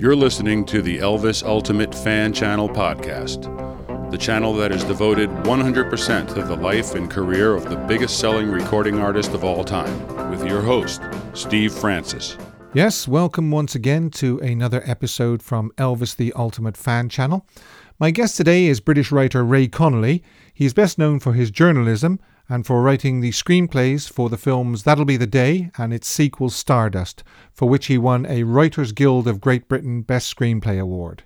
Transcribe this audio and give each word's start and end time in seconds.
You're 0.00 0.16
listening 0.16 0.64
to 0.64 0.80
the 0.80 0.96
Elvis 0.96 1.44
Ultimate 1.44 1.94
Fan 1.94 2.32
Channel 2.32 2.70
podcast, 2.70 3.42
the 4.10 4.16
channel 4.16 4.54
that 4.54 4.72
is 4.72 4.82
devoted 4.84 5.28
100% 5.28 6.34
to 6.34 6.42
the 6.42 6.56
life 6.56 6.94
and 6.94 7.10
career 7.10 7.54
of 7.54 7.68
the 7.68 7.76
biggest 7.76 8.18
selling 8.18 8.50
recording 8.50 8.98
artist 8.98 9.32
of 9.34 9.44
all 9.44 9.62
time, 9.62 10.30
with 10.30 10.42
your 10.46 10.62
host, 10.62 11.02
Steve 11.34 11.74
Francis. 11.74 12.38
Yes, 12.72 13.06
welcome 13.06 13.50
once 13.50 13.74
again 13.74 14.08
to 14.12 14.38
another 14.38 14.82
episode 14.86 15.42
from 15.42 15.70
Elvis 15.72 16.16
the 16.16 16.32
Ultimate 16.32 16.78
Fan 16.78 17.10
Channel. 17.10 17.46
My 17.98 18.10
guest 18.10 18.38
today 18.38 18.68
is 18.68 18.80
British 18.80 19.12
writer 19.12 19.44
Ray 19.44 19.68
Connolly. 19.68 20.24
He 20.54 20.64
is 20.64 20.72
best 20.72 20.96
known 20.96 21.20
for 21.20 21.34
his 21.34 21.50
journalism 21.50 22.20
and 22.50 22.66
for 22.66 22.82
writing 22.82 23.20
the 23.20 23.30
screenplays 23.30 24.10
for 24.10 24.28
the 24.28 24.36
films 24.36 24.82
That'll 24.82 25.04
Be 25.04 25.16
the 25.16 25.26
Day 25.26 25.70
and 25.78 25.94
its 25.94 26.08
sequel 26.08 26.50
Stardust, 26.50 27.22
for 27.52 27.68
which 27.68 27.86
he 27.86 27.96
won 27.96 28.26
a 28.26 28.42
Writers 28.42 28.90
Guild 28.90 29.28
of 29.28 29.40
Great 29.40 29.68
Britain 29.68 30.02
Best 30.02 30.36
Screenplay 30.36 30.80
Award. 30.80 31.22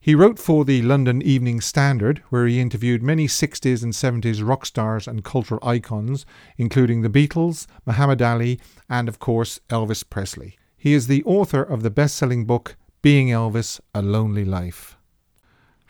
He 0.00 0.16
wrote 0.16 0.40
for 0.40 0.64
the 0.64 0.82
London 0.82 1.22
Evening 1.22 1.60
Standard, 1.60 2.24
where 2.30 2.48
he 2.48 2.58
interviewed 2.58 3.04
many 3.04 3.28
60s 3.28 3.84
and 3.84 3.92
70s 3.92 4.44
rock 4.44 4.66
stars 4.66 5.06
and 5.06 5.22
cultural 5.22 5.60
icons, 5.62 6.26
including 6.56 7.02
the 7.02 7.08
Beatles, 7.08 7.68
Muhammad 7.86 8.20
Ali, 8.20 8.58
and 8.90 9.08
of 9.08 9.20
course 9.20 9.60
Elvis 9.68 10.02
Presley. 10.02 10.58
He 10.76 10.92
is 10.92 11.06
the 11.06 11.22
author 11.22 11.62
of 11.62 11.84
the 11.84 11.90
best 11.90 12.16
selling 12.16 12.46
book 12.46 12.74
Being 13.00 13.28
Elvis 13.28 13.80
A 13.94 14.02
Lonely 14.02 14.44
Life. 14.44 14.96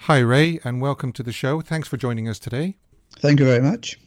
Hi, 0.00 0.18
Ray, 0.18 0.60
and 0.62 0.82
welcome 0.82 1.12
to 1.12 1.22
the 1.22 1.32
show. 1.32 1.62
Thanks 1.62 1.88
for 1.88 1.96
joining 1.96 2.28
us 2.28 2.38
today. 2.38 2.76
Thank 3.18 3.40
you 3.40 3.46
very 3.46 3.62
much. 3.62 3.98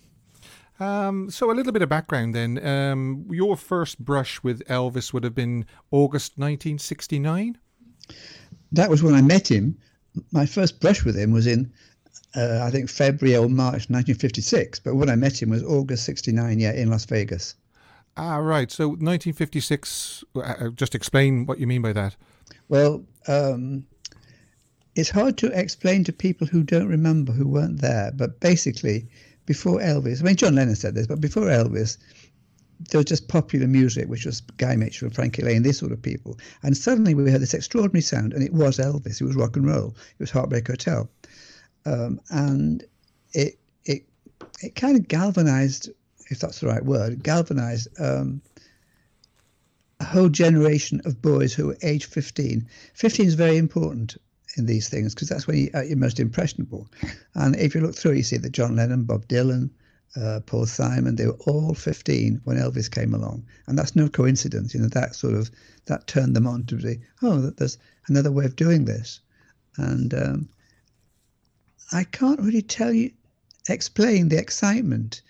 Um, 0.80 1.30
so, 1.30 1.52
a 1.52 1.54
little 1.54 1.72
bit 1.72 1.82
of 1.82 1.90
background 1.90 2.36
then. 2.36 2.66
Um, 2.66 3.26
your 3.30 3.56
first 3.56 4.04
brush 4.04 4.44
with 4.44 4.66
Elvis 4.68 5.14
would 5.14 5.24
have 5.24 5.36
been 5.36 5.66
August 5.92 6.34
1969? 6.38 7.58
That 8.72 8.90
was 8.90 9.02
when 9.02 9.14
I 9.14 9.22
met 9.22 9.50
him. 9.50 9.78
My 10.32 10.45
first 10.45 10.82
brush 10.82 11.06
with 11.06 11.17
him 11.17 11.32
was 11.32 11.48
in, 11.48 11.72
uh, 12.36 12.62
I 12.64 12.72
think, 12.72 12.90
February 12.90 13.38
or 13.38 13.50
March 13.50 13.90
1956. 13.90 14.80
But 14.80 14.95
when 14.95 15.09
I 15.09 15.16
met 15.16 15.42
him 15.42 15.50
was 15.50 15.64
August 15.64 16.04
69, 16.06 16.59
yeah, 16.59 16.73
in 16.73 16.89
Las 16.89 17.06
Vegas. 17.06 17.56
Ah, 18.17 18.38
right. 18.38 18.70
So, 18.70 18.89
1956, 18.89 20.23
uh, 20.36 20.39
uh, 20.39 20.70
just 20.70 20.94
explain 20.94 21.45
what 21.45 21.60
you 21.60 21.67
mean 21.67 21.82
by 21.82 21.94
that. 21.94 22.16
Well, 22.67 23.04
um, 23.28 23.86
it's 24.95 25.10
hard 25.10 25.38
to 25.38 25.48
explain 25.58 26.04
to 26.06 26.14
people 26.14 26.48
who 26.48 26.64
don't 26.64 26.88
remember, 26.88 27.32
who 27.32 27.48
weren't 27.48 27.82
there. 27.82 28.12
But 28.16 28.39
basically, 28.39 29.08
before 29.46 29.80
Elvis, 29.80 30.22
I 30.22 30.26
mean, 30.26 30.36
John 30.36 30.56
Lennon 30.56 30.76
said 30.76 30.96
this, 30.96 31.08
but 31.08 31.22
before 31.22 31.46
Elvis, 31.46 31.98
there 32.90 33.00
was 33.00 33.06
just 33.06 33.28
popular 33.28 33.68
music, 33.68 34.08
which 34.10 34.26
was 34.26 34.42
Guy 34.42 34.76
Mitchell, 34.76 35.06
and 35.08 35.16
Frankie 35.16 35.44
Laine, 35.44 35.64
these 35.64 35.80
sort 35.80 35.92
of 35.92 36.02
people. 36.02 36.38
And 36.64 36.76
suddenly 36.76 37.14
we 37.14 37.32
heard 37.32 37.42
this 37.42 37.54
extraordinary 37.54 38.02
sound, 38.02 38.34
and 38.34 38.44
it 38.44 38.54
was 38.54 38.78
Elvis. 38.78 39.22
It 39.22 39.26
was 39.26 39.36
rock 39.36 39.56
and 39.56 39.66
roll. 39.66 39.90
It 39.90 40.20
was 40.20 40.32
Heartbreak 40.32 40.68
Hotel, 40.68 41.10
um, 41.86 42.20
and 42.30 42.84
it 43.34 43.58
it 43.86 44.06
it 44.62 44.76
kind 44.76 44.98
of 44.98 45.08
galvanized, 45.08 45.90
if 46.30 46.40
that's 46.40 46.60
the 46.60 46.68
right 46.68 46.84
word, 46.84 47.23
galvanized 47.23 47.88
um, 48.00 48.42
a 50.00 50.06
whole 50.06 50.30
generation 50.30 51.02
of 51.06 51.22
boys 51.22 51.54
who 51.54 51.68
were 51.68 51.78
age 51.82 52.06
15. 52.06 52.68
15 52.94 53.26
is 53.26 53.36
very 53.36 53.58
important 53.58 54.18
in 54.58 54.66
these 54.66 54.89
things 54.89 55.14
because 55.14 55.30
that's 55.30 55.48
when 55.48 55.58
you, 55.58 55.70
are 55.73 55.84
uh, 55.84 55.95
most 55.95 56.20
impressionable. 56.20 56.88
And 57.34 57.56
if 57.56 57.75
you 57.75 57.81
look 57.81 57.95
through, 57.95 58.14
you 58.14 58.23
see 58.23 58.38
that 58.38 58.52
John 58.52 58.75
Lennon, 58.75 59.03
Bob 59.03 59.28
Dylan, 59.28 59.70
uh, 60.16 60.39
Paul 60.45 60.66
Simon, 60.66 61.16
they 61.16 61.28
were 61.28 61.38
all 61.45 61.73
15 61.73 62.42
when 62.45 62.58
Elvis 62.58 62.89
came 62.89 63.14
along, 63.14 63.45
and 63.67 63.78
that's 63.78 63.95
no 63.95 64.08
coincidence. 64.08 64.73
You 64.73 64.81
know 64.81 64.88
that 64.89 65.16
sort 65.16 65.33
of 65.33 65.52
that 65.86 66.08
turned 66.08 66.36
them 66.36 66.48
on 66.48 66.64
to 66.66 66.80
say, 66.80 67.02
oh, 67.22 67.50
there's 67.50 67.78
another 68.08 68.31
way 68.31 68.45
of 68.45 68.56
doing 68.56 68.86
this, 68.86 69.20
and 69.78 70.14
um, 70.14 70.50
I 71.92 72.04
can't 72.04 72.39
really 72.39 72.61
tell 72.61 72.93
you, 72.93 73.11
explain 73.67 74.30
the 74.30 74.37
excitement 74.37 75.22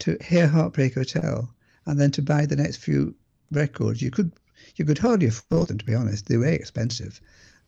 to 0.00 0.16
hear 0.24 0.48
Heartbreak 0.48 0.94
Hotel 0.94 1.52
and 1.86 2.00
then 2.00 2.10
to 2.12 2.22
buy 2.22 2.46
the 2.46 2.56
next 2.56 2.78
few 2.78 3.14
records. 3.50 4.00
You 4.00 4.10
could 4.10 4.32
you 4.76 4.84
could 4.84 4.98
hardly 4.98 5.26
afford 5.26 5.68
them 5.68 5.78
to 5.78 5.84
be 5.84 5.94
honest. 5.94 6.26
They 6.26 6.36
were 6.38 6.46
expensive, 6.46 7.20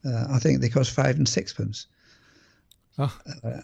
uh, 0.05 0.27
I 0.29 0.39
think 0.39 0.61
they 0.61 0.69
cost 0.69 0.91
five 0.91 1.17
and 1.17 1.27
sixpence, 1.27 1.87
oh. 2.97 3.17
uh, 3.43 3.61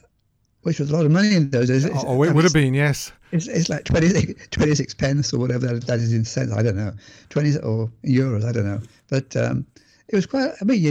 which 0.64 0.80
was 0.80 0.90
a 0.90 0.94
lot 0.94 1.06
of 1.06 1.12
money 1.12 1.36
in 1.36 1.50
those 1.50 1.68
days. 1.68 1.86
Oh, 1.86 2.04
oh 2.06 2.24
it 2.24 2.34
would 2.34 2.44
have 2.44 2.54
been, 2.54 2.74
yes. 2.74 3.12
It's, 3.32 3.48
it's 3.48 3.70
like 3.70 3.86
20, 3.86 4.34
26 4.52 4.94
pence 4.96 5.34
or 5.34 5.40
whatever 5.40 5.68
that, 5.68 5.88
that 5.88 6.00
is 6.00 6.14
in 6.14 6.26
cents. 6.26 6.52
I 6.52 6.62
don't 6.62 6.76
know, 6.76 6.94
twenty 7.30 7.58
or 7.58 7.92
euros. 8.04 8.46
I 8.46 8.52
don't 8.52 8.66
know, 8.66 8.82
but 9.08 9.36
um, 9.36 9.66
it 10.08 10.16
was 10.16 10.26
quite. 10.26 10.52
I 10.62 10.66
mean, 10.66 10.82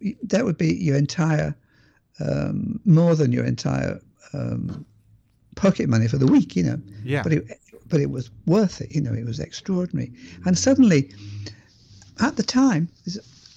you, 0.00 0.16
that 0.24 0.44
would 0.44 0.58
be 0.58 0.74
your 0.74 0.96
entire, 0.96 1.54
um, 2.20 2.80
more 2.84 3.14
than 3.14 3.32
your 3.32 3.44
entire 3.44 4.00
um, 4.32 4.84
pocket 5.54 5.88
money 5.88 6.08
for 6.08 6.18
the 6.18 6.26
week, 6.26 6.56
you 6.56 6.64
know. 6.64 6.80
Yeah. 7.04 7.22
But 7.22 7.32
it, 7.32 7.60
but 7.88 8.00
it 8.00 8.10
was 8.10 8.30
worth 8.46 8.80
it. 8.80 8.94
You 8.94 9.00
know, 9.00 9.12
it 9.12 9.24
was 9.24 9.38
extraordinary. 9.38 10.12
And 10.44 10.58
suddenly, 10.58 11.10
at 12.20 12.36
the 12.36 12.42
time, 12.42 12.88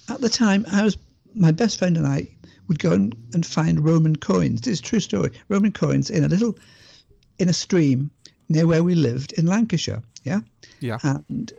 at 0.08 0.20
the 0.20 0.28
time, 0.28 0.64
I 0.72 0.82
was 0.82 0.96
my 1.34 1.52
best 1.52 1.78
friend 1.78 1.96
and 1.96 2.06
I 2.06 2.28
would 2.68 2.78
go 2.78 2.92
and, 2.92 3.14
and 3.32 3.44
find 3.44 3.84
Roman 3.84 4.16
coins. 4.16 4.60
This 4.60 4.74
is 4.74 4.80
a 4.80 4.82
true 4.82 5.00
story. 5.00 5.30
Roman 5.48 5.72
coins 5.72 6.10
in 6.10 6.24
a 6.24 6.28
little, 6.28 6.56
in 7.38 7.48
a 7.48 7.52
stream 7.52 8.10
near 8.48 8.66
where 8.66 8.84
we 8.84 8.94
lived 8.94 9.32
in 9.34 9.46
Lancashire. 9.46 10.02
Yeah. 10.24 10.40
Yeah. 10.80 10.98
And, 11.02 11.52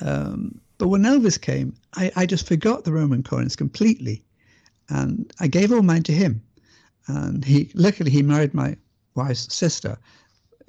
um, 0.00 0.60
but 0.78 0.88
when 0.88 1.02
Elvis 1.02 1.40
came, 1.40 1.74
I, 1.94 2.10
I 2.16 2.26
just 2.26 2.46
forgot 2.46 2.84
the 2.84 2.92
Roman 2.92 3.22
coins 3.22 3.56
completely. 3.56 4.24
And 4.88 5.32
I 5.40 5.46
gave 5.46 5.72
all 5.72 5.82
mine 5.82 6.02
to 6.04 6.12
him. 6.12 6.42
And 7.06 7.44
he, 7.44 7.70
luckily, 7.74 8.10
he 8.10 8.22
married 8.22 8.54
my 8.54 8.76
wife's 9.14 9.54
sister. 9.54 9.98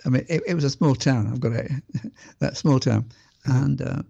I 0.05 0.09
mean, 0.09 0.25
it, 0.29 0.43
it 0.45 0.53
was 0.53 0.63
a 0.63 0.69
small 0.69 0.95
town. 0.95 1.27
I've 1.27 1.39
got 1.39 1.53
a, 1.53 1.69
that 2.39 2.57
small 2.57 2.79
town. 2.79 3.05
Mm-hmm. 3.47 3.63
And, 3.63 3.81
uh, 3.81 4.01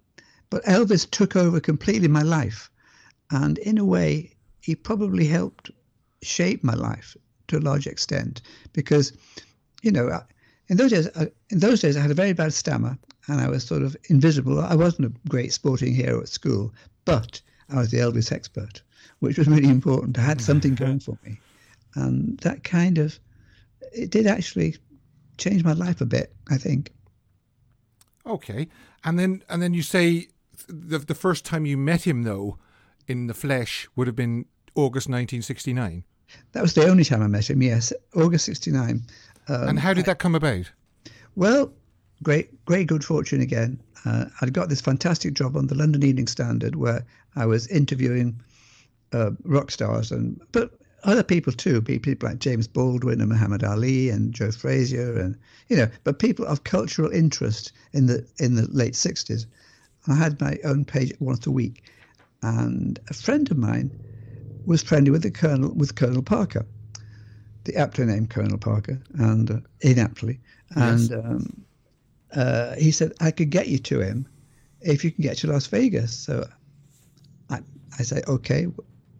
but 0.49 0.63
Elvis 0.65 1.09
took 1.09 1.35
over 1.35 1.59
completely 1.59 2.07
my 2.07 2.21
life. 2.21 2.69
And 3.31 3.57
in 3.59 3.77
a 3.77 3.85
way, 3.85 4.34
he 4.65 4.73
probably 4.73 5.27
helped 5.27 5.69
shape 6.23 6.63
my 6.63 6.73
life 6.73 7.15
to 7.47 7.59
a 7.59 7.59
large 7.59 7.85
extent 7.85 8.41
because, 8.73 9.13
you 9.83 9.91
know, 9.91 10.23
in 10.69 10.77
those 10.77 10.89
days, 10.89 11.07
uh, 11.09 11.27
in 11.51 11.59
those 11.59 11.81
days, 11.81 11.95
I 11.95 12.01
had 12.01 12.09
a 12.09 12.15
very 12.15 12.33
bad 12.33 12.51
stammer 12.51 12.97
and 13.27 13.39
I 13.39 13.47
was 13.47 13.63
sort 13.63 13.83
of 13.83 13.95
invisible. 14.09 14.59
I 14.59 14.73
wasn't 14.73 15.05
a 15.05 15.29
great 15.29 15.53
sporting 15.53 15.93
hero 15.93 16.19
at 16.19 16.29
school, 16.29 16.73
but 17.05 17.39
I 17.69 17.75
was 17.75 17.91
the 17.91 17.99
Elvis 17.99 18.31
expert, 18.31 18.81
which 19.19 19.37
was 19.37 19.47
really 19.47 19.69
important. 19.69 20.17
I 20.17 20.23
had 20.23 20.41
something 20.41 20.73
going 20.83 20.99
for 20.99 21.15
me, 21.23 21.39
and 21.93 22.39
that 22.39 22.63
kind 22.63 22.97
of 22.97 23.19
it 23.93 24.09
did 24.09 24.25
actually 24.25 24.77
change 25.37 25.63
my 25.63 25.73
life 25.73 26.01
a 26.01 26.07
bit. 26.07 26.33
I 26.49 26.57
think. 26.57 26.91
Okay, 28.25 28.67
and 29.03 29.19
then 29.19 29.43
and 29.47 29.61
then 29.61 29.75
you 29.75 29.83
say 29.83 30.29
the 30.67 30.97
the 30.97 31.13
first 31.13 31.45
time 31.45 31.67
you 31.67 31.77
met 31.77 32.07
him 32.07 32.23
though 32.23 32.57
in 33.07 33.27
the 33.27 33.35
flesh 33.35 33.87
would 33.95 34.07
have 34.07 34.15
been 34.15 34.45
August 34.75 35.07
1969? 35.07 36.03
That 36.51 36.61
was 36.61 36.73
the 36.73 36.87
only 36.87 37.03
time 37.03 37.21
I 37.21 37.27
met 37.27 37.49
him, 37.49 37.61
yes, 37.61 37.93
August 38.15 38.45
69. 38.45 39.03
Um, 39.47 39.69
and 39.69 39.79
how 39.79 39.93
did 39.93 40.05
that 40.05 40.19
come 40.19 40.35
about? 40.35 40.71
Well, 41.35 41.71
great, 42.23 42.65
great 42.65 42.87
good 42.87 43.03
fortune 43.03 43.41
again. 43.41 43.79
Uh, 44.05 44.25
I'd 44.41 44.53
got 44.53 44.69
this 44.69 44.81
fantastic 44.81 45.33
job 45.33 45.55
on 45.57 45.67
the 45.67 45.75
London 45.75 46.03
Evening 46.03 46.27
Standard 46.27 46.75
where 46.75 47.05
I 47.35 47.45
was 47.45 47.67
interviewing 47.67 48.39
uh, 49.13 49.31
rock 49.43 49.71
stars 49.71 50.11
and 50.11 50.39
but 50.51 50.71
other 51.03 51.23
people 51.23 51.53
too, 51.53 51.81
people 51.81 52.27
like 52.27 52.39
James 52.39 52.67
Baldwin 52.67 53.21
and 53.21 53.29
Muhammad 53.29 53.63
Ali 53.63 54.09
and 54.09 54.33
Joe 54.33 54.51
Frazier 54.51 55.19
and 55.19 55.37
you 55.69 55.77
know, 55.77 55.87
but 56.03 56.19
people 56.19 56.45
of 56.45 56.63
cultural 56.63 57.11
interest 57.11 57.71
in 57.93 58.07
the 58.07 58.25
in 58.39 58.55
the 58.55 58.67
late 58.71 58.95
sixties. 58.95 59.45
I 60.07 60.15
had 60.15 60.39
my 60.41 60.57
own 60.63 60.85
page 60.85 61.13
once 61.19 61.45
a 61.47 61.51
week, 61.51 61.83
and 62.41 62.99
a 63.09 63.13
friend 63.13 63.49
of 63.49 63.57
mine 63.57 63.91
was 64.65 64.83
friendly 64.83 65.11
with 65.11 65.23
the 65.23 65.31
colonel, 65.31 65.73
with 65.73 65.95
Colonel 65.95 66.21
Parker, 66.21 66.65
the 67.63 67.75
aptly 67.75 68.05
named 68.05 68.29
Colonel 68.29 68.57
Parker, 68.57 69.01
and 69.15 69.51
uh, 69.51 69.59
inaptly, 69.81 70.39
and 70.75 70.99
yes. 70.99 71.11
um, 71.11 71.65
uh, 72.35 72.75
he 72.75 72.91
said 72.91 73.13
I 73.21 73.31
could 73.31 73.49
get 73.49 73.67
you 73.67 73.77
to 73.79 74.01
him 74.01 74.27
if 74.81 75.03
you 75.03 75.11
can 75.11 75.23
get 75.23 75.37
to 75.37 75.47
Las 75.47 75.67
Vegas. 75.67 76.15
So 76.17 76.47
I, 77.49 77.59
I 77.97 78.03
say 78.03 78.21
okay, 78.27 78.67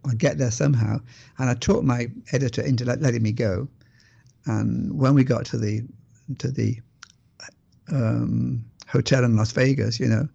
I'll 0.04 0.14
get 0.14 0.38
there 0.38 0.50
somehow, 0.50 1.00
and 1.38 1.50
I 1.50 1.54
talked 1.54 1.84
my 1.84 2.08
editor 2.32 2.62
into 2.62 2.84
letting 2.84 3.22
me 3.22 3.32
go. 3.32 3.68
And 4.46 4.96
when 4.96 5.14
we 5.14 5.24
got 5.24 5.44
to 5.46 5.58
the 5.58 5.82
to 6.38 6.50
the 6.50 6.80
um, 7.90 8.64
hotel 8.88 9.24
in 9.24 9.36
Las 9.36 9.52
Vegas, 9.52 9.98
you 9.98 10.06
know, 10.06 10.28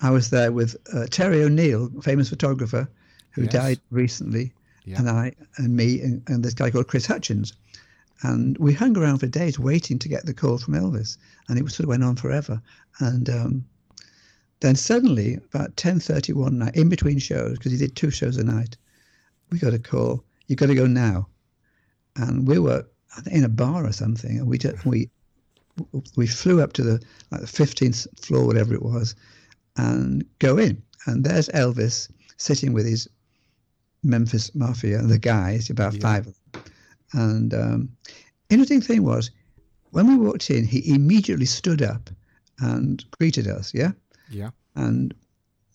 I 0.00 0.10
was 0.10 0.30
there 0.30 0.52
with 0.52 0.76
uh, 0.94 1.06
Terry 1.10 1.42
O'Neill, 1.42 1.90
famous 2.02 2.28
photographer, 2.28 2.88
who 3.32 3.42
yes. 3.42 3.52
died 3.52 3.80
recently, 3.90 4.52
yeah. 4.84 4.98
and 4.98 5.08
I 5.08 5.32
and 5.56 5.76
me 5.76 6.00
and, 6.00 6.22
and, 6.28 6.44
this 6.44 6.54
guy 6.54 6.70
called 6.70 6.88
Chris 6.88 7.06
Hutchins, 7.06 7.52
and 8.22 8.56
we 8.58 8.72
hung 8.72 8.96
around 8.96 9.18
for 9.18 9.26
days 9.26 9.58
waiting 9.58 9.98
to 9.98 10.08
get 10.08 10.26
the 10.26 10.34
call 10.34 10.58
from 10.58 10.74
Elvis, 10.74 11.16
and 11.48 11.58
it 11.58 11.70
sort 11.70 11.80
of 11.84 11.88
went 11.88 12.04
on 12.04 12.16
forever. 12.16 12.60
And 12.98 13.28
um, 13.30 13.64
then 14.60 14.76
suddenly, 14.76 15.38
about 15.52 15.76
ten 15.76 16.00
thirty 16.00 16.32
one 16.32 16.58
night, 16.58 16.76
in 16.76 16.88
between 16.88 17.18
shows, 17.18 17.58
because 17.58 17.72
he 17.72 17.78
did 17.78 17.96
two 17.96 18.10
shows 18.10 18.36
a 18.36 18.44
night, 18.44 18.76
we 19.50 19.58
got 19.58 19.74
a 19.74 19.78
call. 19.78 20.24
You've 20.46 20.58
got 20.58 20.66
to 20.66 20.74
go 20.74 20.86
now. 20.86 21.28
And 22.16 22.46
we 22.46 22.58
were 22.58 22.84
in 23.30 23.44
a 23.44 23.48
bar 23.48 23.86
or 23.86 23.92
something, 23.92 24.38
and 24.38 24.46
we 24.46 24.58
just, 24.58 24.84
we 24.84 25.08
we 26.16 26.26
flew 26.26 26.60
up 26.60 26.72
to 26.74 26.82
the 26.82 27.00
like 27.30 27.40
the 27.40 27.46
15th 27.46 28.06
floor, 28.20 28.46
whatever 28.46 28.74
it 28.74 28.82
was, 28.82 29.14
and 29.76 30.24
go 30.38 30.58
in. 30.58 30.82
And 31.06 31.24
there's 31.24 31.48
Elvis 31.50 32.10
sitting 32.36 32.72
with 32.72 32.86
his 32.86 33.08
Memphis 34.02 34.54
Mafia, 34.54 35.02
the 35.02 35.18
guys, 35.18 35.70
about 35.70 35.94
yeah. 35.94 36.00
five 36.00 36.26
of 36.26 36.34
them. 36.52 36.62
And 37.12 37.54
um, 37.54 37.88
interesting 38.48 38.80
thing 38.80 39.02
was, 39.02 39.30
when 39.90 40.06
we 40.06 40.16
walked 40.16 40.50
in, 40.50 40.64
he 40.64 40.94
immediately 40.94 41.46
stood 41.46 41.82
up 41.82 42.10
and 42.60 43.04
greeted 43.18 43.48
us. 43.48 43.74
Yeah. 43.74 43.92
Yeah. 44.30 44.50
And 44.76 45.14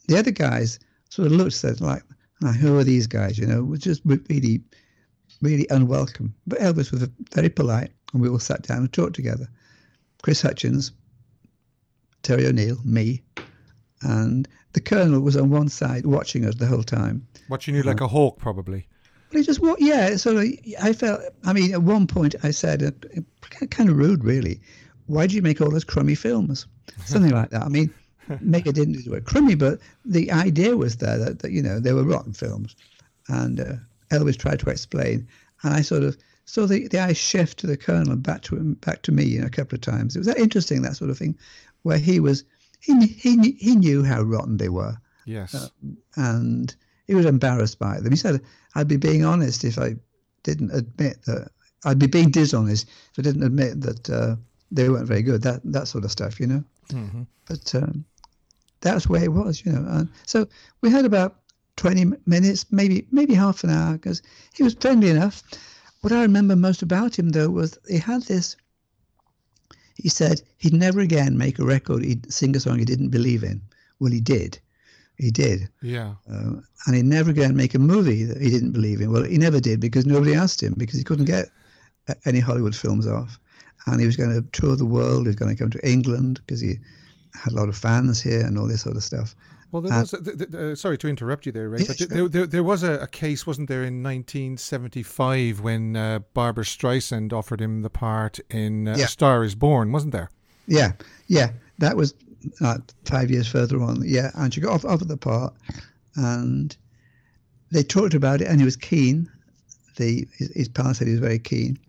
the 0.07 0.17
other 0.17 0.31
guys 0.31 0.79
sort 1.09 1.27
of 1.27 1.33
looked 1.33 1.53
said 1.53 1.81
like, 1.81 2.03
oh, 2.43 2.51
"Who 2.51 2.77
are 2.77 2.83
these 2.83 3.07
guys?" 3.07 3.37
You 3.37 3.47
know, 3.47 3.63
was 3.63 3.79
just 3.79 4.01
really, 4.05 4.61
really 5.41 5.67
unwelcome. 5.69 6.33
But 6.47 6.59
Elvis 6.59 6.91
was 6.91 7.07
very 7.33 7.49
polite, 7.49 7.91
and 8.13 8.21
we 8.21 8.29
all 8.29 8.39
sat 8.39 8.63
down 8.63 8.77
and 8.77 8.93
talked 8.93 9.15
together. 9.15 9.47
Chris 10.21 10.41
Hutchins, 10.41 10.91
Terry 12.23 12.47
O'Neill, 12.47 12.79
me, 12.83 13.21
and 14.05 14.47
the 14.73 14.81
Colonel 14.81 15.19
was 15.19 15.35
on 15.35 15.49
one 15.49 15.67
side 15.67 16.05
watching 16.05 16.45
us 16.45 16.55
the 16.55 16.67
whole 16.67 16.83
time. 16.83 17.25
Watching 17.49 17.75
you 17.75 17.83
like 17.83 18.01
a 18.01 18.07
hawk, 18.07 18.37
probably. 18.37 18.87
He 19.31 19.43
just? 19.43 19.59
Yeah. 19.79 20.15
So 20.15 20.39
I 20.81 20.93
felt. 20.93 21.21
I 21.43 21.53
mean, 21.53 21.73
at 21.73 21.81
one 21.81 22.07
point 22.07 22.35
I 22.43 22.51
said, 22.51 22.83
uh, 22.83 23.65
kind 23.67 23.89
of 23.89 23.97
rude, 23.97 24.23
really. 24.23 24.61
Why 25.07 25.27
do 25.27 25.35
you 25.35 25.41
make 25.41 25.59
all 25.59 25.71
those 25.71 25.83
crummy 25.83 26.15
films? 26.15 26.67
Something 27.05 27.31
like 27.31 27.49
that. 27.49 27.63
I 27.63 27.69
mean, 27.69 27.93
Mega 28.39 28.71
didn't 28.71 29.03
do 29.03 29.13
it 29.13 29.25
crummy, 29.25 29.55
but 29.55 29.79
the 30.05 30.31
idea 30.31 30.77
was 30.77 30.97
there 30.97 31.17
that, 31.17 31.39
that 31.39 31.51
you 31.51 31.61
know 31.61 31.79
they 31.79 31.93
were 31.93 32.03
rotten 32.03 32.33
films, 32.33 32.75
and 33.27 33.59
uh, 33.59 33.73
Elvis 34.11 34.37
tried 34.37 34.59
to 34.59 34.69
explain, 34.69 35.27
and 35.63 35.73
I 35.73 35.81
sort 35.81 36.03
of 36.03 36.17
saw 36.45 36.67
the, 36.67 36.87
the 36.87 36.99
eyes 36.99 37.17
shift 37.17 37.57
to 37.59 37.67
the 37.67 37.77
Colonel 37.77 38.11
and 38.11 38.21
back 38.21 38.43
to 38.43 38.55
him, 38.55 38.75
back 38.75 39.01
to 39.03 39.11
me, 39.11 39.23
you 39.25 39.41
know, 39.41 39.47
a 39.47 39.49
couple 39.49 39.75
of 39.75 39.81
times. 39.81 40.15
It 40.15 40.19
was 40.19 40.27
that 40.27 40.37
interesting 40.37 40.83
that 40.83 40.95
sort 40.95 41.09
of 41.09 41.17
thing, 41.17 41.35
where 41.81 41.97
he 41.97 42.19
was 42.19 42.43
he 42.85 43.07
he 43.07 43.51
he 43.51 43.75
knew 43.75 44.03
how 44.03 44.21
rotten 44.21 44.57
they 44.57 44.69
were. 44.69 44.95
Yes, 45.25 45.55
uh, 45.55 45.69
and 46.15 46.75
he 47.07 47.15
was 47.15 47.25
embarrassed 47.25 47.79
by 47.79 47.99
them. 47.99 48.11
He 48.11 48.17
said, 48.17 48.41
"I'd 48.75 48.87
be 48.87 48.97
being 48.97 49.25
honest 49.25 49.63
if 49.63 49.77
I 49.77 49.95
didn't 50.43 50.71
admit 50.71 51.23
that. 51.25 51.51
I'd 51.83 51.99
be 51.99 52.07
being 52.07 52.31
dishonest 52.31 52.87
if 53.11 53.19
I 53.19 53.21
didn't 53.21 53.43
admit 53.43 53.81
that 53.81 54.09
uh, 54.09 54.35
they 54.71 54.89
weren't 54.89 55.07
very 55.07 55.21
good. 55.21 55.41
That 55.41 55.61
that 55.65 55.87
sort 55.87 56.05
of 56.05 56.11
stuff, 56.11 56.39
you 56.39 56.47
know." 56.47 56.63
Mm-hmm. 56.89 57.23
But 57.47 57.75
um, 57.75 58.05
that's 58.81 59.07
where 59.09 59.23
it 59.23 59.33
was, 59.33 59.65
you 59.65 59.71
know. 59.71 59.85
And 59.89 60.09
so 60.25 60.47
we 60.81 60.89
had 60.91 61.05
about 61.05 61.39
20 61.77 62.13
minutes, 62.25 62.65
maybe 62.71 63.07
maybe 63.11 63.33
half 63.33 63.63
an 63.63 63.69
hour, 63.69 63.93
because 63.93 64.21
he 64.53 64.63
was 64.63 64.75
friendly 64.75 65.09
enough. 65.09 65.43
What 66.01 66.13
I 66.13 66.21
remember 66.21 66.55
most 66.55 66.81
about 66.81 67.17
him, 67.17 67.29
though, 67.29 67.49
was 67.49 67.79
he 67.87 67.97
had 67.97 68.23
this. 68.23 68.55
He 69.95 70.09
said 70.09 70.41
he'd 70.57 70.73
never 70.73 70.99
again 70.99 71.37
make 71.37 71.59
a 71.59 71.65
record, 71.65 72.03
he'd 72.03 72.31
sing 72.31 72.55
a 72.55 72.59
song 72.59 72.79
he 72.79 72.85
didn't 72.85 73.09
believe 73.09 73.43
in. 73.43 73.61
Well, 73.99 74.11
he 74.11 74.21
did. 74.21 74.59
He 75.17 75.31
did. 75.31 75.69
Yeah. 75.81 76.15
Uh, 76.29 76.55
and 76.85 76.95
he'd 76.95 77.05
never 77.05 77.31
again 77.31 77.55
make 77.55 77.73
a 77.73 77.79
movie 77.79 78.23
that 78.25 78.41
he 78.41 78.49
didn't 78.49 78.73
believe 78.73 78.99
in. 78.99 79.11
Well, 79.11 79.23
he 79.23 79.37
never 79.37 79.59
did 79.59 79.79
because 79.79 80.05
nobody 80.05 80.35
asked 80.35 80.61
him 80.61 80.73
because 80.77 80.97
he 80.97 81.05
couldn't 81.05 81.25
get 81.25 81.49
any 82.25 82.39
Hollywood 82.39 82.75
films 82.75 83.07
off. 83.07 83.39
And 83.87 83.99
he 83.99 84.05
was 84.05 84.17
going 84.17 84.31
to 84.31 84.41
tour 84.51 84.75
the 84.75 84.85
world. 84.85 85.23
He 85.23 85.27
was 85.27 85.35
going 85.35 85.55
to 85.55 85.61
come 85.61 85.71
to 85.71 85.89
England 85.89 86.41
because 86.45 86.59
he 86.59 86.79
had 87.33 87.53
a 87.53 87.55
lot 87.55 87.69
of 87.69 87.77
fans 87.77 88.21
here 88.21 88.41
and 88.41 88.57
all 88.57 88.67
this 88.67 88.81
sort 88.81 88.97
of 88.97 89.03
stuff. 89.03 89.35
Well, 89.71 89.81
there 89.81 89.99
was. 89.99 90.13
A, 90.13 90.71
uh, 90.71 90.75
sorry 90.75 90.97
to 90.99 91.07
interrupt 91.07 91.45
you 91.45 91.51
there, 91.51 91.69
Ray, 91.69 91.85
but 91.85 91.97
there, 92.09 92.29
there, 92.29 92.47
there, 92.47 92.63
was 92.63 92.83
a, 92.83 92.93
a, 92.99 93.07
case, 93.07 93.45
wasn't 93.45 93.67
there, 93.67 93.83
in 93.83 94.03
1975 94.03 95.59
when 95.59 95.95
uh, 95.95 96.19
Barbra 96.33 96.63
Streisand 96.63 97.33
offered 97.33 97.61
him 97.61 97.81
the 97.81 97.89
part 97.89 98.39
in 98.49 98.87
uh, 98.87 98.95
yeah. 98.97 99.05
A 99.05 99.07
Star 99.07 99.43
Is 99.43 99.55
Born, 99.55 99.91
wasn't 99.91 100.13
there? 100.13 100.29
Yeah, 100.67 100.93
yeah, 101.27 101.51
that 101.79 101.97
was 101.97 102.13
uh, 102.61 102.77
five 103.05 103.29
years 103.29 103.47
further 103.47 103.81
on. 103.81 104.01
Yeah, 104.05 104.31
and 104.35 104.53
she 104.53 104.61
got 104.61 104.73
off, 104.73 104.85
off 104.85 105.01
of 105.01 105.07
the 105.07 105.17
part, 105.17 105.53
and 106.15 106.75
they 107.71 107.83
talked 107.83 108.13
about 108.13 108.41
it, 108.41 108.47
and 108.47 108.59
he 108.59 108.65
was 108.65 108.77
keen. 108.77 109.29
The 109.97 110.27
his, 110.37 110.51
his 110.53 110.69
partner 110.69 110.93
said 110.93 111.07
he 111.07 111.13
was 111.13 111.21
very 111.21 111.39
keen, 111.39 111.79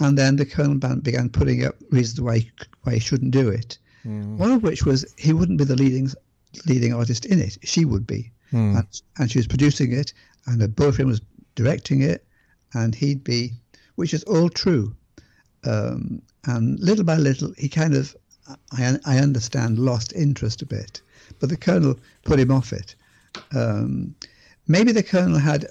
and 0.00 0.16
then 0.16 0.36
the 0.36 0.46
Colonel 0.46 0.76
Band 0.76 1.02
began 1.02 1.28
putting 1.28 1.64
up 1.64 1.76
reasons 1.90 2.20
why 2.20 2.48
why 2.82 2.94
he 2.94 3.00
shouldn't 3.00 3.32
do 3.32 3.48
it. 3.48 3.78
Mm. 4.04 4.36
One 4.36 4.52
of 4.52 4.62
which 4.62 4.84
was 4.84 5.04
he 5.18 5.32
wouldn't 5.32 5.58
be 5.58 5.64
the 5.64 5.76
leading 5.76 6.10
leading 6.66 6.94
artist 6.94 7.24
in 7.24 7.38
it. 7.38 7.58
She 7.62 7.84
would 7.84 8.06
be, 8.06 8.30
mm. 8.52 8.76
and, 8.76 9.02
and 9.18 9.30
she 9.30 9.38
was 9.38 9.46
producing 9.46 9.92
it, 9.92 10.12
and 10.46 10.60
her 10.60 10.68
boyfriend 10.68 11.10
was 11.10 11.20
directing 11.54 12.02
it, 12.02 12.24
and 12.74 12.94
he'd 12.94 13.24
be, 13.24 13.52
which 13.96 14.14
is 14.14 14.22
all 14.24 14.48
true. 14.48 14.94
Um, 15.64 16.22
and 16.46 16.80
little 16.80 17.04
by 17.04 17.16
little, 17.16 17.52
he 17.58 17.68
kind 17.68 17.94
of, 17.94 18.16
I, 18.72 18.98
I 19.04 19.18
understand, 19.18 19.78
lost 19.78 20.12
interest 20.14 20.62
a 20.62 20.66
bit. 20.66 21.02
But 21.38 21.50
the 21.50 21.56
colonel 21.56 21.98
put 22.24 22.40
him 22.40 22.50
off 22.50 22.72
it. 22.72 22.94
Um, 23.54 24.14
maybe 24.66 24.92
the 24.92 25.02
colonel 25.02 25.38
had 25.38 25.66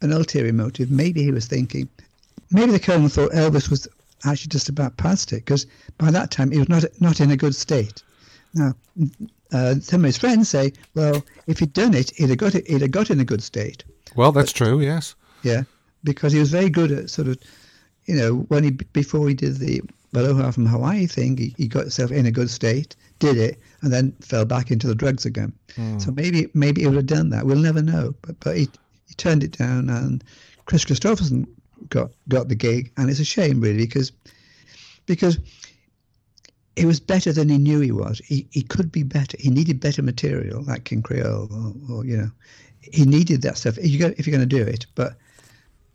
an 0.00 0.12
ulterior 0.12 0.52
motive. 0.52 0.90
Maybe 0.90 1.22
he 1.22 1.30
was 1.30 1.46
thinking, 1.46 1.88
maybe 2.50 2.72
the 2.72 2.80
colonel 2.80 3.08
thought 3.08 3.32
Elvis 3.32 3.70
was 3.70 3.86
actually 4.24 4.48
just 4.48 4.68
about 4.68 4.96
past 4.96 5.32
it 5.32 5.44
because 5.44 5.66
by 5.98 6.10
that 6.10 6.30
time 6.30 6.50
he 6.50 6.58
was 6.58 6.68
not 6.68 6.84
not 7.00 7.20
in 7.20 7.30
a 7.30 7.36
good 7.36 7.54
state. 7.54 8.02
Now, 8.54 8.74
uh, 9.52 9.74
some 9.80 10.00
of 10.00 10.06
his 10.06 10.18
friends 10.18 10.48
say, 10.48 10.72
well, 10.94 11.24
if 11.46 11.58
he'd 11.58 11.72
done 11.72 11.94
it, 11.94 12.10
he'd 12.16 12.28
have 12.28 12.38
got 12.38 12.54
it, 12.54 12.66
he'd 12.68 12.82
have 12.82 12.90
got 12.90 13.10
in 13.10 13.20
a 13.20 13.24
good 13.24 13.42
state. 13.42 13.84
Well, 14.16 14.32
that's 14.32 14.52
but, 14.52 14.58
true. 14.58 14.80
Yes. 14.80 15.14
Yeah, 15.42 15.62
because 16.04 16.32
he 16.32 16.38
was 16.38 16.50
very 16.50 16.70
good 16.70 16.90
at 16.90 17.10
sort 17.10 17.28
of, 17.28 17.38
you 18.06 18.14
know, 18.16 18.46
when 18.48 18.64
he 18.64 18.70
before 18.70 19.28
he 19.28 19.34
did 19.34 19.58
the 19.58 19.82
Aloha 20.14 20.52
from 20.52 20.66
Hawaii 20.66 21.06
thing, 21.06 21.36
he, 21.36 21.54
he 21.56 21.66
got 21.66 21.82
himself 21.82 22.12
in 22.12 22.26
a 22.26 22.30
good 22.30 22.48
state, 22.48 22.96
did 23.18 23.36
it, 23.36 23.60
and 23.82 23.92
then 23.92 24.12
fell 24.20 24.44
back 24.44 24.70
into 24.70 24.86
the 24.86 24.94
drugs 24.94 25.26
again. 25.26 25.52
Mm. 25.76 26.00
So 26.00 26.12
maybe 26.12 26.48
maybe 26.54 26.82
he 26.82 26.86
would 26.86 26.96
have 26.96 27.06
done 27.06 27.30
that. 27.30 27.46
We'll 27.46 27.58
never 27.58 27.82
know. 27.82 28.14
But 28.22 28.38
but 28.40 28.56
he 28.56 28.68
he 29.06 29.14
turned 29.14 29.42
it 29.42 29.58
down, 29.58 29.90
and 29.90 30.22
Kris 30.66 30.84
Kristofferson 30.84 31.46
got 31.90 32.12
got 32.28 32.48
the 32.48 32.54
gig, 32.54 32.92
and 32.96 33.10
it's 33.10 33.20
a 33.20 33.24
shame 33.24 33.60
really 33.60 33.86
because 33.86 34.12
because 35.06 35.38
it 36.76 36.86
was 36.86 37.00
better 37.00 37.32
than 37.32 37.48
he 37.48 37.58
knew 37.58 37.80
he 37.80 37.92
was. 37.92 38.20
He 38.24 38.46
he 38.50 38.62
could 38.62 38.90
be 38.90 39.02
better. 39.02 39.36
He 39.38 39.50
needed 39.50 39.80
better 39.80 40.02
material 40.02 40.62
like 40.64 40.84
King 40.84 41.02
Creole, 41.02 41.48
or, 41.52 41.96
or 41.96 42.04
you 42.04 42.16
know, 42.16 42.30
he 42.80 43.04
needed 43.04 43.42
that 43.42 43.58
stuff. 43.58 43.78
If 43.78 43.90
you 43.90 43.98
go, 43.98 44.14
if 44.16 44.26
you're 44.26 44.36
going 44.36 44.48
to 44.48 44.56
do 44.56 44.62
it, 44.62 44.86
but 44.94 45.16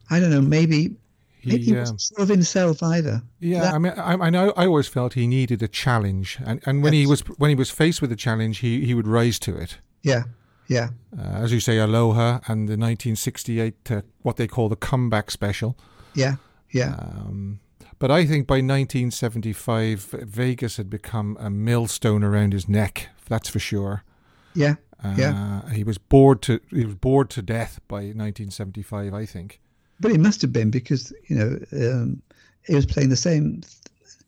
I 0.10 0.20
don't 0.20 0.32
know, 0.32 0.42
maybe. 0.42 0.96
He, 1.42 1.52
maybe 1.52 1.64
he 1.64 1.74
wasn't 1.74 2.02
sure 2.02 2.22
of 2.22 2.28
himself 2.28 2.84
either. 2.84 3.22
Yeah, 3.40 3.62
that, 3.62 3.74
I 3.74 3.78
mean, 3.78 3.94
I, 3.94 4.14
I 4.14 4.30
know. 4.30 4.52
I 4.58 4.66
always 4.66 4.90
felt 4.90 5.14
he 5.14 5.26
needed 5.26 5.64
a 5.64 5.70
challenge, 5.70 6.38
and, 6.46 6.62
and 6.66 6.84
when 6.84 6.92
yes. 6.92 7.00
he 7.00 7.08
was 7.08 7.22
when 7.22 7.48
he 7.48 7.56
was 7.56 7.72
faced 7.72 8.02
with 8.02 8.12
a 8.12 8.18
challenge, 8.18 8.58
he, 8.58 8.86
he 8.86 8.94
would 8.94 9.08
rise 9.08 9.40
to 9.40 9.56
it. 9.56 9.78
Yeah, 10.04 10.24
yeah. 10.68 10.90
Uh, 11.18 11.22
as 11.22 11.54
you 11.54 11.62
say, 11.62 11.78
Aloha 11.78 12.40
and 12.48 12.68
the 12.68 12.76
1968, 12.76 13.90
uh, 13.90 14.02
what 14.22 14.36
they 14.36 14.48
call 14.48 14.68
the 14.68 14.76
comeback 14.76 15.32
special. 15.32 15.78
Yeah, 16.14 16.36
yeah. 16.72 16.96
Um, 17.00 17.62
but 18.00 18.10
I 18.10 18.26
think 18.26 18.48
by 18.48 18.56
1975, 18.56 20.16
Vegas 20.24 20.78
had 20.78 20.90
become 20.90 21.38
a 21.40 21.50
millstone 21.50 22.24
around 22.24 22.54
his 22.54 22.68
neck. 22.68 23.10
That's 23.28 23.50
for 23.50 23.60
sure. 23.60 24.04
Yeah, 24.56 24.76
uh, 25.04 25.16
yeah. 25.18 25.70
He 25.72 25.84
was 25.84 25.98
bored 25.98 26.42
to 26.44 26.60
he 26.70 26.86
was 26.86 26.96
bored 26.96 27.30
to 27.32 27.42
death 27.42 27.80
by 27.88 27.98
1975. 27.98 29.14
I 29.14 29.26
think. 29.26 29.60
But 30.00 30.12
he 30.12 30.18
must 30.18 30.42
have 30.42 30.54
been 30.54 30.72
because 30.72 31.14
you 31.28 31.36
know 31.36 31.60
um, 31.74 32.22
he 32.66 32.76
was 32.76 32.86
playing 32.86 33.10
the 33.10 33.16
same, 33.16 33.62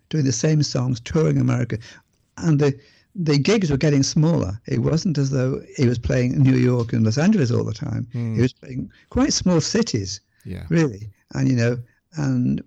doing 0.10 0.26
the 0.26 0.32
same 0.32 0.62
songs, 0.64 1.00
touring 1.00 1.38
America, 1.38 1.78
and 2.38 2.60
the 2.60 2.78
the 3.16 3.38
gigs 3.38 3.70
were 3.70 3.78
getting 3.78 4.04
smaller. 4.04 4.60
It 4.68 4.80
wasn't 4.80 5.18
as 5.18 5.32
though 5.32 5.62
he 5.76 5.88
was 5.88 6.00
playing 6.00 6.38
New 6.38 6.56
York 6.58 6.94
and 6.94 7.04
Los 7.04 7.18
Angeles 7.18 7.52
all 7.52 7.64
the 7.64 7.74
time. 7.74 8.08
Mm. 8.14 8.36
He 8.36 8.42
was 8.42 8.54
playing 8.54 8.92
quite 9.10 9.34
small 9.34 9.60
cities, 9.60 10.22
yeah. 10.46 10.66
really. 10.70 11.10
And 11.34 11.50
you 11.50 11.56
know, 11.56 11.78
and 12.18 12.62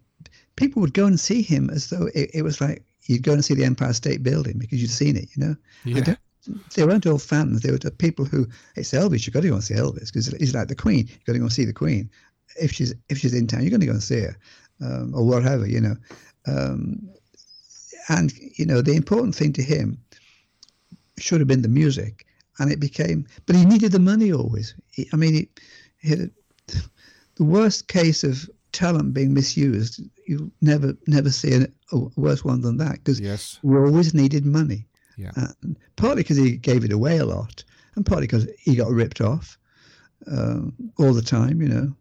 people 0.56 0.80
would 0.80 0.94
go 0.94 1.06
and 1.06 1.18
see 1.18 1.42
him 1.42 1.70
as 1.70 1.90
though 1.90 2.08
it, 2.14 2.30
it 2.34 2.42
was 2.42 2.60
like 2.60 2.82
you'd 3.04 3.22
go 3.22 3.32
and 3.32 3.44
see 3.44 3.54
the 3.54 3.64
Empire 3.64 3.92
State 3.92 4.22
Building 4.22 4.58
because 4.58 4.80
you'd 4.80 4.90
seen 4.90 5.16
it. 5.16 5.28
You 5.34 5.46
know, 5.46 5.56
yeah. 5.84 6.14
they 6.74 6.84
weren't 6.84 7.06
all 7.06 7.18
fans. 7.18 7.62
They 7.62 7.70
were 7.70 7.78
the 7.78 7.90
people 7.90 8.24
who 8.24 8.46
it's 8.76 8.92
Elvis. 8.92 9.26
You've 9.26 9.34
got 9.34 9.42
to 9.42 9.48
go 9.48 9.54
and 9.54 9.64
see 9.64 9.74
Elvis 9.74 10.06
because 10.06 10.28
he's 10.38 10.54
like 10.54 10.68
the 10.68 10.74
Queen. 10.74 11.06
You've 11.08 11.24
got 11.24 11.32
to 11.32 11.38
go 11.38 11.44
and 11.44 11.52
see 11.52 11.64
the 11.64 11.72
Queen. 11.72 12.10
If 12.60 12.72
she's 12.72 12.94
if 13.08 13.18
she's 13.18 13.34
in 13.34 13.46
town, 13.46 13.62
you're 13.62 13.70
going 13.70 13.80
to 13.80 13.86
go 13.86 13.92
and 13.92 14.02
see 14.02 14.20
her, 14.20 14.36
um, 14.80 15.14
or 15.14 15.26
whatever. 15.26 15.66
You 15.66 15.80
know. 15.80 15.96
Um, 16.46 17.08
and 18.08 18.32
you 18.58 18.66
know 18.66 18.82
the 18.82 18.94
important 18.94 19.34
thing 19.34 19.52
to 19.54 19.62
him 19.62 19.98
should 21.18 21.40
have 21.40 21.48
been 21.48 21.62
the 21.62 21.68
music, 21.68 22.26
and 22.58 22.70
it 22.70 22.80
became. 22.80 23.26
But 23.46 23.56
he 23.56 23.64
needed 23.64 23.92
the 23.92 23.98
money 23.98 24.32
always. 24.32 24.74
He, 24.90 25.08
I 25.12 25.16
mean, 25.16 25.34
he, 25.34 25.48
he 26.00 26.14
a, 26.14 26.30
the 27.36 27.44
worst 27.44 27.88
case 27.88 28.24
of 28.24 28.48
talent 28.74 29.14
being 29.14 29.32
misused. 29.32 30.00
You 30.26 30.50
never 30.60 30.94
never 31.06 31.30
see 31.30 31.54
a, 31.54 31.66
a 31.92 31.98
worse 32.16 32.44
one 32.44 32.60
than 32.60 32.76
that 32.78 32.94
because 32.94 33.20
yes. 33.20 33.58
we 33.62 33.76
always 33.76 34.12
needed 34.12 34.44
money. 34.44 34.86
Yeah. 35.16 35.30
partly 35.96 36.22
because 36.22 36.36
he 36.36 36.56
gave 36.56 36.84
it 36.84 36.92
away 36.92 37.18
a 37.18 37.24
lot, 37.24 37.64
and 37.94 38.04
partly 38.04 38.26
because 38.26 38.46
he 38.58 38.74
got 38.74 38.90
ripped 38.90 39.20
off. 39.20 39.58
um, 40.26 40.74
all 40.98 41.12
the 41.12 41.22
time, 41.22 41.60
you 41.60 41.68
know. 41.68 41.94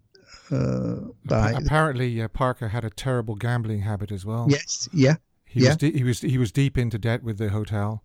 Uh, 0.52 1.10
by 1.26 1.52
apparently, 1.52 2.22
uh, 2.22 2.28
Parker 2.28 2.70
had 2.70 2.84
a 2.84 2.90
terrible 2.90 3.36
gambling 3.36 3.82
habit 3.82 4.12
as 4.12 4.26
well. 4.26 4.48
yes, 4.50 4.90
yeah. 4.94 5.16
He 5.46 5.62
yeah. 5.62 5.70
was 5.70 5.78
de- 5.78 5.98
he 5.98 6.04
was 6.04 6.22
he 6.22 6.38
was 6.38 6.52
deep 6.52 6.78
into 6.78 6.98
debt 6.98 7.24
with 7.24 7.38
the 7.38 7.50
hotel. 7.50 8.04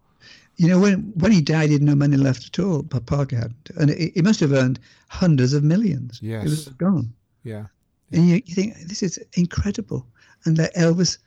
You 0.56 0.68
know, 0.68 0.80
when 0.80 1.12
when 1.14 1.32
he 1.32 1.40
died, 1.40 1.68
he 1.68 1.74
had 1.74 1.82
no 1.82 1.94
money 1.94 2.16
left 2.16 2.46
at 2.46 2.58
all. 2.62 2.82
But 2.82 3.06
Parker 3.06 3.36
hadn't, 3.36 3.70
and 3.76 3.90
he 3.90 4.12
he 4.14 4.22
must 4.22 4.40
have 4.40 4.52
earned 4.52 4.78
hundreds 5.08 5.52
of 5.52 5.62
millions. 5.62 6.20
Yes. 6.22 6.44
it 6.44 6.50
was 6.50 6.68
gone. 6.70 7.12
Yeah, 7.44 7.66
And 8.12 8.26
you, 8.28 8.42
you 8.46 8.54
think 8.54 8.74
this 8.86 9.02
is 9.02 9.18
incredible, 9.34 10.06
and 10.44 10.56
that 10.56 10.74
Elvis 10.74 11.18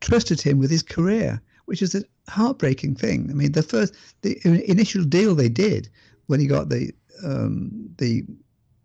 trusted 0.00 0.40
him 0.40 0.58
with 0.58 0.70
his 0.70 0.82
career, 0.82 1.40
which 1.66 1.82
is 1.82 1.94
a 1.94 2.02
heartbreaking 2.28 2.94
thing. 2.96 3.28
I 3.30 3.34
mean, 3.34 3.52
the 3.52 3.62
first, 3.62 3.94
the 4.22 4.38
initial 4.70 5.04
deal 5.04 5.34
they 5.34 5.48
did 5.48 5.88
when 6.26 6.40
he 6.40 6.46
got 6.46 6.68
the 6.70 6.92
um, 7.24 7.70
the 7.98 8.24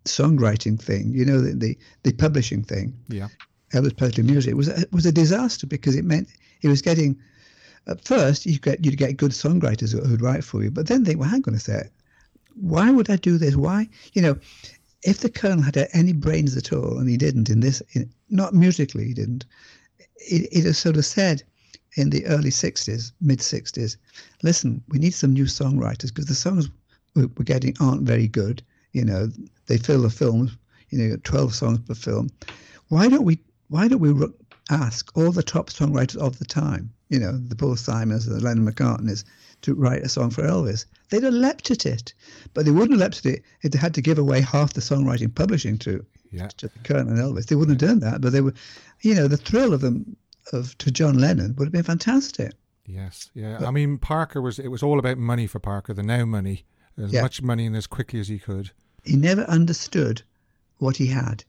songwriting 0.05 0.79
thing, 0.81 1.13
you 1.13 1.25
know, 1.25 1.41
the 1.41 1.53
the, 1.53 1.77
the 2.03 2.13
publishing 2.13 2.63
thing, 2.63 2.93
yeah, 3.09 3.27
Elvis 3.73 3.95
Presley 3.97 4.23
Music, 4.23 4.55
was 4.55 4.67
a, 4.69 4.85
was 4.91 5.05
a 5.05 5.11
disaster 5.11 5.67
because 5.67 5.95
it 5.95 6.05
meant 6.05 6.27
he 6.59 6.67
was 6.67 6.81
getting. 6.81 7.17
At 7.87 8.03
first, 8.03 8.45
you 8.45 8.59
get 8.59 8.83
you'd 8.83 8.97
get 8.97 9.15
good 9.15 9.31
songwriters 9.31 9.93
who- 9.93 10.01
who'd 10.05 10.21
write 10.21 10.43
for 10.43 10.61
you, 10.61 10.69
but 10.71 10.87
then 10.87 11.05
think, 11.05 11.19
well, 11.19 11.29
hang 11.29 11.43
on 11.47 11.53
a 11.55 11.59
sec, 11.59 11.89
why 12.55 12.91
would 12.91 13.09
I 13.09 13.15
do 13.15 13.37
this? 13.37 13.55
Why, 13.55 13.87
you 14.13 14.21
know, 14.21 14.37
if 15.03 15.19
the 15.19 15.29
Colonel 15.29 15.63
had 15.63 15.87
any 15.93 16.13
brains 16.13 16.57
at 16.57 16.73
all, 16.73 16.97
and 16.97 17.09
he 17.09 17.17
didn't 17.17 17.49
in 17.49 17.59
this, 17.59 17.81
in, 17.93 18.11
not 18.29 18.53
musically, 18.53 19.05
he 19.05 19.13
didn't. 19.13 19.45
It, 20.17 20.47
it 20.51 20.65
has 20.65 20.77
sort 20.77 20.97
of 20.97 21.05
said 21.05 21.43
in 21.95 22.09
the 22.09 22.25
early 22.25 22.49
'60s, 22.49 23.11
mid 23.21 23.39
'60s, 23.39 23.97
listen, 24.43 24.83
we 24.89 24.99
need 24.99 25.13
some 25.13 25.33
new 25.33 25.45
songwriters 25.45 26.07
because 26.07 26.25
the 26.25 26.35
songs 26.35 26.69
we're 27.15 27.27
getting 27.43 27.75
aren't 27.79 28.03
very 28.03 28.27
good. 28.27 28.61
You 28.93 29.05
know, 29.05 29.29
they 29.67 29.77
fill 29.77 30.03
the 30.03 30.09
films, 30.09 30.55
you 30.89 30.97
know, 30.99 31.17
12 31.23 31.53
songs 31.53 31.79
per 31.79 31.95
film. 31.95 32.29
Why 32.89 33.07
don't 33.07 33.25
we? 33.25 33.39
Why 33.69 33.87
don't 33.87 33.99
we 33.99 34.13
ask 34.69 35.11
all 35.15 35.31
the 35.31 35.43
top 35.43 35.69
songwriters 35.69 36.17
of 36.17 36.39
the 36.39 36.45
time? 36.45 36.91
You 37.09 37.19
know, 37.19 37.37
the 37.37 37.55
Paul 37.55 37.75
Simons, 37.75 38.27
and 38.27 38.35
the 38.35 38.43
Lennon 38.43 38.69
McCartneys, 38.69 39.23
to 39.67 39.75
write 39.75 40.01
a 40.01 40.09
song 40.09 40.29
for 40.29 40.43
Elvis. 40.43 40.85
They'd 41.09 41.23
have 41.23 41.33
leapt 41.33 41.69
at 41.71 41.85
it, 41.85 42.13
but 42.53 42.63
they 42.63 42.71
wouldn't 42.71 42.91
have 42.91 42.99
leapt 43.01 43.25
at 43.25 43.33
it 43.33 43.43
if 43.61 43.71
they 43.71 43.79
had 43.79 43.93
to 43.95 44.01
give 44.01 44.17
away 44.17 44.39
half 44.39 44.73
the 44.73 44.81
songwriting 44.81 45.33
publishing 45.35 45.77
to 45.79 46.05
yeah. 46.31 46.47
to 46.57 46.69
and 46.89 47.17
Elvis. 47.17 47.47
They 47.47 47.55
wouldn't 47.55 47.81
have 47.81 47.89
done 47.89 47.99
that, 47.99 48.21
but 48.21 48.31
they 48.31 48.41
were, 48.41 48.53
you 49.01 49.13
know, 49.13 49.27
the 49.27 49.35
thrill 49.37 49.73
of 49.73 49.81
them 49.81 50.15
of 50.53 50.77
to 50.77 50.89
John 50.89 51.19
Lennon 51.19 51.53
would 51.57 51.65
have 51.65 51.73
been 51.73 51.83
fantastic. 51.83 52.53
Yes, 52.85 53.29
yeah. 53.33 53.65
I 53.67 53.71
mean, 53.71 53.97
Parker 53.97 54.41
was 54.41 54.57
it 54.57 54.69
was 54.69 54.83
all 54.83 54.99
about 54.99 55.17
money 55.17 55.47
for 55.47 55.59
Parker. 55.59 55.93
The 55.93 56.03
now 56.03 56.23
money, 56.23 56.63
as 56.97 57.11
Yeah. 57.11 57.21
much 57.23 57.41
money 57.41 57.65
and 57.65 57.75
as 57.75 57.87
quickly 57.87 58.21
as 58.21 58.29
he 58.29 58.39
could. 58.39 58.71
He 59.03 59.17
never 59.17 59.43
understood 59.43 60.21
what 60.77 60.95
he 60.95 61.07
had. 61.07 61.43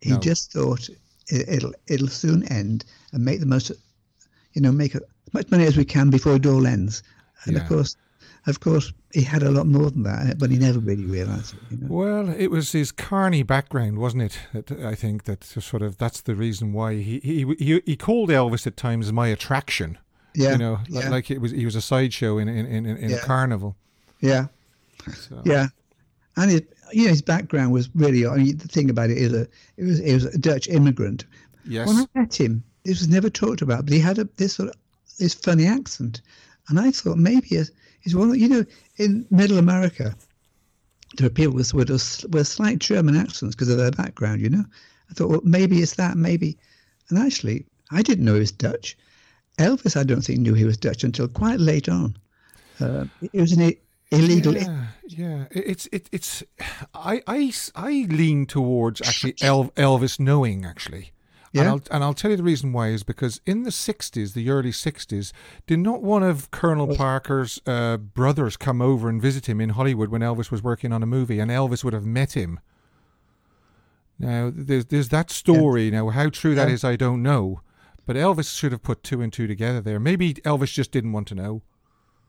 He 0.00 0.10
No. 0.10 0.18
just 0.18 0.52
thought 0.52 0.88
it, 0.88 1.48
it'll 1.48 1.74
it'll 1.88 2.08
soon 2.08 2.44
end 2.44 2.84
and 3.12 3.24
make 3.24 3.40
the 3.40 3.46
most, 3.46 3.72
you 4.52 4.62
know, 4.62 4.70
make 4.70 4.94
as 4.94 5.02
much 5.32 5.50
money 5.50 5.66
as 5.66 5.76
we 5.76 5.84
can 5.84 6.10
before 6.10 6.36
it 6.36 6.46
all 6.46 6.66
ends. 6.66 7.02
And 7.44 7.56
Yeah. 7.56 7.62
of 7.62 7.68
course, 7.68 7.96
of 8.46 8.60
course, 8.60 8.92
he 9.12 9.22
had 9.22 9.42
a 9.42 9.50
lot 9.50 9.66
more 9.66 9.90
than 9.90 10.02
that, 10.02 10.26
eh, 10.30 10.34
but 10.36 10.50
he 10.50 10.58
never 10.58 10.78
really 10.78 11.06
realised 11.06 11.54
it. 11.54 11.60
You 11.70 11.76
know? 11.78 11.86
Well, 11.94 12.28
it 12.30 12.50
was 12.50 12.72
his 12.72 12.92
carny 12.92 13.42
background, 13.42 13.98
wasn't 13.98 14.22
it? 14.24 14.38
That 14.52 14.70
I 14.84 14.94
think 14.94 15.24
that 15.24 15.44
sort 15.44 15.82
of 15.82 15.96
that's 15.98 16.20
the 16.20 16.34
reason 16.34 16.72
why 16.72 16.94
he 16.96 17.20
he 17.20 17.54
he, 17.58 17.80
he 17.86 17.96
called 17.96 18.28
Elvis 18.30 18.66
at 18.66 18.76
times 18.76 19.12
my 19.12 19.28
attraction. 19.28 19.98
Yeah, 20.34 20.52
You 20.52 20.58
know, 20.58 20.78
yeah. 20.88 21.08
like 21.10 21.30
it 21.30 21.40
was 21.40 21.52
he 21.52 21.64
was 21.64 21.76
a 21.76 21.80
sideshow 21.80 22.38
in 22.38 22.48
in 22.48 22.66
in, 22.66 22.86
in 22.86 23.10
Yeah. 23.10 23.16
a 23.16 23.20
carnival. 23.20 23.76
yeah. 24.20 24.46
So, 25.14 25.40
Yeah, 25.44 25.68
and 26.36 26.50
it, 26.50 26.72
you 26.92 27.04
know 27.04 27.10
his 27.10 27.22
background 27.22 27.72
was 27.72 27.88
really. 27.94 28.26
I 28.26 28.36
mean, 28.36 28.56
the 28.56 28.68
thing 28.68 28.90
about 28.90 29.10
it 29.10 29.18
is 29.18 29.32
a 29.32 29.42
it 29.76 29.84
was 29.84 30.00
it 30.00 30.14
was 30.14 30.24
a 30.24 30.38
Dutch 30.38 30.68
immigrant. 30.68 31.24
Yes. 31.66 31.86
When 31.88 31.96
I 31.98 32.06
met 32.14 32.34
him, 32.38 32.62
this 32.84 32.98
was 33.00 33.08
never 33.08 33.30
talked 33.30 33.62
about, 33.62 33.84
but 33.86 33.92
he 33.94 34.00
had 34.00 34.18
a 34.18 34.28
this 34.36 34.54
sort 34.54 34.68
of 34.70 34.74
this 35.18 35.34
funny 35.34 35.66
accent, 35.66 36.20
and 36.68 36.78
I 36.80 36.90
thought 36.90 37.18
maybe 37.18 37.48
it's, 37.56 37.70
he's 38.00 38.14
one. 38.16 38.38
You 38.38 38.48
know, 38.48 38.64
in 38.96 39.26
Middle 39.30 39.58
America, 39.58 40.14
there 41.16 41.26
are 41.26 41.30
people 41.30 41.54
with 41.54 41.74
with, 41.74 41.90
with 41.90 42.46
slight 42.48 42.78
German 42.78 43.16
accents 43.16 43.54
because 43.54 43.68
of 43.68 43.78
their 43.78 43.90
background. 43.90 44.40
You 44.40 44.50
know, 44.50 44.64
I 45.10 45.14
thought 45.14 45.28
well 45.30 45.40
maybe 45.44 45.80
it's 45.82 45.94
that 45.96 46.16
maybe, 46.16 46.56
and 47.10 47.18
actually 47.18 47.66
I 47.90 48.02
didn't 48.02 48.24
know 48.24 48.34
he 48.34 48.40
was 48.40 48.52
Dutch. 48.52 48.96
Elvis, 49.58 49.96
I 49.96 50.02
don't 50.02 50.22
think 50.22 50.40
knew 50.40 50.54
he 50.54 50.64
was 50.64 50.76
Dutch 50.76 51.04
until 51.04 51.28
quite 51.28 51.60
late 51.60 51.88
on. 51.88 52.16
Uh, 52.80 53.04
it 53.20 53.40
was 53.40 53.52
an 53.52 53.72
illegal. 54.10 54.56
Yeah, 54.56 54.86
yeah. 55.06 55.44
It- 55.52 55.66
It's 55.66 55.88
I 55.92 56.00
it's 56.12 56.42
I 56.94 57.22
I 57.26 57.52
I 57.76 58.06
lean 58.08 58.46
towards 58.46 59.00
actually 59.00 59.34
El, 59.40 59.66
Elvis 59.76 60.18
knowing 60.18 60.64
actually. 60.64 61.12
And 61.60 61.68
I'll, 61.68 61.80
and 61.90 62.02
I'll 62.02 62.14
tell 62.14 62.30
you 62.32 62.36
the 62.36 62.42
reason 62.42 62.72
why 62.72 62.88
is 62.88 63.02
because 63.04 63.40
in 63.46 63.62
the 63.62 63.70
60s, 63.70 64.32
the 64.34 64.50
early 64.50 64.70
60s, 64.72 65.32
did 65.66 65.78
not 65.78 66.02
one 66.02 66.22
of 66.22 66.50
Colonel 66.50 66.96
Parker's 66.96 67.60
uh, 67.66 67.96
brothers 67.96 68.56
come 68.56 68.82
over 68.82 69.08
and 69.08 69.22
visit 69.22 69.48
him 69.48 69.60
in 69.60 69.70
Hollywood 69.70 70.08
when 70.08 70.20
Elvis 70.20 70.50
was 70.50 70.62
working 70.64 70.92
on 70.92 71.02
a 71.02 71.06
movie 71.06 71.38
and 71.38 71.50
Elvis 71.50 71.84
would 71.84 71.92
have 71.92 72.04
met 72.06 72.32
him? 72.32 72.58
Now, 74.18 74.50
there's, 74.54 74.86
there's 74.86 75.08
that 75.10 75.30
story. 75.30 75.90
Now, 75.90 76.08
how 76.10 76.28
true 76.28 76.54
that 76.54 76.68
Yeah. 76.68 76.74
is, 76.74 76.84
I 76.84 76.96
don't 76.96 77.22
know. 77.22 77.60
But 78.06 78.16
Elvis 78.16 78.56
should 78.58 78.72
have 78.72 78.82
put 78.82 79.02
two 79.02 79.22
and 79.22 79.32
two 79.32 79.46
together 79.46 79.80
there. 79.80 79.98
Maybe 79.98 80.34
Elvis 80.34 80.72
just 80.72 80.92
didn't 80.92 81.12
want 81.12 81.26
to 81.28 81.34
know. 81.34 81.62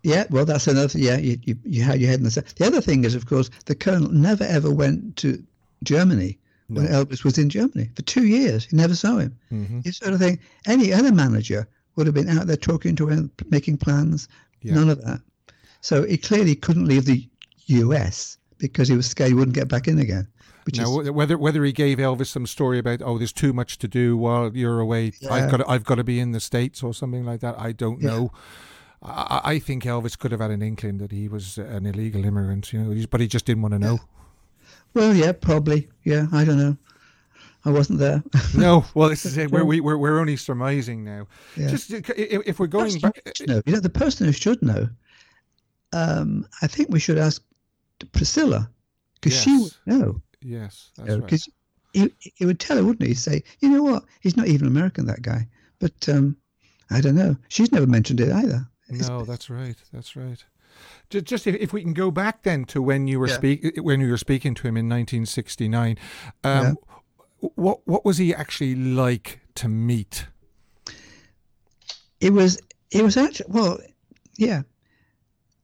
Yeah, 0.04 0.26
well, 0.30 0.46
that's 0.46 0.68
another. 0.68 0.98
Yeah, 1.00 1.18
you, 1.18 1.38
you, 1.44 1.58
you 1.64 1.82
had 1.84 2.00
your 2.00 2.10
head 2.10 2.20
in 2.20 2.24
the 2.26 2.32
sand. 2.32 2.46
The 2.58 2.66
other 2.68 2.80
thing 2.80 3.04
is, 3.06 3.16
of 3.16 3.26
course, 3.26 3.50
the 3.66 3.74
colonel 3.76 4.12
never 4.12 4.44
ever 4.44 4.72
went 4.72 5.16
to 5.18 5.44
Germany 5.84 6.38
when 6.68 6.88
Elvis 6.88 7.24
was 7.24 7.38
in 7.38 7.50
Germany 7.50 7.90
for 7.96 8.02
two 8.04 8.26
years. 8.26 8.66
He 8.66 8.76
never 8.76 8.96
saw 8.96 9.18
him. 9.18 9.38
Mm-hmm. 9.52 9.82
You 9.84 9.92
sort 9.92 10.14
of 10.14 10.20
think 10.20 10.40
any 10.66 10.92
other 10.92 11.12
manager 11.12 11.68
would 11.96 12.08
have 12.08 12.16
been 12.16 12.30
out 12.30 12.48
there 12.48 12.58
talking 12.58 12.96
to 12.98 13.08
him, 13.08 13.32
making 13.50 13.78
plans. 13.78 14.28
Yeah. 14.62 14.76
None 14.76 14.90
of 14.90 15.04
that. 15.06 15.22
So 15.82 16.04
he 16.04 16.18
clearly 16.18 16.56
couldn't 16.56 16.86
leave 16.88 17.06
the 17.06 17.28
U.S. 17.68 18.38
because 18.58 18.88
he 18.88 18.96
was 18.96 19.06
scared 19.08 19.30
he 19.30 19.34
wouldn't 19.36 19.56
get 19.56 19.68
back 19.68 19.88
in 19.88 20.00
again. 20.00 20.28
Which 20.66 20.80
Now, 20.80 21.00
is 21.00 21.12
whether 21.12 21.38
whether 21.38 21.64
he 21.64 21.72
gave 21.72 22.00
Elvis 22.00 22.28
some 22.28 22.48
story 22.48 22.80
about 22.80 23.04
oh, 23.04 23.20
there's 23.20 23.32
too 23.32 23.54
much 23.54 23.78
to 23.78 23.88
do 23.88 24.18
while 24.18 24.56
you're 24.56 24.80
away, 24.80 25.12
I've 25.30 25.52
got 25.52 25.58
to, 25.58 25.70
I've 25.70 25.84
got 25.84 25.96
to 25.96 26.04
be 26.04 26.20
in 26.20 26.32
the 26.32 26.40
states 26.40 26.82
or 26.82 26.92
something 26.92 27.24
like 27.24 27.42
that. 27.42 27.56
I 27.60 27.72
don't 27.72 28.02
Yeah. 28.02 28.10
know. 28.10 28.32
I, 29.04 29.42
I 29.44 29.52
I 29.52 29.60
think 29.60 29.84
Elvis 29.84 30.18
could 30.18 30.32
have 30.32 30.42
had 30.42 30.50
an 30.50 30.64
inkling 30.64 30.98
that 30.98 31.12
he 31.12 31.28
was 31.28 31.60
an 31.60 31.86
illegal 31.86 32.26
immigrant, 32.26 32.74
you 32.74 32.82
know, 32.82 33.06
but 33.12 33.22
he 33.22 33.28
just 33.28 33.46
didn't 33.46 33.62
want 33.62 33.74
to 33.76 33.80
know. 33.80 34.00
Well, 34.96 35.14
yeah, 35.14 35.32
probably. 35.34 35.90
Yeah, 36.04 36.26
I 36.32 36.44
don't 36.46 36.58
know. 36.58 36.78
I 37.66 37.72
wasn't 37.72 38.00
there. 38.00 38.24
no, 38.56 38.86
well, 38.94 39.10
this 39.10 39.26
is 39.26 39.38
it. 39.38 39.52
We're, 39.52 39.64
we, 39.66 39.80
we're 39.80 39.98
we're 39.98 40.20
only 40.20 40.38
surmising 40.38 41.04
now. 41.04 41.28
Yeah. 41.58 41.68
Just 41.70 41.92
uh, 41.94 42.02
if, 42.16 42.42
if 42.48 42.60
we're 42.60 42.68
going 42.68 43.00
back, 43.00 43.20
no, 43.48 43.62
you 43.66 43.74
know, 43.74 43.80
the 43.80 43.90
person 43.90 44.26
who 44.28 44.32
should 44.32 44.62
know, 44.62 44.88
um, 45.94 46.48
I 46.62 46.68
think 46.68 46.90
we 46.90 47.00
should 47.00 47.18
ask 47.18 47.42
Priscilla 48.12 48.70
because 49.22 49.40
she 49.40 49.58
would 49.58 49.64
Yes. 49.64 49.78
know. 49.86 50.22
yes, 50.42 50.92
that's 50.98 51.10
right. 51.10 51.22
Because 51.24 51.50
he, 51.94 52.14
he 52.20 52.46
would 52.46 52.60
tell 52.60 52.78
her, 52.78 52.84
wouldn't 52.84 53.02
he? 53.02 53.10
He'd 53.10 53.16
say, 53.18 53.44
you 53.62 53.70
know 53.70 53.82
what? 53.84 54.04
He's 54.20 54.38
not 54.38 54.48
even 54.48 54.68
American, 54.68 55.06
that 55.08 55.22
guy. 55.22 55.48
But 55.80 56.08
um, 56.10 56.36
I 56.92 57.02
don't 57.02 57.16
know. 57.16 57.36
She's 57.48 57.72
never 57.72 57.88
mentioned 57.88 58.20
it 58.20 58.32
either. 58.32 58.68
It's- 58.90 59.08
No, 59.10 59.24
that's 59.24 59.50
right. 59.50 59.76
That's 59.94 60.16
right. 60.16 60.44
Ju- 61.10 61.22
Just 61.22 61.48
if, 61.48 61.56
if 61.56 61.74
we 61.74 61.82
can 61.82 61.94
go 61.94 62.12
back 62.12 62.44
then 62.44 62.66
to 62.66 62.82
when 62.82 63.08
you 63.08 63.20
were 63.20 63.28
Yeah. 63.28 63.36
speak 63.36 63.78
when 63.82 64.00
you 64.02 64.10
were 64.10 64.18
speaking 64.18 64.54
to 64.56 64.62
him 64.68 64.78
in 64.78 64.88
1969, 64.90 65.98
um, 66.44 66.78
what 67.40 67.80
what 67.86 68.04
was 68.06 68.18
he 68.18 68.34
actually 68.34 68.76
like 68.76 69.40
to 69.56 69.68
meet? 69.68 70.28
It 72.20 72.34
was. 72.34 72.60
It 72.92 73.04
was 73.04 73.18
actually 73.18 73.48
well, 73.50 73.78
yeah. 74.38 74.62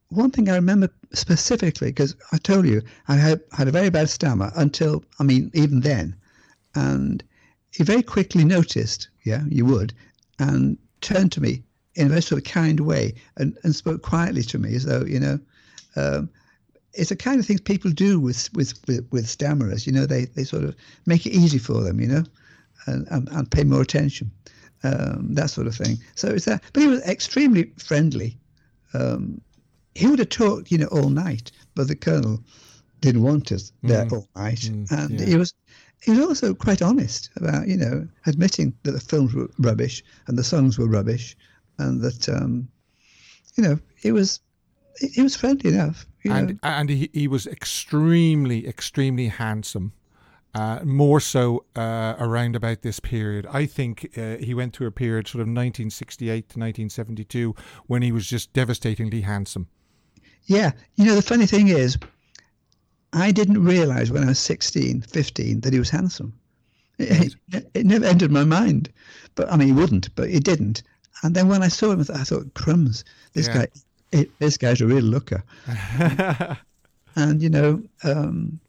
One 0.10 0.32
thing 0.32 0.50
I 0.50 0.56
remember 0.56 0.89
specifically 1.13 1.89
because 1.89 2.15
I 2.34 2.38
told 2.38 2.65
you 2.68 2.82
I 3.08 3.15
had 3.15 3.41
had 3.51 3.68
a 3.68 3.72
very 3.72 3.89
bad 3.89 4.10
stammer 4.10 4.51
until 4.56 5.03
I 5.20 5.24
mean 5.24 5.50
even 5.53 5.80
then, 5.82 6.15
and 6.75 7.24
he 7.72 7.84
very 7.84 8.03
quickly 8.03 8.44
noticed. 8.44 9.10
Yeah, 9.24 9.44
you 9.48 9.65
would, 9.65 9.94
and 10.39 10.77
turned 11.00 11.32
to 11.34 11.41
me 11.41 11.63
in 11.95 12.07
a 12.07 12.10
very 12.10 12.21
sort 12.21 12.45
of 12.45 12.51
kind 12.51 12.79
way 12.79 13.13
and, 13.38 13.57
and 13.63 13.75
spoke 13.75 14.01
quietly 14.01 14.43
to 14.43 14.57
me 14.57 14.75
as 14.75 14.86
though 14.86 15.03
you 15.05 15.19
know. 15.19 15.39
Um, 15.95 16.29
it's 16.93 17.10
the 17.10 17.15
kind 17.15 17.39
of 17.39 17.45
things 17.45 17.62
people 17.62 17.91
do 17.91 18.19
with 18.19 18.50
with 18.53 18.74
with, 18.88 19.07
with 19.12 19.25
stammerers. 19.25 19.86
You 19.88 19.93
know, 19.93 20.05
they, 20.05 20.25
they 20.25 20.43
sort 20.43 20.63
of 20.63 20.75
make 21.05 21.25
it 21.25 21.31
easy 21.31 21.57
for 21.57 21.81
them. 21.83 22.00
You 22.01 22.07
know, 22.07 22.24
and, 22.86 23.07
and, 23.10 23.29
and 23.29 23.50
pay 23.50 23.63
more 23.63 23.81
attention 23.81 24.31
um, 24.83 25.33
that 25.36 25.50
sort 25.50 25.67
of 25.67 25.75
thing. 25.75 25.98
So 26.15 26.29
it's 26.29 26.45
that. 26.45 26.63
But 26.74 26.83
he 26.83 26.88
was 26.89 27.01
extremely 27.03 27.71
friendly. 27.77 28.38
Um, 28.93 29.41
he 29.95 30.07
would 30.07 30.19
have 30.19 30.29
talked, 30.29 30.71
you 30.71 30.77
know, 30.77 30.88
all 30.88 31.10
night, 31.10 31.51
but 31.75 31.88
the 31.88 31.95
colonel 31.95 32.43
didn't 33.01 33.24
want 33.24 33.51
us 33.51 33.71
there 33.83 34.07
all 34.12 34.27
night, 34.36 34.60
Mm, 34.60 34.91
and 34.91 35.19
yeah. 35.19 35.25
he 35.25 35.36
was. 35.36 35.53
He 36.03 36.10
was 36.10 36.19
also 36.19 36.55
quite 36.55 36.81
honest 36.81 37.29
about, 37.36 37.67
you 37.67 37.77
know, 37.77 38.07
admitting 38.25 38.74
that 38.81 38.93
the 38.93 39.00
films 39.00 39.36
were 39.36 39.48
rubbish 39.60 40.03
and 40.25 40.36
the 40.36 40.43
songs 40.43 40.79
were 40.79 40.88
rubbish, 40.88 41.38
and 41.78 42.01
that, 42.01 42.30
um, 42.30 42.68
you 43.56 43.63
know, 43.63 43.80
it 44.04 44.12
was, 44.12 44.40
he 45.00 45.22
was 45.22 45.36
friendly 45.36 45.74
enough. 45.74 46.06
And 46.25 46.50
know. 46.50 46.58
and 46.63 46.90
he, 46.90 47.10
he 47.13 47.28
was 47.28 47.48
extremely 47.48 48.68
extremely 48.68 49.28
handsome 49.28 49.94
uh, 50.54 50.82
more 50.84 51.20
so 51.20 51.66
uh, 51.75 52.16
around 52.20 52.56
about 52.56 52.82
this 52.82 53.00
period 53.00 53.48
i 53.51 53.66
think 53.66 54.12
uh, 54.18 54.38
he 54.38 54.54
went 54.54 54.75
through 54.75 54.88
a 54.88 54.92
period 54.92 55.28
sort 55.28 55.42
of 55.42 55.48
1968 55.48 56.28
to 56.28 56.60
1972 56.60 57.56
when 57.88 58.01
he 58.01 58.12
was 58.12 58.28
just 58.28 58.54
devastatingly 58.54 59.22
handsome 59.22 59.68
Yeah, 60.46 60.72
you 60.96 61.06
know 61.06 61.16
the 61.16 61.22
funny 61.22 61.46
thing 61.46 61.68
is, 61.70 61.98
I 63.13 63.32
didn't 63.32 63.63
realize 63.63 64.12
when 64.12 64.24
I 64.24 64.28
was 64.28 64.40
16, 64.40 65.01
15 65.01 65.62
that 65.62 65.74
he 65.74 65.80
was 65.80 65.90
handsome. 65.90 66.34
It, 66.98 67.36
it, 67.51 67.70
it 67.74 67.86
never 67.86 68.06
entered 68.06 68.32
my 68.32 68.44
mind, 68.44 68.92
but 69.36 69.51
I 69.51 69.58
mean 69.58 69.70
he 69.70 69.74
wouldn't, 69.74 70.13
but 70.16 70.30
it 70.30 70.44
didn't. 70.44 70.84
And 71.24 71.36
then 71.36 71.48
when 71.48 71.63
I 71.63 71.68
saw 71.68 71.92
him, 71.92 72.01
I 72.13 72.24
thought, 72.24 72.54
crumbs, 72.54 73.04
this 73.34 73.48
Yeah. 73.48 73.54
guy, 73.54 73.68
it, 74.12 74.40
this 74.40 74.58
guy's 74.58 74.82
a 74.82 74.88
real 74.88 75.04
looker. 75.04 75.44
and 77.16 77.42
you 77.42 77.50
know, 77.50 77.82
um, 78.04 78.60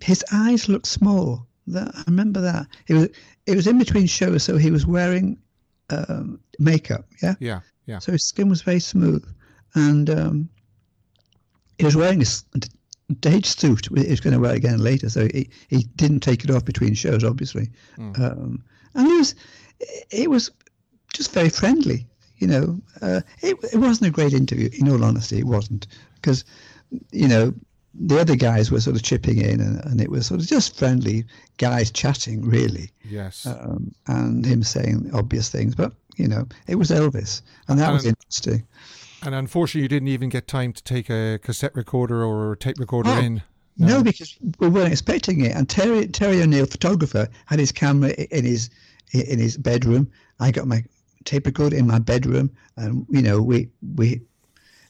his 0.00 0.24
eyes 0.32 0.68
looked 0.68 0.86
small. 0.86 1.46
That, 1.66 1.90
I 1.94 2.02
remember 2.06 2.40
that. 2.40 2.66
It 2.88 2.94
was 2.94 3.08
it 3.46 3.56
was 3.56 3.66
in 3.66 3.78
between 3.78 4.06
shows, 4.06 4.42
so 4.42 4.56
he 4.56 4.70
was 4.70 4.86
wearing 4.86 5.38
um, 5.90 6.40
makeup. 6.58 7.04
Yeah, 7.22 7.34
yeah 7.40 7.60
yeah 7.86 7.98
so 7.98 8.12
his 8.12 8.24
skin 8.24 8.48
was 8.48 8.62
very 8.62 8.80
smooth, 8.80 9.24
and 9.74 10.10
um, 10.10 10.48
he 11.78 11.84
was 11.84 11.96
wearing 11.96 12.22
a 12.22 12.24
stage 12.24 13.46
suit. 13.46 13.88
He 13.96 14.10
was 14.10 14.20
going 14.20 14.34
to 14.34 14.40
wear 14.40 14.52
it 14.52 14.56
again 14.56 14.78
later, 14.78 15.08
so 15.08 15.28
he, 15.32 15.50
he 15.68 15.84
didn't 15.96 16.20
take 16.20 16.44
it 16.44 16.50
off 16.50 16.64
between 16.64 16.94
shows, 16.94 17.24
obviously. 17.24 17.70
Um, 18.16 18.64
and 18.94 19.06
he 19.06 19.14
was 19.18 19.34
it 20.10 20.30
was 20.30 20.50
just 21.12 21.32
very 21.32 21.48
friendly. 21.48 22.06
You 22.38 22.48
know, 22.48 22.80
uh, 23.00 23.20
it, 23.40 23.56
it 23.72 23.76
wasn't 23.78 24.08
a 24.08 24.10
great 24.12 24.32
interview. 24.32 24.68
In 24.72 24.88
all 24.88 25.04
honesty, 25.04 25.38
it 25.38 25.46
wasn't 25.46 25.86
because 26.16 26.44
you 27.12 27.28
know 27.28 27.54
the 27.94 28.18
other 28.20 28.34
guys 28.36 28.70
were 28.70 28.80
sort 28.80 28.96
of 28.96 29.02
chipping 29.02 29.38
in, 29.38 29.60
and, 29.60 29.84
and 29.84 30.00
it 30.00 30.10
was 30.10 30.26
sort 30.26 30.40
of 30.40 30.46
just 30.46 30.76
friendly 30.76 31.24
guys 31.58 31.90
chatting, 31.90 32.42
really 32.48 32.90
yes 33.04 33.46
um, 33.46 33.92
and 34.06 34.44
him 34.46 34.62
saying 34.62 35.10
obvious 35.14 35.48
things. 35.50 35.74
But 35.74 35.92
you 36.16 36.26
know, 36.26 36.46
it 36.66 36.76
was 36.76 36.90
Elvis, 36.90 37.42
and 37.68 37.78
that 37.78 37.92
was 37.92 38.04
Um, 38.04 38.10
interesting. 38.10 38.66
and 39.22 39.34
unfortunately 39.34 39.82
you 39.82 39.88
didn't 39.88 40.08
even 40.08 40.28
get 40.28 40.48
time 40.48 40.72
to 40.72 40.82
take 40.82 41.08
a 41.10 41.38
cassette 41.42 41.76
recorder 41.76 42.24
or 42.24 42.52
a 42.52 42.56
tape 42.56 42.78
recorder 42.78 43.10
Oh, 43.10 43.18
in 43.18 43.42
No. 43.78 44.02
because 44.02 44.36
we 44.58 44.68
weren't 44.68 44.92
expecting 44.92 45.44
it. 45.44 45.52
And 45.54 45.68
Terry 45.68 46.08
Terry 46.08 46.42
O'Neill, 46.42 46.66
photographer, 46.66 47.28
had 47.46 47.58
his 47.60 47.70
camera 47.72 48.10
in 48.10 48.44
his 48.44 48.68
in 49.12 49.38
his 49.38 49.56
bedroom. 49.58 50.10
I 50.40 50.50
got 50.50 50.66
my 50.66 50.82
tape 51.24 51.46
recorder 51.46 51.76
in 51.76 51.86
my 51.86 51.98
bedroom, 51.98 52.50
and 52.76 53.06
you 53.10 53.22
know, 53.22 53.40
we 53.40 53.68
we 53.96 54.20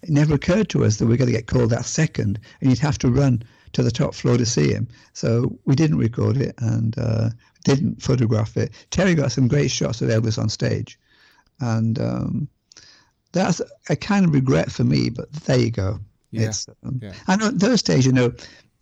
it 0.03 0.11
never 0.11 0.35
occurred 0.35 0.69
to 0.71 0.85
us 0.85 0.97
that 0.97 1.07
we 1.07 1.15
are 1.15 1.17
going 1.17 1.31
to 1.31 1.37
get 1.37 1.47
called 1.47 1.71
that 1.71 1.85
second, 1.85 2.39
and 2.61 2.71
you'd 2.71 2.79
have 2.81 2.99
to 2.99 3.11
run 3.11 3.43
to 3.73 3.83
the 3.83 3.91
top 3.91 4.15
floor 4.15 4.37
to 4.37 4.45
see 4.45 4.73
him. 4.73 4.89
So 5.13 5.59
we 5.65 5.75
didn't 5.75 5.99
record 5.99 6.37
it 6.37 6.55
and 6.59 6.99
uh, 6.99 7.31
didn't 7.65 8.03
photograph 8.03 8.57
it. 8.57 8.73
Terry 8.91 9.15
got 9.15 9.33
some 9.33 9.49
great 9.49 9.71
shots 9.71 10.03
of 10.03 10.09
Elvis 10.09 10.39
on 10.39 10.49
stage, 10.49 10.99
and 11.61 11.99
um, 12.01 12.49
that's 13.33 13.61
a 13.89 13.97
kind 13.97 14.27
of 14.27 14.35
regret 14.35 14.71
for 14.71 14.85
me. 14.85 15.09
But 15.09 15.33
there 15.33 15.59
you 15.59 15.71
go. 15.71 16.01
Yeah, 16.33 16.49
It's, 16.49 16.67
um, 16.85 16.99
yeah. 17.03 17.13
I 17.29 17.37
know 17.37 17.51
those 17.51 17.83
days, 17.83 18.07
you 18.07 18.13
know, 18.13 18.33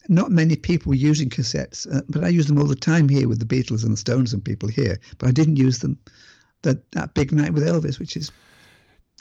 not 0.09 0.30
many 0.30 0.57
people 0.57 0.90
were 0.90 0.97
using 0.97 1.28
cassettes, 1.28 1.87
uh, 1.95 2.00
but 2.09 2.25
I 2.25 2.28
use 2.28 2.47
them 2.47 2.59
all 2.59 2.66
the 2.66 2.75
time 2.75 3.09
here 3.09 3.28
with 3.28 3.38
the 3.40 3.45
Beatles 3.45 3.83
and 3.83 3.92
the 3.92 3.97
Stones 3.97 4.33
and 4.33 4.45
people 4.45 4.69
here. 4.69 4.99
But 5.19 5.28
I 5.28 5.33
didn't 5.33 5.57
use 5.57 5.80
them 5.80 5.99
that 6.62 6.90
that 6.93 7.14
big 7.14 7.33
night 7.33 7.52
with 7.52 7.62
Elvis, 7.67 7.99
which 7.99 8.17
is 8.17 8.31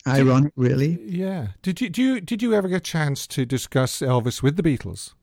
ironic, 0.08 0.53
really. 0.55 0.98
yeah 1.05 1.48
did 1.62 1.81
you 1.81 1.89
do 1.89 2.01
you 2.01 2.22
did 2.22 2.41
you 2.41 2.53
ever 2.53 2.67
get 2.69 2.77
a 2.77 2.79
chance 2.79 3.27
to 3.27 3.46
discuss 3.46 4.00
elvis 4.00 4.41
with 4.41 4.55
the 4.55 4.63
beatles 4.63 5.13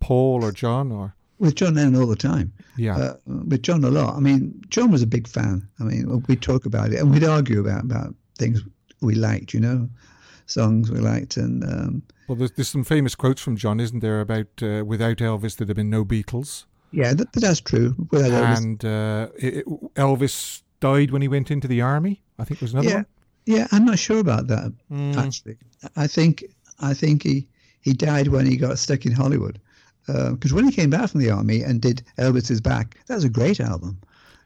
paul 0.00 0.44
or 0.44 0.52
john 0.52 0.92
or 0.92 1.14
With 1.38 1.54
John 1.56 1.74
Lennon 1.74 1.96
all 2.00 2.06
the 2.06 2.16
time. 2.16 2.52
yeah 2.76 2.96
Uh, 2.96 3.14
with 3.26 3.62
John 3.62 3.84
a 3.84 3.90
lot. 3.90 4.16
I 4.16 4.20
mean, 4.20 4.60
John 4.70 4.90
was 4.90 5.02
a 5.02 5.06
big 5.06 5.26
fan. 5.28 5.68
I 5.80 5.84
mean, 5.84 6.22
we'd 6.28 6.40
talk 6.42 6.64
about 6.66 6.92
it 6.92 6.98
and 7.00 7.10
we'd 7.10 7.24
argue 7.24 7.60
about 7.60 7.84
about 7.84 8.14
things 8.38 8.62
we 9.02 9.14
liked, 9.14 9.52
you 9.54 9.60
know, 9.60 9.88
songs 10.46 10.90
we 10.90 10.98
liked, 11.00 11.36
and 11.36 11.62
um, 11.64 12.02
Well, 12.28 12.36
there's, 12.38 12.52
there's 12.52 12.68
some 12.70 12.84
famous 12.84 13.14
quotes 13.14 13.42
from 13.42 13.56
John, 13.56 13.80
isn't 13.80 14.00
there, 14.00 14.20
about 14.20 14.48
uh, 14.62 14.82
without 14.86 15.18
Elvis 15.18 15.56
there'd 15.56 15.68
have 15.68 15.76
been 15.76 15.90
no 15.90 16.04
Beatles, 16.04 16.64
yeah, 16.92 17.12
that, 17.14 17.32
that's 17.32 17.60
true. 17.60 17.94
Without 18.10 18.30
Elvis, 18.32 18.58
and 18.58 18.84
uh, 18.84 19.28
it, 19.38 19.54
it- 19.58 19.66
Elvis 19.94 20.62
died 20.80 21.10
when 21.10 21.22
he 21.22 21.28
went 21.28 21.50
into 21.50 21.68
the 21.68 21.80
army. 21.80 22.22
I 22.38 22.44
think 22.44 22.60
was 22.60 22.72
another 22.72 22.88
yeah, 22.88 22.94
one. 22.96 23.06
yeah, 23.46 23.66
I'm 23.72 23.84
not 23.84 23.98
sure 23.98 24.18
about 24.18 24.46
that 24.48 24.72
Mm. 24.92 25.16
actually. 25.16 25.56
I 25.96 26.06
think 26.06 26.44
I 26.80 26.94
think 26.94 27.22
he 27.22 27.46
he 27.80 27.92
died 27.92 28.28
when 28.28 28.46
he 28.46 28.56
got 28.56 28.78
stuck 28.78 29.06
in 29.06 29.12
Hollywood. 29.12 29.60
Because 30.06 30.52
when 30.52 30.64
he 30.64 30.70
came 30.70 30.90
back 30.90 31.10
from 31.10 31.20
the 31.20 31.30
army 31.30 31.62
and 31.62 31.80
did 31.80 32.00
Elvis 32.16 32.48
Is 32.50 32.60
Back, 32.60 32.96
that 33.06 33.14
was 33.16 33.24
a 33.24 33.28
great 33.28 33.58
album, 33.58 33.98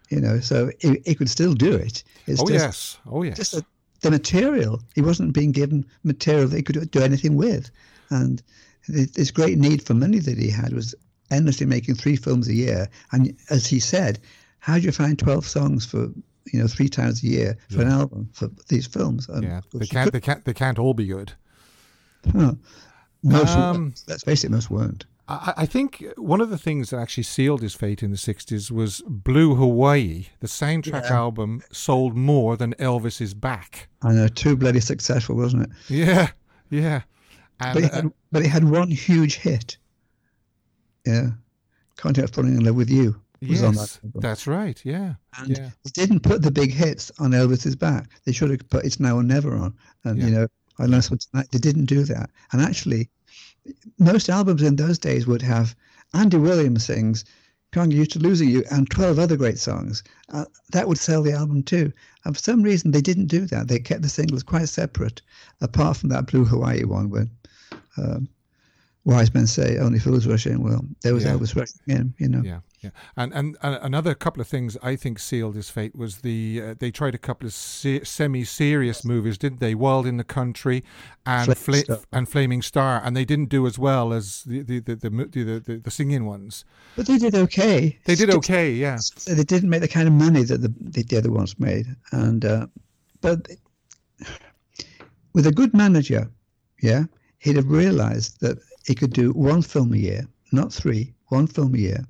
you 0.08 0.18
know. 0.18 0.40
So 0.40 0.70
he, 0.80 1.02
he 1.04 1.14
could 1.14 1.28
still 1.28 1.52
do 1.52 1.74
it. 1.74 2.02
It's 2.26 2.40
Oh 2.40 2.46
just, 2.46 2.64
yes, 2.64 2.98
oh 3.10 3.22
yes. 3.22 3.36
just 3.36 3.52
that 3.52 3.64
the 4.00 4.10
material. 4.10 4.80
He 4.94 5.02
wasn't 5.02 5.34
being 5.34 5.52
given 5.52 5.84
material 6.02 6.48
that 6.48 6.56
he 6.56 6.62
could 6.62 6.90
do 6.90 7.02
anything 7.02 7.36
with, 7.36 7.70
and 8.08 8.42
this 8.88 9.30
great 9.30 9.58
need 9.58 9.82
for 9.82 9.92
money 9.92 10.18
that 10.20 10.38
he 10.38 10.48
had 10.50 10.72
was 10.72 10.94
endlessly 11.30 11.66
making 11.66 11.94
three 11.96 12.16
films 12.16 12.48
a 12.48 12.54
year. 12.54 12.88
And 13.12 13.36
as 13.50 13.66
he 13.66 13.80
said, 13.80 14.18
how 14.60 14.76
do 14.76 14.82
you 14.82 14.92
find 14.92 15.18
twelve 15.18 15.46
songs 15.46 15.84
for 15.86 16.08
you 16.52 16.60
know 16.60 16.66
three 16.66 16.88
times 16.88 17.22
a 17.22 17.26
year 17.26 17.56
for 17.70 17.82
an 17.82 17.88
album 17.88 18.28
for 18.32 18.48
these 18.68 18.86
films? 18.86 19.28
And 19.28 19.42
yeah, 19.42 19.60
they 19.74 19.86
can't, 19.86 20.12
they 20.12 20.20
can't, 20.20 20.44
they 20.44 20.54
can't 20.54 20.78
all 20.78 20.94
be 20.94 21.06
good. 21.06 21.32
Huh. 22.32 22.54
Most 23.22 23.56
Um, 23.56 23.94
let's 24.08 24.22
face 24.24 24.44
it, 24.44 24.50
most 24.50 24.70
weren't. 24.70 25.04
I, 25.28 25.52
I 25.58 25.66
think 25.66 26.04
one 26.16 26.40
of 26.40 26.50
the 26.50 26.58
things 26.58 26.90
that 26.90 26.98
actually 26.98 27.22
sealed 27.24 27.62
his 27.62 27.74
fate 27.74 28.02
in 28.02 28.10
the 28.10 28.16
'60s 28.16 28.70
was 28.70 29.02
Blue 29.06 29.54
Hawaii. 29.54 30.26
The 30.40 30.46
soundtrack 30.48 31.04
Yeah. 31.04 31.14
album 31.16 31.62
sold 31.70 32.16
more 32.16 32.56
than 32.56 32.74
Elvis 32.74 33.20
is 33.20 33.34
back. 33.34 33.88
I 34.02 34.12
know, 34.12 34.28
too 34.28 34.56
bloody 34.56 34.80
successful, 34.80 35.36
wasn't 35.36 35.64
it? 35.64 35.70
Yeah, 35.88 36.30
yeah. 36.70 37.02
And 37.60 37.74
But 37.74 37.84
it 37.84 37.92
uh, 37.92 37.94
had, 37.96 38.12
but 38.32 38.42
it 38.42 38.48
had 38.48 38.64
one 38.64 38.90
huge 38.90 39.36
hit. 39.36 39.76
Yeah, 41.06 41.28
Can't 41.96 42.16
Help 42.16 42.30
Falling 42.34 42.56
in 42.56 42.64
Love 42.64 42.74
with 42.76 42.90
You 42.90 43.20
was 43.48 43.62
on 43.62 43.74
that. 43.74 43.80
yes, 43.80 44.00
album. 44.04 44.20
that's 44.20 44.46
right. 44.46 44.80
Yeah, 44.84 45.14
And 45.38 45.56
yeah. 45.56 45.70
they 45.84 45.90
didn't 45.92 46.20
put 46.20 46.42
the 46.42 46.50
big 46.50 46.72
hits 46.72 47.10
on 47.18 47.30
Elvis 47.30 47.66
Is 47.66 47.76
Back. 47.76 48.10
They 48.24 48.32
should 48.32 48.50
have 48.50 48.68
put 48.68 48.84
It's 48.84 49.00
Now 49.00 49.16
or 49.16 49.22
Never 49.22 49.54
on. 49.56 49.74
And, 50.04 50.22
you 50.22 50.30
know, 50.30 50.46
I 50.78 50.86
Lost 50.86 51.10
What's 51.10 51.26
Tonight. 51.26 51.48
They 51.50 51.58
didn't 51.58 51.86
do 51.86 52.04
that. 52.04 52.30
And 52.52 52.60
actually, 52.60 53.08
most 53.98 54.28
albums 54.28 54.62
in 54.62 54.76
those 54.76 54.98
days 54.98 55.26
would 55.26 55.42
have 55.42 55.74
Andy 56.14 56.36
Williams 56.36 56.84
sings 56.84 57.24
Can't 57.72 57.90
Get 57.90 57.98
Used 57.98 58.12
to 58.12 58.18
Losing 58.18 58.48
You 58.48 58.64
and 58.70 58.90
12 58.90 59.18
other 59.18 59.36
great 59.36 59.58
songs. 59.58 60.02
Uh, 60.30 60.44
that 60.72 60.88
would 60.88 60.98
sell 60.98 61.22
the 61.22 61.32
album 61.32 61.62
too. 61.62 61.92
And 62.24 62.36
for 62.36 62.42
some 62.42 62.62
reason, 62.62 62.90
they 62.90 63.00
didn't 63.00 63.26
do 63.26 63.46
that. 63.46 63.68
They 63.68 63.78
kept 63.78 64.02
the 64.02 64.08
singles 64.08 64.42
quite 64.42 64.68
separate, 64.68 65.22
apart 65.60 65.96
from 65.96 66.08
that 66.10 66.26
Blue 66.26 66.44
Hawaii 66.44 66.84
one 66.84 67.10
when 67.10 67.30
um, 67.96 68.28
wise 69.04 69.32
men 69.34 69.46
say 69.46 69.78
only 69.78 69.98
fools 69.98 70.26
rush 70.26 70.46
in. 70.46 70.62
Well, 70.62 70.84
there 71.02 71.14
was 71.14 71.24
Yeah. 71.24 71.32
Elvis 71.32 71.56
rushing 71.56 71.80
in, 71.86 72.14
you 72.18 72.28
know. 72.28 72.42
Yeah, 72.44 72.60
yeah, 72.80 72.90
and 73.16 73.32
and 73.32 73.56
uh, 73.62 73.78
another 73.82 74.14
couple 74.14 74.40
of 74.40 74.46
things 74.48 74.76
I 74.82 74.94
think 74.96 75.18
sealed 75.18 75.54
his 75.56 75.70
fate 75.70 75.96
was 75.96 76.18
the 76.18 76.62
uh, 76.62 76.74
they 76.78 76.90
tried 76.90 77.14
a 77.14 77.18
couple 77.18 77.46
of 77.46 77.52
se- 77.54 78.04
semi-serious 78.04 79.04
movies, 79.04 79.38
didn't 79.38 79.60
they? 79.60 79.74
Wild 79.74 80.06
in 80.06 80.16
the 80.18 80.24
Country 80.24 80.84
and 81.24 81.56
Flaming 81.56 81.84
Fla- 81.84 81.96
Star. 81.96 82.06
and 82.12 82.28
Flaming 82.28 82.62
Star, 82.62 83.00
and 83.04 83.16
they 83.16 83.24
didn't 83.24 83.48
do 83.48 83.66
as 83.66 83.78
well 83.78 84.12
as 84.12 84.42
the 84.44 84.62
the 84.62 84.80
the 84.80 84.96
the, 84.96 85.10
the, 85.10 85.60
the, 85.66 85.76
the 85.84 85.90
singing 85.90 86.26
ones. 86.26 86.64
But 86.96 87.06
they 87.06 87.18
did 87.18 87.34
okay. 87.34 87.98
They 88.04 88.14
did 88.14 88.30
okay, 88.30 88.70
yeah, 88.72 88.98
they 89.26 89.44
didn't 89.44 89.70
make 89.70 89.80
the 89.80 89.88
kind 89.88 90.06
of 90.08 90.14
money 90.14 90.42
that 90.44 90.60
the, 90.60 90.72
the, 90.80 91.02
the 91.02 91.16
other 91.16 91.32
ones 91.32 91.58
made. 91.58 91.86
And 92.12 92.44
uh, 92.44 92.66
but 93.22 93.48
with 95.32 95.46
a 95.46 95.52
good 95.52 95.72
manager, 95.74 96.30
yeah, 96.82 97.04
he'd 97.38 97.56
have 97.56 97.70
realised 97.70 98.40
that 98.40 98.58
he 98.90 98.94
could 98.96 99.12
do 99.12 99.30
one 99.30 99.62
film 99.62 99.92
a 99.92 99.96
year, 99.96 100.26
not 100.50 100.72
three, 100.72 101.14
one 101.28 101.46
film 101.46 101.76
a 101.76 101.78
year, 101.78 102.04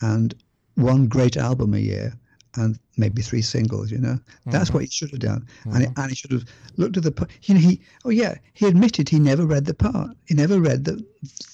and 0.00 0.34
one 0.76 1.06
great 1.06 1.36
album 1.36 1.74
a 1.74 1.78
year, 1.78 2.14
and 2.54 2.78
maybe 2.96 3.20
three 3.20 3.42
singles. 3.42 3.90
You 3.90 3.98
know, 3.98 4.18
that's 4.46 4.70
mm-hmm. 4.70 4.78
what 4.78 4.84
he 4.84 4.88
should 4.88 5.10
have 5.10 5.20
done. 5.20 5.46
And, 5.64 5.84
mm-hmm. 5.84 6.00
and 6.00 6.08
he 6.10 6.16
should 6.16 6.32
have 6.32 6.46
looked 6.78 6.96
at 6.96 7.02
the 7.02 7.12
part. 7.12 7.30
You 7.42 7.54
know, 7.54 7.60
he 7.60 7.82
oh 8.06 8.08
yeah, 8.08 8.36
he 8.54 8.64
admitted 8.64 9.10
he 9.10 9.18
never 9.18 9.44
read 9.44 9.66
the 9.66 9.74
part. 9.74 10.16
He 10.26 10.32
never 10.32 10.58
read 10.58 10.86
the 10.86 11.04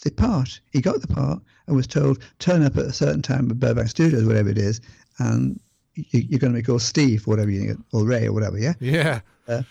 the 0.04 0.12
part. 0.12 0.60
He 0.70 0.80
got 0.80 1.00
the 1.00 1.08
part 1.08 1.42
and 1.66 1.74
was 1.74 1.88
told 1.88 2.22
turn 2.38 2.62
up 2.62 2.76
at 2.76 2.84
a 2.84 2.92
certain 2.92 3.20
time 3.20 3.50
at 3.50 3.58
Burbank 3.58 3.88
Studios, 3.88 4.26
whatever 4.26 4.48
it 4.48 4.58
is, 4.58 4.80
and 5.18 5.58
you, 5.96 6.20
you're 6.20 6.38
going 6.38 6.52
to 6.52 6.58
be 6.60 6.62
called 6.62 6.82
Steve, 6.82 7.26
whatever 7.26 7.50
you 7.50 7.82
or 7.92 8.06
Ray 8.06 8.28
or 8.28 8.32
whatever, 8.32 8.60
yeah 8.60 8.74
yeah, 8.78 9.22
uh, 9.48 9.62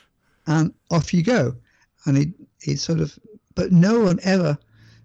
and 0.48 0.74
off 0.92 1.14
you 1.14 1.24
go. 1.24 1.56
And 2.06 2.18
he 2.18 2.34
he 2.62 2.76
sort 2.76 3.00
of, 3.00 3.18
but 3.56 3.72
no 3.72 4.02
one 4.02 4.20
ever 4.24 4.58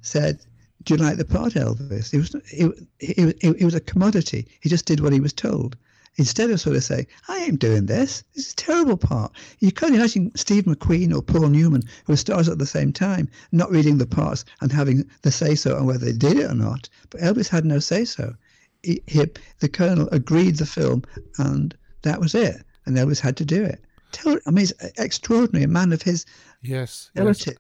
said, 0.03 0.39
"Do 0.83 0.95
you 0.95 0.99
like 0.99 1.17
the 1.17 1.25
part, 1.25 1.55
Elvis?" 1.55 2.13
It 2.13 2.19
was 2.19 2.35
it, 2.35 2.89
it, 3.01 3.37
it, 3.41 3.57
it 3.61 3.65
was 3.65 3.75
a 3.75 3.81
commodity. 3.81 4.47
He 4.61 4.69
just 4.69 4.85
did 4.85 5.01
what 5.01 5.13
he 5.13 5.21
was 5.21 5.33
told. 5.33 5.77
instead 6.17 6.51
of 6.51 6.61
sort 6.61 6.77
of 6.77 6.85
saying, 6.85 7.07
I 7.29 7.39
ain't 7.45 7.59
doing 7.59 7.87
this, 7.87 8.25
this 8.35 8.47
is 8.47 8.53
a 8.53 8.57
terrible 8.57 8.97
part. 8.97 9.33
You 9.61 9.73
can't 9.73 9.95
imagine 9.95 10.33
Steve 10.35 10.65
McQueen 10.65 11.15
or 11.15 11.23
Paul 11.23 11.49
Newman, 11.49 11.83
who 12.05 12.13
were 12.13 12.17
stars 12.19 12.49
at 12.49 12.59
the 12.59 12.67
same 12.67 12.93
time, 12.93 13.29
not 13.51 13.71
reading 13.71 13.99
the 13.99 14.07
parts 14.07 14.45
and 14.61 14.71
having 14.71 15.09
the 15.23 15.33
say 15.33 15.55
so 15.55 15.77
on 15.77 15.87
whether 15.87 16.05
they 16.05 16.13
did 16.13 16.39
it 16.39 16.51
or 16.51 16.55
not. 16.55 16.89
But 17.11 17.21
Elvis 17.21 17.49
had 17.49 17.65
no 17.65 17.79
say 17.79 18.05
so. 18.05 18.35
He, 18.83 19.03
he, 19.07 19.25
the 19.61 19.69
Colonel 19.69 20.09
agreed 20.13 20.57
the 20.57 20.67
film, 20.67 21.05
and 21.39 21.75
that 22.03 22.21
was 22.21 22.35
it. 22.35 22.63
And 22.85 22.97
Elvis 22.97 23.21
had 23.21 23.37
to 23.39 23.45
do 23.45 23.63
it. 23.63 23.81
I 24.27 24.51
mean, 24.51 24.65
it's 24.65 24.75
extraordinary. 24.99 25.65
A 25.65 25.69
man 25.69 25.93
of 25.93 26.03
his 26.03 26.27
yes, 26.61 27.11
ability. 27.15 27.53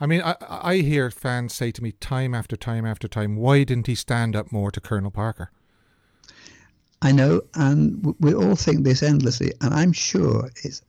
I 0.00 0.06
mean, 0.06 0.22
I, 0.22 0.34
I 0.40 0.76
hear 0.76 1.10
fans 1.10 1.52
say 1.52 1.70
to 1.72 1.82
me 1.82 1.92
time 1.92 2.34
after 2.34 2.56
time 2.56 2.86
after 2.86 3.06
time, 3.06 3.36
why 3.36 3.64
didn't 3.64 3.86
he 3.86 3.94
stand 3.94 4.34
up 4.34 4.50
more 4.50 4.70
to 4.70 4.80
Colonel 4.80 5.10
Parker? 5.10 5.50
I 7.02 7.12
know, 7.12 7.42
and 7.54 8.14
we 8.18 8.34
all 8.34 8.56
think 8.56 8.82
this 8.82 9.02
endlessly, 9.02 9.52
and 9.60 9.74
I'm 9.74 9.92
sure 9.92 10.50
it's 10.64 10.82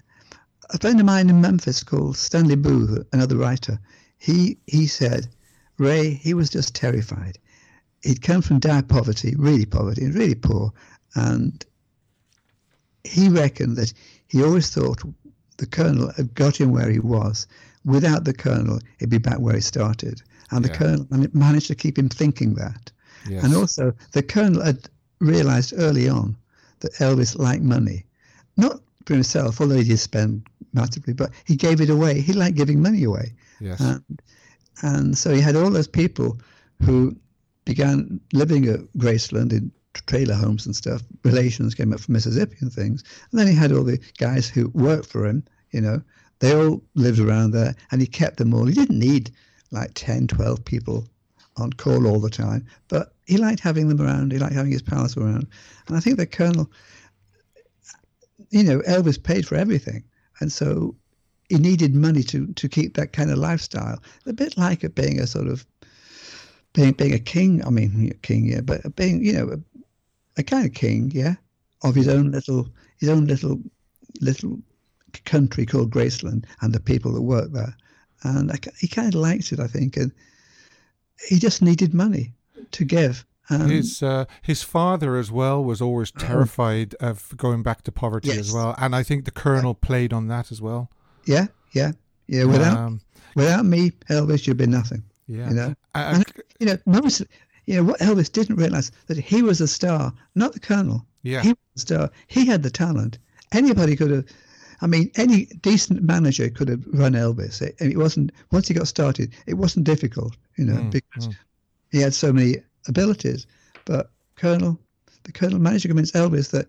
a 0.69 0.79
friend 0.79 0.99
of 0.99 1.05
mine 1.05 1.29
in 1.29 1.41
Memphis 1.41 1.83
called 1.83 2.17
Stanley 2.17 2.55
Booth, 2.55 3.05
another 3.11 3.35
writer. 3.37 3.79
He 4.17 4.57
he 4.67 4.87
said, 4.87 5.27
Ray, 5.77 6.11
he 6.13 6.33
was 6.33 6.49
just 6.49 6.75
terrified. 6.75 7.37
He'd 8.03 8.21
come 8.21 8.41
from 8.41 8.59
dire 8.59 8.81
poverty, 8.81 9.35
really 9.35 9.65
poverty, 9.65 10.09
really 10.09 10.35
poor, 10.35 10.73
and 11.15 11.65
he 13.03 13.29
reckoned 13.29 13.77
that 13.77 13.93
he 14.27 14.43
always 14.43 14.69
thought 14.69 15.03
the 15.57 15.65
colonel 15.65 16.11
had 16.13 16.33
got 16.33 16.59
him 16.59 16.71
where 16.71 16.89
he 16.89 16.99
was. 16.99 17.47
Without 17.83 18.25
the 18.25 18.33
colonel, 18.33 18.79
he'd 18.99 19.09
be 19.09 19.17
back 19.17 19.39
where 19.39 19.55
he 19.55 19.61
started, 19.61 20.21
and 20.51 20.63
yeah. 20.63 20.71
the 20.71 20.77
colonel 20.77 21.07
managed 21.33 21.67
to 21.67 21.75
keep 21.75 21.97
him 21.97 22.09
thinking 22.09 22.53
that. 22.55 22.91
Yes. 23.27 23.43
And 23.43 23.55
also, 23.55 23.93
the 24.11 24.23
colonel 24.23 24.61
had 24.61 24.89
realized 25.19 25.73
early 25.77 26.09
on 26.09 26.35
that 26.79 26.93
Elvis 26.95 27.37
liked 27.37 27.63
money, 27.63 28.05
not 28.57 28.81
for 29.05 29.13
himself, 29.13 29.61
although 29.61 29.77
he 29.77 29.83
did 29.83 29.99
spend 29.99 30.43
massively, 30.73 31.13
but 31.13 31.31
he 31.45 31.55
gave 31.55 31.81
it 31.81 31.89
away. 31.89 32.21
He 32.21 32.33
liked 32.33 32.57
giving 32.57 32.81
money 32.81 33.03
away. 33.03 33.33
Yes. 33.59 33.79
And, 33.79 34.21
and 34.81 35.17
so 35.17 35.33
he 35.33 35.41
had 35.41 35.55
all 35.55 35.69
those 35.69 35.87
people 35.87 36.39
who 36.81 37.15
began 37.65 38.19
living 38.33 38.67
at 38.67 38.81
Graceland 38.97 39.51
in 39.51 39.71
trailer 40.07 40.35
homes 40.35 40.65
and 40.65 40.75
stuff. 40.75 41.01
Relations 41.23 41.75
came 41.75 41.93
up 41.93 41.99
from 41.99 42.13
Mississippi 42.13 42.57
and 42.61 42.71
things. 42.71 43.03
And 43.31 43.39
then 43.39 43.47
he 43.47 43.53
had 43.53 43.71
all 43.71 43.83
the 43.83 43.99
guys 44.17 44.49
who 44.49 44.69
worked 44.69 45.05
for 45.05 45.25
him, 45.25 45.43
you 45.71 45.81
know, 45.81 46.01
they 46.41 46.55
all 46.55 46.81
lived 46.95 47.19
around 47.19 47.51
there 47.51 47.75
and 47.91 48.01
he 48.01 48.07
kept 48.07 48.37
them 48.37 48.53
all. 48.53 48.65
He 48.65 48.73
didn't 48.73 48.99
need 48.99 49.31
like 49.69 49.91
10, 49.93 50.27
12 50.27 50.65
people 50.65 51.07
on 51.55 51.71
call 51.73 52.07
all 52.07 52.19
the 52.19 52.31
time, 52.31 52.65
but 52.87 53.13
he 53.27 53.37
liked 53.37 53.59
having 53.59 53.87
them 53.87 54.01
around. 54.01 54.31
He 54.31 54.39
liked 54.39 54.55
having 54.55 54.71
his 54.71 54.81
palace 54.81 55.15
around. 55.15 55.47
And 55.87 55.95
I 55.95 55.99
think 55.99 56.17
the 56.17 56.25
colonel, 56.25 56.69
you 58.49 58.63
know, 58.63 58.79
Elvis 58.79 59.21
paid 59.21 59.47
for 59.47 59.55
everything. 59.55 60.03
And 60.39 60.51
so 60.51 60.95
he 61.47 61.57
needed 61.57 61.93
money 61.93 62.23
to, 62.23 62.47
to 62.47 62.67
keep 62.67 62.95
that 62.95 63.13
kind 63.13 63.29
of 63.29 63.37
lifestyle. 63.37 64.01
A 64.25 64.33
bit 64.33 64.57
like 64.57 64.83
it 64.83 64.95
being 64.95 65.19
a 65.19 65.27
sort 65.27 65.47
of, 65.47 65.63
being, 66.73 66.93
being 66.93 67.13
a 67.13 67.19
king, 67.19 67.63
I 67.63 67.69
mean, 67.69 68.11
king, 68.23 68.45
yeah, 68.45 68.61
but 68.61 68.95
being, 68.95 69.23
you 69.23 69.33
know, 69.33 69.49
a, 69.51 69.59
a 70.37 70.43
kind 70.43 70.65
of 70.65 70.73
king, 70.73 71.11
yeah, 71.13 71.35
of 71.83 71.93
his 71.93 72.07
own 72.07 72.31
little, 72.31 72.67
his 72.97 73.09
own 73.09 73.27
little, 73.27 73.61
little 74.21 74.59
country 75.19 75.65
called 75.65 75.91
Graceland 75.91 76.45
and 76.61 76.73
the 76.73 76.79
people 76.79 77.11
that 77.13 77.21
work 77.21 77.51
there. 77.51 77.75
And 78.23 78.51
I, 78.51 78.57
he 78.79 78.87
kind 78.87 79.13
of 79.13 79.21
liked 79.21 79.51
it, 79.51 79.59
I 79.59 79.67
think. 79.67 79.97
And 79.97 80.11
he 81.27 81.39
just 81.39 81.61
needed 81.61 81.93
money 81.93 82.33
to 82.71 82.85
give. 82.85 83.25
Um, 83.49 83.69
his 83.69 84.01
uh, 84.01 84.25
his 84.41 84.63
father 84.63 85.17
as 85.17 85.29
well 85.31 85.61
was 85.63 85.81
always 85.81 86.13
oh. 86.15 86.19
terrified 86.19 86.95
of 87.01 87.35
going 87.35 87.63
back 87.63 87.81
to 87.83 87.91
poverty 87.91 88.29
yes. 88.29 88.37
as 88.37 88.53
well, 88.53 88.75
and 88.77 88.95
I 88.95 89.03
think 89.03 89.25
the 89.25 89.31
colonel 89.31 89.77
yeah. 89.81 89.87
played 89.87 90.13
on 90.13 90.27
that 90.27 90.51
as 90.51 90.61
well. 90.61 90.89
Yeah, 91.25 91.47
yeah, 91.73 91.91
yeah. 92.27 92.45
Without 92.45 92.77
um, 92.77 93.01
without 93.35 93.65
me, 93.65 93.91
Elvis, 94.09 94.47
you'd 94.47 94.57
be 94.57 94.67
nothing. 94.67 95.03
Yeah, 95.27 95.49
you 95.49 95.55
know, 95.55 95.75
uh, 95.95 96.13
and, 96.15 96.25
you 96.59 96.67
know, 96.67 96.77
most 96.85 97.23
you 97.65 97.75
know 97.75 97.83
what 97.83 97.99
Elvis 97.99 98.31
didn't 98.31 98.55
realize 98.55 98.91
that 99.07 99.17
he 99.17 99.41
was 99.41 99.59
a 99.59 99.67
star, 99.67 100.13
not 100.35 100.53
the 100.53 100.59
colonel. 100.59 101.05
Yeah, 101.23 101.41
he 101.41 101.49
was 101.49 101.57
a 101.75 101.79
star. 101.79 102.11
He 102.27 102.45
had 102.45 102.63
the 102.63 102.71
talent. 102.71 103.17
Anybody 103.51 103.97
could 103.97 104.11
have. 104.11 104.25
I 104.81 104.87
mean, 104.87 105.11
any 105.15 105.45
decent 105.61 106.01
manager 106.01 106.49
could 106.49 106.67
have 106.67 106.85
run 106.87 107.13
Elvis. 107.13 107.61
It, 107.61 107.75
it 107.79 107.97
wasn't 107.97 108.31
once 108.51 108.67
he 108.67 108.73
got 108.73 108.87
started. 108.87 109.33
It 109.45 109.53
wasn't 109.53 109.85
difficult, 109.85 110.35
you 110.57 110.65
know, 110.65 110.81
mm, 110.81 110.91
because 110.91 111.27
mm. 111.27 111.35
he 111.91 111.99
had 111.99 112.13
so 112.13 112.33
many 112.33 112.57
abilities. 112.87 113.45
But 113.85 114.09
Colonel, 114.35 114.79
the 115.23 115.31
Colonel 115.31 115.59
managed 115.59 115.83
to 115.83 115.87
convince 115.87 116.11
Elvis 116.11 116.49
that, 116.49 116.67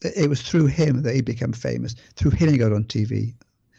that 0.00 0.16
it 0.16 0.28
was 0.28 0.42
through 0.42 0.66
him 0.66 1.02
that 1.02 1.14
he 1.14 1.22
became 1.22 1.52
famous. 1.52 1.96
Through 2.14 2.32
him, 2.32 2.50
he 2.50 2.58
got 2.58 2.72
on 2.72 2.84
TV. 2.84 3.34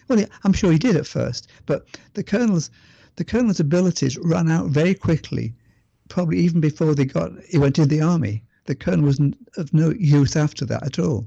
Well, 0.07 0.23
I'm 0.43 0.53
sure 0.53 0.71
he 0.71 0.77
did 0.77 0.97
at 0.97 1.07
first, 1.07 1.47
but 1.65 1.87
the 2.13 2.23
Colonel's 2.23 2.69
the 3.15 3.23
Colonel's 3.23 3.61
abilities 3.61 4.17
ran 4.17 4.51
out 4.51 4.67
very 4.67 4.93
quickly, 4.93 5.55
probably 6.09 6.39
even 6.39 6.59
before 6.59 6.93
they 6.93 7.05
got 7.05 7.31
he 7.47 7.57
went 7.57 7.79
in 7.79 7.87
the 7.87 8.01
army. 8.01 8.43
The 8.65 8.75
Colonel 8.75 9.05
was 9.05 9.19
of 9.57 9.73
no 9.73 9.91
use 9.91 10.35
after 10.35 10.65
that 10.65 10.83
at 10.83 10.99
all, 10.99 11.25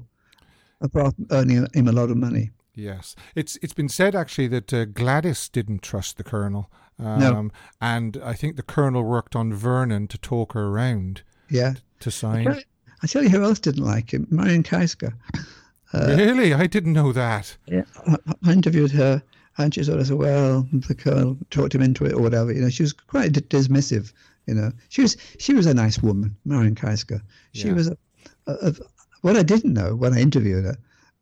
apart 0.81 1.15
from 1.15 1.27
earning 1.31 1.67
him 1.73 1.87
a 1.87 1.91
lot 1.91 2.09
of 2.09 2.17
money. 2.17 2.51
Yes, 2.75 3.15
it's 3.35 3.57
it's 3.61 3.73
been 3.73 3.89
said 3.89 4.15
actually 4.15 4.47
that 4.47 4.73
uh, 4.73 4.85
Gladys 4.85 5.49
didn't 5.49 5.81
trust 5.81 6.17
the 6.17 6.23
colonel, 6.23 6.71
um, 6.97 7.19
no. 7.19 7.49
and 7.81 8.17
I 8.23 8.33
think 8.33 8.55
the 8.55 8.63
colonel 8.63 9.03
worked 9.03 9.35
on 9.35 9.53
Vernon 9.53 10.07
to 10.07 10.17
talk 10.17 10.53
her 10.53 10.67
around. 10.67 11.23
Yeah, 11.49 11.73
to 11.99 12.11
sign. 12.11 12.47
I 12.47 12.53
tell, 12.53 12.61
I 13.03 13.07
tell 13.07 13.23
you 13.23 13.29
who 13.29 13.43
else 13.43 13.59
didn't 13.59 13.83
like 13.83 14.13
him, 14.13 14.27
Marion 14.29 14.63
Keisker. 14.63 15.13
Uh, 15.91 16.15
really, 16.15 16.53
I 16.53 16.67
didn't 16.67 16.93
know 16.93 17.11
that. 17.13 17.57
Yeah, 17.65 17.81
I, 18.05 18.15
I, 18.45 18.51
interviewed 18.51 18.91
her, 18.91 19.23
and 19.57 19.73
she 19.73 19.83
sort 19.83 19.99
of 19.99 20.05
said, 20.05 20.17
"Well, 20.17 20.67
the 20.71 20.93
colonel 20.93 21.35
talked 21.49 21.73
him 21.73 21.81
into 21.81 22.05
it, 22.05 22.13
or 22.13 22.21
whatever." 22.21 22.53
You 22.53 22.61
know, 22.61 22.69
she 22.69 22.83
was 22.83 22.93
quite 22.93 23.31
dismissive. 23.31 24.13
You 24.45 24.53
know, 24.53 24.71
she 24.89 25.01
was 25.01 25.17
she 25.39 25.55
was 25.55 25.65
a 25.65 25.73
nice 25.73 25.97
woman, 25.97 26.35
Marion 26.45 26.75
Keisker. 26.75 27.21
She 27.53 27.69
yeah. 27.69 27.73
was 27.73 27.87
a, 27.87 27.97
a, 28.45 28.53
a, 28.67 28.73
what 29.21 29.35
I 29.35 29.43
didn't 29.43 29.73
know 29.73 29.95
when 29.95 30.13
I 30.13 30.21
interviewed 30.21 30.65
her. 30.65 30.77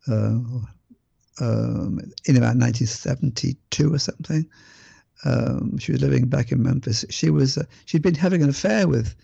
Uh, 0.07 0.39
um, 1.39 1.99
in 2.25 2.35
about 2.35 2.57
1972 2.57 3.93
or 3.93 3.99
something. 3.99 4.47
Um, 5.25 5.77
she 5.77 5.91
was 5.91 6.01
living 6.01 6.27
back 6.27 6.51
in 6.51 6.63
Memphis. 6.63 7.05
She 7.09 7.29
was 7.29 7.57
uh, 7.57 7.63
she'd 7.85 8.01
been 8.01 8.15
having 8.15 8.43
an 8.43 8.49
affair 8.49 8.87
with 8.87 9.15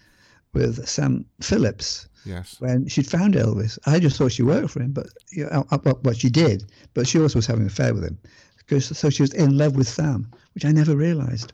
with 0.53 0.88
Sam 0.88 1.25
Phillips. 1.41 2.07
Yes. 2.25 2.55
When 2.59 2.88
she'd 2.88 3.07
found 3.07 3.33
Elvis, 3.36 3.77
I 3.86 3.99
just 3.99 4.17
thought 4.17 4.31
she 4.31 4.43
worked 4.43 4.71
for 4.71 4.81
him, 4.81 4.93
but 4.93 5.07
you 5.31 5.45
know, 5.45 5.65
what 6.01 6.17
she 6.17 6.29
did. 6.29 6.63
But 6.93 7.07
she 7.07 7.19
also 7.19 7.39
was 7.39 7.47
having 7.47 7.63
an 7.63 7.67
affair 7.67 7.93
with 7.93 8.03
him, 8.03 8.17
because 8.57 8.97
so 8.97 9.09
she 9.09 9.23
was 9.23 9.33
in 9.33 9.57
love 9.57 9.75
with 9.75 9.88
Sam, 9.88 10.31
which 10.53 10.63
I 10.63 10.71
never 10.71 10.95
realized. 10.95 11.51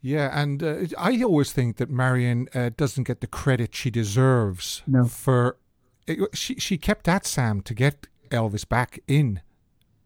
Yeah, 0.00 0.30
and 0.40 0.62
uh, 0.62 0.76
I 0.96 1.22
always 1.22 1.52
think 1.52 1.78
that 1.78 1.90
Marion 1.90 2.48
uh, 2.54 2.70
doesn't 2.76 3.04
get 3.04 3.20
the 3.20 3.26
credit 3.26 3.74
she 3.74 3.90
deserves 3.90 4.82
no. 4.86 5.06
for. 5.06 5.56
It, 6.08 6.36
she 6.36 6.56
she 6.56 6.78
kept 6.78 7.06
at 7.06 7.26
Sam 7.26 7.60
to 7.62 7.74
get 7.74 8.06
Elvis 8.30 8.68
back 8.68 9.00
in. 9.06 9.40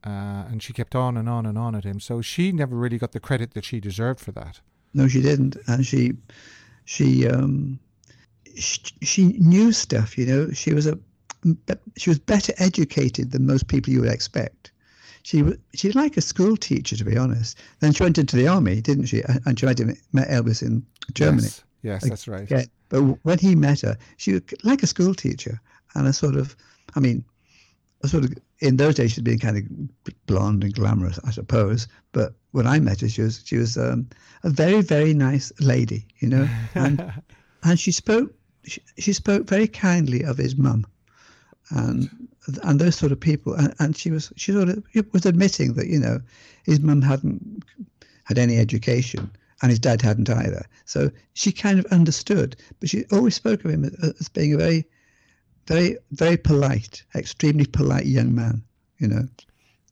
Uh, 0.04 0.50
and 0.50 0.60
she 0.60 0.72
kept 0.72 0.96
on 0.96 1.16
and 1.16 1.28
on 1.28 1.46
and 1.46 1.56
on 1.56 1.76
at 1.76 1.84
him. 1.84 2.00
So 2.00 2.20
she 2.20 2.50
never 2.50 2.74
really 2.74 2.98
got 2.98 3.12
the 3.12 3.20
credit 3.20 3.54
that 3.54 3.64
she 3.64 3.78
deserved 3.78 4.18
for 4.18 4.32
that. 4.32 4.60
No, 4.94 5.06
she 5.06 5.22
didn't, 5.22 5.56
and 5.68 5.86
she, 5.86 6.14
she, 6.84 7.28
um, 7.28 7.78
she, 8.56 8.80
she 9.00 9.28
knew 9.38 9.70
stuff. 9.70 10.18
You 10.18 10.26
know, 10.26 10.50
she 10.50 10.74
was 10.74 10.88
a, 10.88 10.98
she 11.96 12.10
was 12.10 12.18
better 12.18 12.52
educated 12.58 13.30
than 13.30 13.46
most 13.46 13.68
people 13.68 13.92
you 13.92 14.00
would 14.00 14.10
expect. 14.10 14.72
She 15.22 15.42
was 15.42 15.56
she's 15.72 15.94
like 15.94 16.16
a 16.16 16.20
school 16.20 16.56
teacher, 16.56 16.96
to 16.96 17.04
be 17.04 17.16
honest. 17.16 17.56
Then 17.78 17.92
she 17.92 18.02
went 18.02 18.18
into 18.18 18.34
the 18.34 18.48
army, 18.48 18.80
didn't 18.80 19.06
she? 19.06 19.22
And 19.46 19.58
she 19.58 19.66
met 19.66 20.28
Elvis 20.28 20.62
in 20.62 20.84
Germany. 21.14 21.46
Yes, 21.46 21.62
yes 21.82 22.08
that's 22.08 22.26
right. 22.26 22.50
Yeah, 22.50 22.64
but 22.88 23.02
when 23.24 23.38
he 23.38 23.54
met 23.54 23.82
her, 23.82 23.96
she 24.16 24.32
was 24.32 24.42
like 24.64 24.82
a 24.82 24.88
school 24.88 25.14
teacher 25.14 25.60
and 25.94 26.06
a 26.06 26.12
sort 26.12 26.36
of, 26.36 26.56
I 26.94 27.00
mean, 27.00 27.24
a 28.02 28.08
sort 28.08 28.24
of 28.24 28.34
in 28.60 28.76
those 28.76 28.94
days 28.94 29.12
she'd 29.12 29.24
been 29.24 29.38
kind 29.38 29.56
of 29.56 30.16
blonde 30.26 30.64
and 30.64 30.74
glamorous, 30.74 31.18
I 31.24 31.30
suppose. 31.30 31.88
But 32.12 32.34
when 32.52 32.66
I 32.66 32.78
met 32.80 33.00
her, 33.00 33.08
she 33.08 33.22
was 33.22 33.42
she 33.44 33.56
was 33.56 33.76
um, 33.76 34.08
a 34.42 34.50
very 34.50 34.80
very 34.82 35.14
nice 35.14 35.52
lady, 35.60 36.06
you 36.18 36.28
know, 36.28 36.48
and 36.74 37.12
and 37.62 37.78
she 37.78 37.92
spoke 37.92 38.34
she, 38.64 38.80
she 38.98 39.12
spoke 39.12 39.48
very 39.48 39.68
kindly 39.68 40.22
of 40.22 40.38
his 40.38 40.56
mum, 40.56 40.86
and 41.70 42.08
and 42.64 42.80
those 42.80 42.96
sort 42.96 43.12
of 43.12 43.20
people, 43.20 43.54
and, 43.54 43.74
and 43.78 43.96
she 43.96 44.10
was 44.10 44.32
she 44.36 44.52
sort 44.52 44.68
of 44.68 44.84
was 45.12 45.26
admitting 45.26 45.74
that 45.74 45.86
you 45.86 45.98
know 45.98 46.20
his 46.64 46.80
mum 46.80 47.02
hadn't 47.02 47.64
had 48.24 48.38
any 48.38 48.58
education 48.58 49.30
and 49.62 49.70
his 49.70 49.78
dad 49.78 50.02
hadn't 50.02 50.28
either. 50.28 50.64
So 50.84 51.10
she 51.34 51.52
kind 51.52 51.78
of 51.78 51.86
understood, 51.86 52.56
but 52.80 52.88
she 52.88 53.04
always 53.12 53.36
spoke 53.36 53.64
of 53.64 53.70
him 53.70 53.84
as, 53.84 54.14
as 54.20 54.28
being 54.28 54.54
a 54.54 54.56
very 54.56 54.84
very 55.66 55.96
very 56.12 56.36
polite, 56.36 57.04
extremely 57.14 57.66
polite 57.66 58.06
young 58.06 58.34
man. 58.34 58.62
You 58.98 59.08
know. 59.08 59.28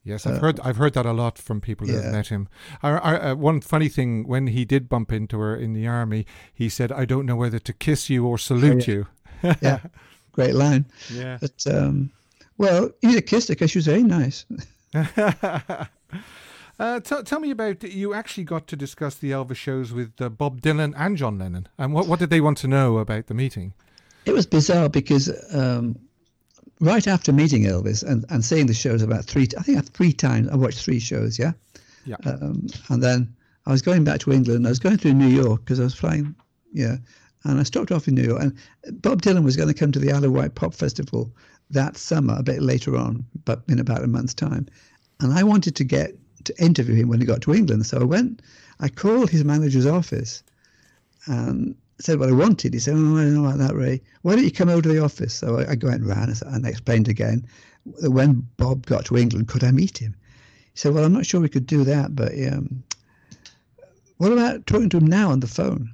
Yes, 0.03 0.27
I've 0.27 0.37
uh, 0.37 0.41
heard 0.41 0.61
I've 0.61 0.77
heard 0.77 0.95
that 0.95 1.07
a 1.07 1.13
lot 1.13 1.39
from 1.39 1.61
people 1.61 1.87
who 1.87 1.95
have 1.95 2.13
met 2.13 2.29
him. 2.29 2.49
uh, 2.83 3.35
one 3.35 3.61
funny 3.61 3.89
thing, 3.89 4.27
when 4.27 4.47
he 4.47 4.65
did 4.65 4.89
bump 4.89 5.13
into 5.13 5.39
her 5.39 5.55
in 5.55 5.75
the 5.75 5.87
army, 5.87 6.27
he 6.55 6.69
said, 6.69 6.91
"I 6.91 7.05
don't 7.05 7.27
know 7.27 7.37
whether 7.37 7.59
to 7.59 7.73
kiss 7.73 8.09
you 8.09 8.27
or 8.27 8.39
salute 8.39 8.89
oh, 8.89 8.93
yeah. 8.93 8.97
you." 9.53 9.57
yeah, 9.61 9.79
great 10.33 10.55
line. 10.55 10.87
Yeah. 11.13 11.39
But 11.41 11.67
um, 11.67 12.11
well, 12.57 12.91
have 13.03 13.27
kissed 13.27 13.49
her 13.49 13.55
because 13.55 13.71
she 13.71 13.79
was 13.79 13.87
very 13.87 14.03
nice. 14.03 14.47
Uh, 16.81 16.99
t- 16.99 17.23
tell 17.25 17.41
me 17.41 17.51
about 17.51 17.83
you 17.83 18.15
actually 18.15 18.43
got 18.43 18.67
to 18.67 18.75
discuss 18.75 19.15
the 19.15 19.31
Elvis 19.31 19.57
shows 19.57 19.93
with 19.93 20.19
uh, 20.19 20.31
Bob 20.31 20.63
Dylan 20.63 20.95
and 20.97 21.15
John 21.15 21.39
Lennon, 21.39 21.69
and 21.77 21.93
what 21.93 22.09
what 22.09 22.19
did 22.19 22.31
they 22.31 22.41
want 22.41 22.57
to 22.59 22.69
know 22.69 22.97
about 22.97 23.27
the 23.27 23.35
meeting? 23.35 23.75
It 24.27 24.33
was 24.33 24.47
bizarre 24.47 24.89
because 24.89 25.31
um, 25.55 25.99
right 26.81 27.07
after 27.07 27.33
meeting 27.33 27.65
Elvis 27.65 28.03
and, 28.03 28.25
and 28.29 28.45
seeing 28.45 28.67
the 28.67 28.75
shows 28.75 29.03
about 29.03 29.25
three, 29.25 29.49
I 29.59 29.63
think 29.63 29.79
I 29.79 29.81
three 29.83 30.13
times, 30.13 30.49
I 30.49 30.57
watched 30.57 30.85
three 30.85 30.99
shows, 30.99 31.39
yeah? 31.39 31.53
Yeah. 32.05 32.17
Um, 32.25 32.67
and 32.89 33.03
then 33.03 33.35
I 33.67 33.71
was 33.73 33.83
going 33.83 34.05
back 34.05 34.21
to 34.21 34.33
England. 34.33 34.67
I 34.67 34.71
was 34.71 34.79
going 34.79 34.99
through 34.99 35.15
New 35.15 35.29
York 35.29 35.65
because 35.65 35.81
I 35.81 35.85
was 35.85 35.95
flying, 35.95 36.35
yeah. 36.73 36.97
And 37.45 37.59
I 37.59 37.63
stopped 37.63 37.91
off 37.91 38.09
in 38.09 38.15
New 38.15 38.23
York. 38.25 38.43
And 38.43 39.03
Bob 39.03 39.23
Dylan 39.23 39.45
was 39.45 39.57
going 39.57 39.69
to 39.69 39.75
come 39.75 39.93
to 39.93 39.99
the 39.99 40.13
Isle 40.13 40.25
of 40.25 40.33
Wight 40.33 40.55
Pop 40.55 40.75
Festival 40.75 41.33
that 41.71 41.97
summer, 41.97 42.35
a 42.37 42.43
bit 42.43 42.63
later 42.63 42.97
on, 42.97 43.25
but 43.45 43.63
in 43.69 43.79
about 43.79 44.05
a 44.05 44.07
month's 44.07 44.35
time. 44.35 44.67
And 45.21 45.33
I 45.33 45.43
wanted 45.43 45.77
to 45.77 45.85
get 45.85 46.15
to 46.45 46.63
interview 46.63 46.95
him 46.95 47.09
when 47.09 47.21
he 47.21 47.27
got 47.27 47.43
to 47.43 47.55
England. 47.55 47.87
So 47.87 48.01
I 48.01 48.05
went, 48.05 48.43
I 48.81 48.89
called 48.89 49.31
his 49.31 49.45
manager's 49.45 49.87
office 49.87 50.43
and 51.27 51.75
said 52.01 52.19
what 52.19 52.29
I 52.29 52.33
wanted. 52.33 52.73
He 52.75 52.81
said, 52.81 52.95
Oh, 52.95 53.17
I 53.17 53.23
don't 53.23 53.35
know 53.35 53.47
about 53.47 53.59
that, 53.59 53.75
Ray. 53.75 54.01
Why 54.23 54.35
don't 54.35 54.45
you 54.45 54.51
come 54.51 54.69
over 54.69 54.83
to 54.83 54.89
the 54.89 55.03
office? 55.03 55.35
So 55.35 55.59
I, 55.59 55.73
I 55.73 55.77
went 55.81 56.05
round 56.05 56.35
and 56.47 56.67
I 56.67 56.69
explained 56.69 57.09
again 57.09 57.47
that 58.01 58.11
when 58.11 58.47
Bob 58.57 58.87
got 58.87 59.05
to 59.07 59.17
England, 59.17 59.49
could 59.49 59.65
I 59.65 59.71
meet 59.71 59.99
him? 59.99 60.15
He 60.73 60.79
said, 60.79 60.95
Well, 60.95 61.05
I'm 61.05 61.13
not 61.13 61.27
sure 61.27 61.41
we 61.41 61.49
could 61.49 61.67
do 61.67 61.85
that, 61.85 62.15
but 62.15 62.33
um, 62.49 62.83
what 64.17 64.33
about 64.33 64.67
talking 64.67 64.89
to 64.91 64.99
him 64.99 65.07
now 65.07 65.31
on 65.31 65.41
the 65.41 65.47
phone? 65.47 65.93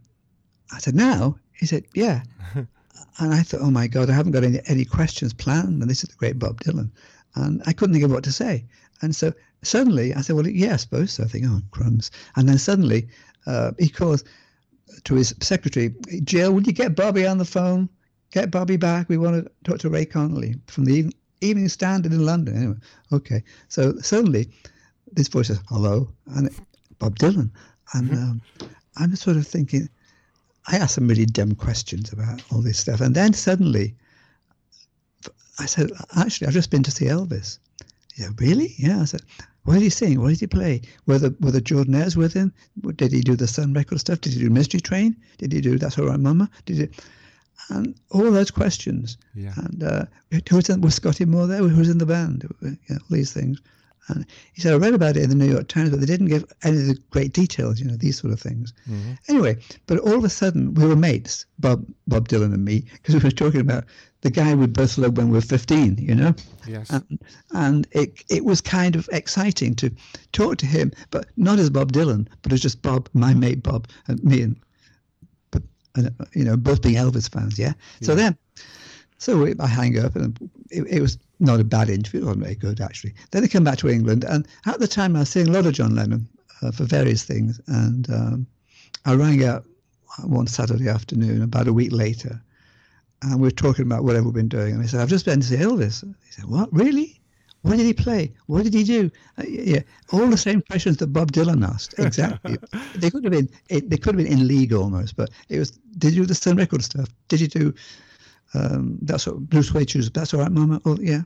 I 0.72 0.78
said, 0.78 0.94
Now? 0.94 1.38
He 1.52 1.66
said, 1.66 1.84
Yeah. 1.94 2.22
and 2.54 3.34
I 3.34 3.42
thought, 3.42 3.60
Oh 3.60 3.70
my 3.70 3.86
God, 3.86 4.10
I 4.10 4.14
haven't 4.14 4.32
got 4.32 4.44
any, 4.44 4.60
any 4.66 4.84
questions 4.84 5.32
planned. 5.32 5.80
And 5.82 5.90
this 5.90 6.02
is 6.02 6.10
the 6.10 6.16
great 6.16 6.38
Bob 6.38 6.60
Dylan. 6.60 6.90
And 7.34 7.62
I 7.66 7.72
couldn't 7.72 7.94
think 7.94 8.04
of 8.04 8.10
what 8.10 8.24
to 8.24 8.32
say. 8.32 8.64
And 9.02 9.14
so 9.14 9.32
suddenly 9.62 10.14
I 10.14 10.22
said, 10.22 10.36
well, 10.36 10.46
yeah, 10.48 10.74
I 10.74 10.76
suppose 10.76 11.12
so. 11.12 11.24
I 11.24 11.26
think, 11.26 11.44
oh, 11.46 11.60
crumbs. 11.70 12.10
And 12.36 12.48
then 12.48 12.58
suddenly 12.58 13.08
uh, 13.46 13.72
he 13.78 13.88
calls 13.88 14.24
to 15.04 15.14
his 15.14 15.34
secretary, 15.40 15.94
Jill, 16.24 16.52
would 16.52 16.66
you 16.66 16.72
get 16.72 16.96
Bobby 16.96 17.26
on 17.26 17.38
the 17.38 17.44
phone? 17.44 17.88
Get 18.32 18.50
Bobby 18.50 18.76
back. 18.76 19.08
We 19.08 19.18
want 19.18 19.44
to 19.44 19.50
talk 19.64 19.78
to 19.80 19.90
Ray 19.90 20.04
Connolly 20.04 20.56
from 20.66 20.84
the 20.84 21.12
Evening 21.40 21.68
Standard 21.68 22.12
in 22.12 22.24
London. 22.24 22.56
Anyway, 22.56 22.76
okay. 23.12 23.42
So 23.68 23.98
suddenly 23.98 24.48
this 25.12 25.28
voice 25.28 25.48
says, 25.48 25.60
hello, 25.68 26.08
and 26.34 26.48
it, 26.48 26.54
Bob 26.98 27.18
Dylan. 27.18 27.50
And 27.94 28.10
mm-hmm. 28.10 28.22
um, 28.22 28.42
I'm 28.96 29.14
sort 29.16 29.36
of 29.36 29.46
thinking, 29.46 29.88
I 30.68 30.76
asked 30.76 30.96
some 30.96 31.06
really 31.08 31.26
dumb 31.26 31.54
questions 31.54 32.12
about 32.12 32.42
all 32.50 32.60
this 32.60 32.78
stuff. 32.78 33.00
And 33.00 33.14
then 33.14 33.32
suddenly 33.32 33.94
I 35.58 35.66
said, 35.66 35.90
actually, 36.16 36.48
I've 36.48 36.54
just 36.54 36.70
been 36.70 36.82
to 36.82 36.90
see 36.90 37.06
Elvis. 37.06 37.58
He 38.14 38.22
said, 38.22 38.40
really? 38.40 38.74
Yeah. 38.78 39.00
I 39.02 39.04
said, 39.04 39.22
what 39.66 39.74
did 39.74 39.82
he 39.82 39.90
sing? 39.90 40.20
What 40.20 40.30
did 40.30 40.40
he 40.40 40.46
play? 40.46 40.80
Were 41.06 41.18
the, 41.18 41.34
were 41.40 41.50
the 41.50 41.60
Jordanaires 41.60 42.16
with 42.16 42.32
him? 42.32 42.52
Did 42.94 43.12
he 43.12 43.20
do 43.20 43.36
the 43.36 43.48
Sun 43.48 43.74
record 43.74 44.00
stuff? 44.00 44.20
Did 44.20 44.32
he 44.32 44.40
do 44.40 44.48
Mystery 44.48 44.80
Train? 44.80 45.16
Did 45.38 45.52
he 45.52 45.60
do 45.60 45.76
That's 45.76 45.98
All 45.98 46.06
Right 46.06 46.20
Mama? 46.20 46.48
Did 46.64 46.76
he? 46.76 46.88
And 47.68 47.94
all 48.10 48.30
those 48.30 48.52
questions. 48.52 49.18
Yeah. 49.34 49.52
And 49.56 49.82
uh, 49.82 50.04
who 50.48 50.56
was, 50.56 50.68
in, 50.68 50.80
was 50.82 50.94
Scotty 50.94 51.24
Moore 51.24 51.48
there? 51.48 51.58
Who 51.58 51.78
was 51.78 51.90
in 51.90 51.98
the 51.98 52.06
band? 52.06 52.48
You 52.62 52.70
know, 52.88 52.96
all 52.96 53.00
these 53.10 53.32
things. 53.32 53.60
And 54.08 54.26
he 54.52 54.60
said, 54.60 54.72
I 54.72 54.76
read 54.76 54.94
about 54.94 55.16
it 55.16 55.24
in 55.24 55.30
the 55.30 55.34
New 55.34 55.50
York 55.50 55.68
Times, 55.68 55.90
but 55.90 56.00
they 56.00 56.06
didn't 56.06 56.28
give 56.28 56.44
any 56.62 56.76
of 56.78 56.86
the 56.86 56.98
great 57.10 57.32
details, 57.32 57.80
you 57.80 57.86
know, 57.86 57.96
these 57.96 58.20
sort 58.20 58.32
of 58.32 58.40
things. 58.40 58.72
Mm-hmm. 58.88 59.12
Anyway, 59.28 59.56
but 59.86 59.98
all 59.98 60.14
of 60.14 60.24
a 60.24 60.28
sudden 60.28 60.74
we 60.74 60.86
were 60.86 60.96
mates, 60.96 61.44
Bob, 61.58 61.86
Bob 62.06 62.28
Dylan 62.28 62.54
and 62.54 62.64
me, 62.64 62.84
because 62.92 63.14
we 63.14 63.20
were 63.20 63.30
talking 63.30 63.60
about 63.60 63.84
the 64.20 64.30
guy 64.30 64.54
we 64.54 64.66
both 64.66 64.96
loved 64.96 65.16
when 65.16 65.28
we 65.28 65.34
were 65.34 65.40
15, 65.40 65.98
you 65.98 66.14
know? 66.14 66.34
Yes. 66.66 66.90
And, 66.90 67.18
and 67.52 67.86
it, 67.92 68.22
it 68.30 68.44
was 68.44 68.60
kind 68.60 68.96
of 68.96 69.08
exciting 69.12 69.74
to 69.76 69.90
talk 70.32 70.58
to 70.58 70.66
him, 70.66 70.92
but 71.10 71.26
not 71.36 71.58
as 71.58 71.70
Bob 71.70 71.92
Dylan, 71.92 72.28
but 72.42 72.52
as 72.52 72.60
just 72.60 72.82
Bob, 72.82 73.08
my 73.12 73.34
mate 73.34 73.62
Bob, 73.62 73.88
and 74.06 74.22
me 74.22 74.42
and, 74.42 74.56
but, 75.50 75.62
you 76.32 76.44
know, 76.44 76.56
both 76.56 76.82
being 76.82 76.96
Elvis 76.96 77.30
fans, 77.30 77.58
yeah? 77.58 77.72
yeah. 78.00 78.06
So 78.06 78.14
then, 78.14 78.36
so 79.18 79.46
I 79.60 79.66
hang 79.66 79.98
up 79.98 80.14
and 80.14 80.38
it, 80.70 80.86
it 80.88 81.00
was 81.00 81.18
not 81.38 81.60
a 81.60 81.64
bad 81.64 81.90
interview. 81.90 82.22
It 82.22 82.24
wasn't 82.24 82.44
very 82.44 82.54
good, 82.54 82.80
actually. 82.80 83.14
Then 83.30 83.44
I 83.44 83.46
came 83.46 83.64
back 83.64 83.78
to 83.78 83.88
England, 83.88 84.24
and 84.24 84.46
at 84.66 84.80
the 84.80 84.88
time 84.88 85.16
I 85.16 85.20
was 85.20 85.30
seeing 85.30 85.48
a 85.48 85.52
lot 85.52 85.66
of 85.66 85.74
John 85.74 85.94
Lennon 85.94 86.28
uh, 86.62 86.70
for 86.70 86.84
various 86.84 87.24
things. 87.24 87.60
And 87.66 88.10
um, 88.10 88.46
I 89.04 89.14
rang 89.14 89.44
out 89.44 89.64
one 90.24 90.46
Saturday 90.46 90.88
afternoon, 90.88 91.42
about 91.42 91.68
a 91.68 91.72
week 91.72 91.92
later, 91.92 92.40
and 93.22 93.40
we 93.40 93.46
were 93.46 93.52
talking 93.52 93.84
about 93.84 94.04
whatever 94.04 94.24
we've 94.24 94.34
been 94.34 94.48
doing. 94.48 94.74
And 94.74 94.82
I 94.82 94.86
said, 94.86 95.00
I've 95.00 95.08
just 95.08 95.24
been 95.24 95.40
to 95.40 95.46
see 95.46 95.56
Elvis. 95.56 96.02
He 96.24 96.32
said, 96.32 96.46
What, 96.46 96.72
really? 96.72 97.20
What 97.62 97.78
did 97.78 97.86
he 97.86 97.94
play? 97.94 98.32
What 98.46 98.62
did 98.62 98.74
he 98.74 98.84
do? 98.84 99.10
Uh, 99.38 99.42
yeah, 99.48 99.80
all 100.12 100.28
the 100.28 100.36
same 100.36 100.62
questions 100.62 100.98
that 100.98 101.08
Bob 101.08 101.32
Dylan 101.32 101.66
asked. 101.66 101.98
Exactly. 101.98 102.58
they 102.94 103.10
could 103.10 103.24
have 103.24 103.32
been. 103.32 103.50
It, 103.68 103.90
they 103.90 103.96
could 103.96 104.14
have 104.14 104.24
been 104.24 104.32
in 104.32 104.46
league 104.46 104.72
almost, 104.72 105.16
but 105.16 105.30
it 105.48 105.58
was. 105.58 105.72
Did 105.98 106.14
you 106.14 106.22
do 106.22 106.26
the 106.26 106.34
Sun 106.34 106.56
Record 106.56 106.84
stuff? 106.84 107.08
Did 107.26 107.40
you 107.40 107.48
do 107.48 107.74
um, 108.56 108.98
that's 109.02 109.26
what 109.26 109.48
Blue 109.48 109.62
Suede 109.62 109.90
shoes. 109.90 110.10
That's 110.10 110.32
all 110.32 110.40
right, 110.40 110.50
Mama. 110.50 110.80
Oh, 110.84 110.96
yeah. 111.00 111.22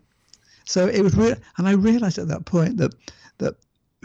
So 0.65 0.87
it 0.87 1.03
was 1.03 1.17
real, 1.17 1.37
and 1.57 1.69
I 1.69 1.73
realised 1.73 2.19
at 2.19 2.29
that 2.29 2.45
point 2.45 2.77
that 2.77 2.95
that 3.39 3.57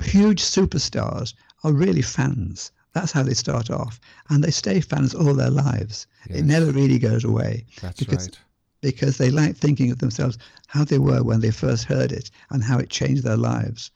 huge 0.02 0.42
superstars 0.42 1.34
are 1.64 1.74
really 1.74 2.02
fans. 2.02 2.72
That's 2.94 3.12
how 3.12 3.24
they 3.24 3.34
start 3.34 3.70
off, 3.70 4.00
and 4.30 4.44
they 4.44 4.52
stay 4.52 4.80
fans 4.82 5.14
all 5.14 5.34
their 5.34 5.50
lives. 5.50 6.08
Yes. 6.30 6.40
It 6.40 6.46
never 6.46 6.72
really 6.72 6.98
goes 6.98 7.24
away. 7.24 7.66
That's 7.82 8.00
because, 8.00 8.28
right. 8.28 8.40
Because 8.82 9.18
they 9.18 9.30
like 9.30 9.58
thinking 9.58 9.92
of 9.92 10.00
themselves 10.00 10.38
how 10.68 10.86
they 10.86 11.00
were 11.00 11.24
when 11.24 11.42
they 11.42 11.52
first 11.52 11.84
heard 11.84 12.12
it 12.12 12.32
and 12.50 12.64
how 12.64 12.80
it 12.80 12.90
changed 12.90 13.24
their 13.24 13.38
lives. 13.38 13.92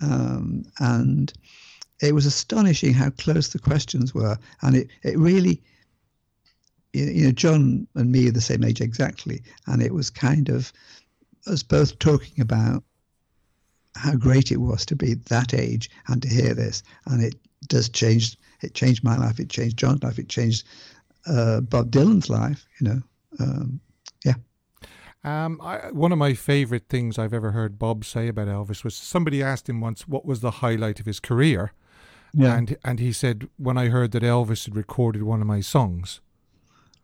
Um, 0.00 0.64
and 0.78 1.32
it 2.00 2.14
was 2.14 2.26
astonishing 2.26 2.94
how 2.94 3.10
close 3.10 3.48
the 3.48 3.58
questions 3.58 4.14
were, 4.14 4.38
and 4.62 4.76
it, 4.76 4.88
it 5.02 5.18
really 5.18 5.60
you 6.92 7.24
know, 7.24 7.32
John 7.32 7.86
and 7.94 8.10
me 8.10 8.28
are 8.28 8.32
the 8.32 8.40
same 8.40 8.64
age 8.64 8.80
exactly, 8.80 9.42
and 9.66 9.82
it 9.82 9.94
was 9.94 10.10
kind 10.10 10.48
of 10.48 10.72
us 11.46 11.62
both 11.62 11.98
talking 11.98 12.40
about 12.40 12.82
how 13.96 14.14
great 14.14 14.52
it 14.52 14.58
was 14.58 14.86
to 14.86 14.96
be 14.96 15.14
that 15.14 15.52
age 15.54 15.90
and 16.06 16.22
to 16.22 16.28
hear 16.28 16.54
this, 16.54 16.82
and 17.06 17.22
it 17.22 17.34
does 17.66 17.88
change. 17.88 18.36
It 18.62 18.74
changed 18.74 19.04
my 19.04 19.16
life. 19.16 19.38
It 19.38 19.50
changed 19.50 19.76
John's 19.76 20.02
life. 20.02 20.18
It 20.18 20.28
changed 20.28 20.66
uh, 21.26 21.60
Bob 21.60 21.90
Dylan's 21.90 22.30
life. 22.30 22.66
You 22.80 22.88
know, 22.88 23.02
um, 23.40 23.80
yeah. 24.24 24.34
Um, 25.24 25.60
I, 25.62 25.90
one 25.90 26.12
of 26.12 26.18
my 26.18 26.34
favorite 26.34 26.88
things 26.88 27.18
I've 27.18 27.34
ever 27.34 27.50
heard 27.50 27.78
Bob 27.78 28.04
say 28.04 28.28
about 28.28 28.48
Elvis 28.48 28.84
was 28.84 28.94
somebody 28.94 29.42
asked 29.42 29.68
him 29.68 29.80
once 29.80 30.06
what 30.06 30.24
was 30.24 30.40
the 30.40 30.52
highlight 30.52 31.00
of 31.00 31.06
his 31.06 31.20
career, 31.20 31.72
yeah. 32.32 32.56
and 32.56 32.76
and 32.84 33.00
he 33.00 33.12
said 33.12 33.48
when 33.56 33.76
I 33.76 33.88
heard 33.88 34.12
that 34.12 34.22
Elvis 34.22 34.64
had 34.64 34.76
recorded 34.76 35.22
one 35.22 35.40
of 35.40 35.46
my 35.46 35.60
songs. 35.60 36.20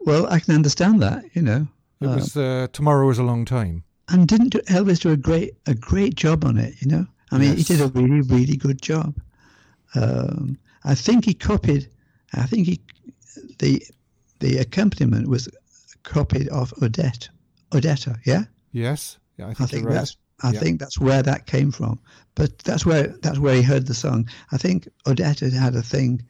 Well, 0.04 0.26
I 0.26 0.38
can 0.38 0.54
understand 0.54 1.02
that. 1.02 1.24
You 1.34 1.42
know, 1.42 1.68
it 2.00 2.06
was 2.06 2.36
uh, 2.36 2.68
tomorrow 2.72 3.08
is 3.10 3.18
a 3.18 3.22
long 3.22 3.44
time. 3.44 3.84
And 4.08 4.28
didn't 4.28 4.52
Elvis 4.66 5.00
do 5.00 5.10
a 5.10 5.16
great 5.16 5.54
a 5.66 5.74
great 5.74 6.14
job 6.14 6.44
on 6.44 6.58
it? 6.58 6.74
You 6.80 6.88
know, 6.88 7.06
I 7.30 7.38
mean, 7.38 7.56
yes. 7.56 7.68
he 7.68 7.76
did 7.76 7.80
a 7.80 7.88
really 7.88 8.20
really 8.20 8.56
good 8.56 8.82
job. 8.82 9.18
Um, 9.94 10.58
I 10.84 10.94
think 10.94 11.24
he 11.24 11.34
copied. 11.34 11.88
I 12.34 12.46
think 12.46 12.66
he 12.66 12.80
the 13.58 13.82
the 14.40 14.58
accompaniment 14.58 15.28
was 15.28 15.48
copied 16.02 16.50
off 16.50 16.72
Odette. 16.82 17.28
Odetta, 17.72 18.18
yeah. 18.24 18.44
Yes, 18.72 19.18
yeah, 19.38 19.46
I 19.46 19.54
think, 19.54 19.60
I 19.60 19.66
think 19.66 19.86
right. 19.86 19.94
that's 19.94 20.16
I 20.42 20.50
yeah. 20.50 20.60
think 20.60 20.80
that's 20.80 20.98
where 20.98 21.22
that 21.22 21.46
came 21.46 21.70
from. 21.70 21.98
But 22.34 22.58
that's 22.58 22.84
where 22.84 23.08
that's 23.22 23.38
where 23.38 23.54
he 23.54 23.62
heard 23.62 23.86
the 23.86 23.94
song. 23.94 24.28
I 24.52 24.58
think 24.58 24.88
Odetta 25.06 25.52
had 25.52 25.74
a 25.74 25.82
thing. 25.82 26.22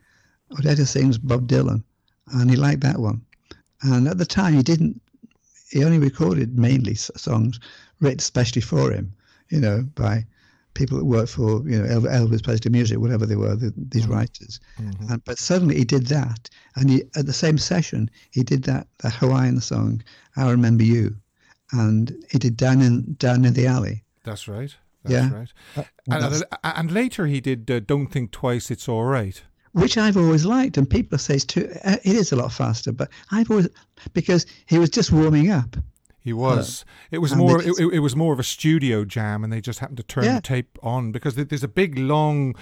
Odetta 0.52 0.86
sings 0.86 1.18
Bob 1.18 1.48
Dylan, 1.48 1.82
and 2.32 2.50
he 2.50 2.56
liked 2.56 2.82
that 2.82 2.98
one. 2.98 3.22
And 3.84 4.08
at 4.08 4.18
the 4.18 4.26
time, 4.26 4.54
he 4.54 4.62
didn't. 4.62 5.00
He 5.70 5.84
only 5.84 5.98
recorded 5.98 6.58
mainly 6.58 6.94
songs 6.94 7.58
written 8.00 8.18
especially 8.18 8.62
for 8.62 8.90
him, 8.92 9.12
you 9.50 9.60
know, 9.60 9.82
by 9.94 10.24
people 10.74 10.98
that 10.98 11.04
worked 11.04 11.30
for 11.30 11.62
you 11.68 11.80
know 11.80 12.00
Elvis 12.00 12.42
Presley 12.42 12.70
Music, 12.70 12.98
whatever 12.98 13.26
they 13.26 13.36
were, 13.36 13.54
the, 13.54 13.72
these 13.76 14.02
mm-hmm. 14.02 14.12
writers. 14.12 14.60
Mm-hmm. 14.78 15.12
And, 15.12 15.24
but 15.24 15.38
suddenly 15.38 15.76
he 15.76 15.84
did 15.84 16.06
that, 16.08 16.50
and 16.76 16.90
he, 16.90 17.04
at 17.16 17.26
the 17.26 17.32
same 17.32 17.58
session 17.58 18.10
he 18.30 18.42
did 18.42 18.64
that 18.64 18.86
that 18.98 19.14
Hawaiian 19.14 19.60
song, 19.60 20.02
"I 20.36 20.50
Remember 20.50 20.84
You," 20.84 21.16
and 21.72 22.14
he 22.30 22.38
did 22.38 22.56
"Down 22.56 22.80
in 22.80 23.14
Down 23.18 23.44
in 23.44 23.54
the 23.54 23.66
Alley." 23.66 24.04
That's 24.24 24.48
right. 24.48 24.74
That's 25.04 25.12
yeah. 25.12 25.34
right. 25.34 25.88
And, 26.10 26.22
that's, 26.22 26.42
and, 26.62 26.90
later 26.90 27.26
he 27.26 27.40
did 27.40 27.70
uh, 27.70 27.80
"Don't 27.80 28.06
Think 28.06 28.30
Twice, 28.30 28.70
It's 28.70 28.88
All 28.88 29.04
Right." 29.04 29.42
Which 29.74 29.98
I've 29.98 30.16
always 30.16 30.44
liked. 30.44 30.78
And 30.78 30.88
people 30.88 31.18
say 31.18 31.34
it's 31.34 31.44
too, 31.44 31.68
uh, 31.84 31.96
it 32.02 32.16
is 32.16 32.32
a 32.32 32.36
lot 32.36 32.52
faster, 32.52 32.92
but 32.92 33.10
I've 33.30 33.50
always, 33.50 33.68
because 34.14 34.46
he 34.66 34.78
was 34.78 34.90
just 34.90 35.12
warming 35.12 35.50
up. 35.50 35.76
He 36.20 36.32
was. 36.32 36.86
It 37.10 37.18
was 37.18 37.36
more. 37.36 37.60
It, 37.62 37.78
it, 37.78 37.98
was 37.98 38.16
more 38.16 38.32
of 38.32 38.40
a 38.40 38.44
studio 38.44 39.04
jam, 39.04 39.44
and 39.44 39.52
they 39.52 39.60
just 39.60 39.80
happened 39.80 39.98
to 39.98 40.02
turn 40.02 40.24
yeah. 40.24 40.36
the 40.36 40.40
tape 40.40 40.78
on 40.82 41.12
because 41.12 41.34
there's 41.34 41.62
a 41.62 41.68
big 41.68 41.98
long 41.98 42.54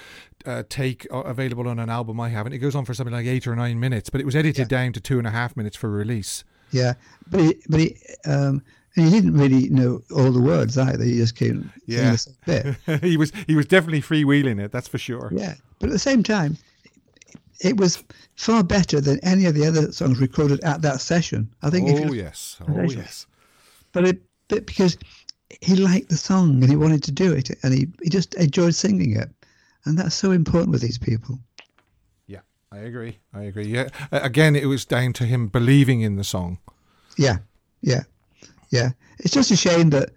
uh, 0.44 0.64
take 0.68 1.06
uh, 1.12 1.18
available 1.18 1.68
on 1.68 1.78
an 1.78 1.88
album 1.88 2.18
I 2.18 2.30
have, 2.30 2.44
and 2.44 2.52
it 2.52 2.58
goes 2.58 2.74
on 2.74 2.84
for 2.84 2.92
something 2.92 3.14
like 3.14 3.26
eight 3.26 3.46
or 3.46 3.54
nine 3.54 3.78
minutes, 3.78 4.10
but 4.10 4.20
it 4.20 4.24
was 4.24 4.34
edited 4.34 4.72
yeah. 4.72 4.78
down 4.78 4.92
to 4.94 5.00
two 5.00 5.18
and 5.18 5.28
a 5.28 5.30
half 5.30 5.56
minutes 5.56 5.76
for 5.76 5.88
release. 5.88 6.42
Yeah, 6.72 6.94
but 7.30 7.38
he, 7.38 7.62
but 7.68 7.78
he, 7.78 7.96
um, 8.24 8.64
and 8.96 9.04
he 9.04 9.10
didn't 9.10 9.34
really 9.34 9.68
know 9.68 10.02
all 10.12 10.32
the 10.32 10.42
words 10.42 10.76
either. 10.76 11.04
He 11.04 11.18
just 11.18 11.36
came 11.36 11.72
Yeah. 11.86 12.10
the 12.10 12.18
same 12.18 12.34
bit. 12.44 13.00
he 13.00 13.16
was 13.16 13.30
he 13.46 13.54
was 13.54 13.66
definitely 13.66 14.02
freewheeling 14.02 14.60
it. 14.60 14.72
That's 14.72 14.88
for 14.88 14.98
sure. 14.98 15.30
Yeah, 15.32 15.54
but 15.78 15.88
at 15.88 15.92
the 15.92 16.00
same 16.00 16.24
time, 16.24 16.58
it 17.62 17.76
was 17.76 18.02
far 18.34 18.62
better 18.62 19.00
than 19.00 19.20
any 19.20 19.46
of 19.46 19.54
the 19.54 19.66
other 19.66 19.92
songs 19.92 20.20
recorded 20.20 20.60
at 20.64 20.82
that 20.82 21.00
session. 21.00 21.52
I 21.62 21.70
think. 21.70 21.88
if 21.88 22.10
Oh 22.10 22.12
yes. 22.12 22.58
Oh 22.68 22.82
yes. 22.82 23.26
But 23.92 24.04
it, 24.04 24.22
but 24.48 24.66
because 24.66 24.98
he 25.60 25.76
liked 25.76 26.08
the 26.08 26.16
song 26.16 26.62
and 26.62 26.70
he 26.70 26.76
wanted 26.76 27.02
to 27.04 27.12
do 27.12 27.32
it, 27.32 27.50
and 27.62 27.72
he, 27.72 27.88
he 28.02 28.10
just 28.10 28.34
enjoyed 28.34 28.74
singing 28.74 29.16
it, 29.16 29.30
and 29.84 29.98
that's 29.98 30.14
so 30.14 30.32
important 30.32 30.72
with 30.72 30.80
these 30.80 30.98
people. 30.98 31.38
Yeah, 32.26 32.40
I 32.72 32.78
agree. 32.78 33.18
I 33.32 33.42
agree. 33.42 33.66
Yeah. 33.66 33.88
Again, 34.10 34.56
it 34.56 34.66
was 34.66 34.84
down 34.84 35.12
to 35.14 35.24
him 35.24 35.48
believing 35.48 36.00
in 36.00 36.16
the 36.16 36.24
song. 36.24 36.58
Yeah, 37.16 37.38
yeah, 37.80 38.02
yeah. 38.70 38.90
It's 39.18 39.34
just 39.34 39.50
a 39.50 39.56
shame 39.56 39.90
that 39.90 40.10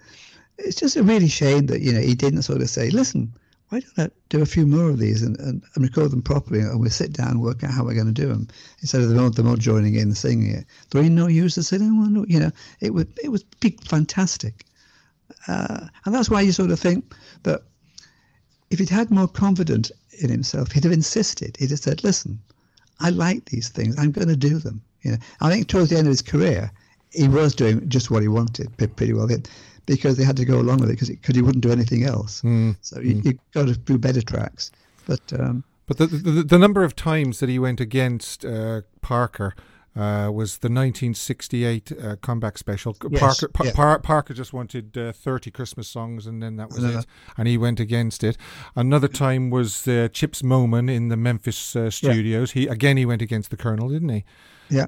it's 0.58 0.78
just 0.78 0.96
a 0.96 1.04
really 1.04 1.28
shame 1.28 1.68
that 1.68 1.82
you 1.82 1.94
know 1.94 2.02
he 2.02 2.16
didn't 2.16 2.42
sort 2.42 2.62
of 2.62 2.70
say, 2.70 2.90
listen. 2.90 3.34
Why 3.76 3.82
don't 3.82 4.08
I 4.08 4.16
do 4.30 4.42
a 4.42 4.46
few 4.46 4.66
more 4.66 4.90
of 4.90 5.00
these 5.00 5.22
and, 5.22 5.38
and, 5.38 5.62
and 5.76 5.84
record 5.84 6.12
them 6.12 6.22
properly, 6.22 6.62
and 6.62 6.80
we'll 6.80 6.90
sit 6.90 7.12
down 7.12 7.32
and 7.32 7.42
work 7.42 7.62
out 7.62 7.72
how 7.72 7.84
we're 7.84 7.94
going 7.94 8.06
to 8.06 8.14
do 8.14 8.30
them 8.30 8.48
instead 8.80 9.02
of 9.02 9.10
them 9.10 9.20
all, 9.20 9.30
them 9.30 9.50
all 9.50 9.58
joining 9.58 9.96
in 9.96 10.04
and 10.04 10.18
singing 10.18 10.50
it. 10.56 10.66
Three 10.92 11.10
no 11.10 11.28
use 11.28 11.56
sitting 11.56 11.98
one, 11.98 12.14
no- 12.14 12.26
you 12.26 12.40
know, 12.40 12.52
it 12.80 12.94
would 12.94 13.10
it 13.22 13.28
would 13.34 13.44
be 13.60 13.78
fantastic, 13.84 14.64
uh, 15.50 15.88
and 16.06 16.16
that's 16.16 16.30
why 16.30 16.40
you 16.40 16.54
sort 16.54 16.72
of 16.72 16.80
think 16.80 17.14
that 17.44 17.64
if 18.70 18.80
he'd 18.80 18.88
had 18.88 19.12
more 19.12 19.28
confidence 19.28 19.92
in 20.22 20.30
himself, 20.30 20.72
he'd 20.72 20.86
have 20.86 20.94
insisted. 20.94 21.58
He'd 21.58 21.72
have 21.72 21.80
said, 21.80 22.02
"Listen, 22.02 22.40
I 23.02 23.10
like 23.10 23.44
these 23.44 23.68
things. 23.68 23.98
I'm 23.98 24.14
going 24.14 24.30
to 24.30 24.38
do 24.38 24.58
them." 24.58 24.82
You 25.02 25.12
know, 25.12 25.18
I 25.42 25.52
think 25.52 25.68
towards 25.68 25.90
the 25.90 25.98
end 25.98 26.08
of 26.08 26.12
his 26.12 26.22
career, 26.22 26.72
he 27.12 27.28
was 27.28 27.54
doing 27.54 27.90
just 27.90 28.10
what 28.10 28.22
he 28.22 28.30
wanted 28.30 28.72
pretty 28.78 29.12
well, 29.12 29.28
because 29.86 30.18
they 30.18 30.24
had 30.24 30.38
to 30.38 30.46
go 30.46 30.60
along 30.60 30.80
with 30.80 30.90
it 30.90 30.94
because 30.94 31.10
because 31.10 31.36
he 31.36 31.42
wouldn't 31.42 31.64
do 31.64 31.72
anything 31.72 32.04
else. 32.04 32.42
So 32.82 33.00
you, 33.00 33.22
you 33.24 33.40
got 33.54 33.68
to 33.68 33.76
do 33.78 33.98
better 33.98 34.22
tracks. 34.22 34.72
But 35.08 35.22
um, 35.40 35.64
But 35.88 35.98
the, 35.98 36.08
the 36.08 36.44
the 36.44 36.58
number 36.60 36.84
of 36.84 36.96
times 36.96 37.40
that 37.40 37.50
he 37.50 37.60
went 37.60 37.80
against 37.80 38.44
uh, 38.46 38.82
Parker 39.02 39.54
uh, 39.96 40.30
was 40.34 40.58
the 40.58 40.68
1968 40.68 41.92
uh, 41.92 42.16
comeback 42.18 42.58
special. 42.58 42.98
Yes, 43.10 43.20
Parker 43.22 43.48
Pa- 43.48 43.64
yeah. 43.64 43.72
Par- 43.74 44.00
Parker 44.00 44.34
just 44.34 44.52
wanted 44.52 44.98
uh, 44.98 45.14
30 45.14 45.52
Christmas 45.52 45.88
songs, 45.88 46.28
and 46.28 46.44
then 46.44 46.58
that 46.58 46.70
was 46.70 46.84
it. 46.84 47.06
And 47.38 47.48
he 47.48 47.58
went 47.58 47.80
against 47.80 48.22
it. 48.24 48.36
Another 48.76 49.08
time 49.08 49.50
was 49.50 49.88
uh, 49.88 50.10
Chips 50.12 50.42
Moman 50.42 50.90
in 50.94 51.08
the 51.10 51.16
Memphis 51.16 51.76
uh, 51.76 51.90
studios. 51.90 52.52
He 52.52 52.68
again 52.68 52.98
he 52.98 53.06
went 53.06 53.22
against 53.22 53.52
the 53.52 53.58
Colonel, 53.58 53.88
didn't 53.90 54.10
he? 54.10 54.24
yeah, 54.70 54.88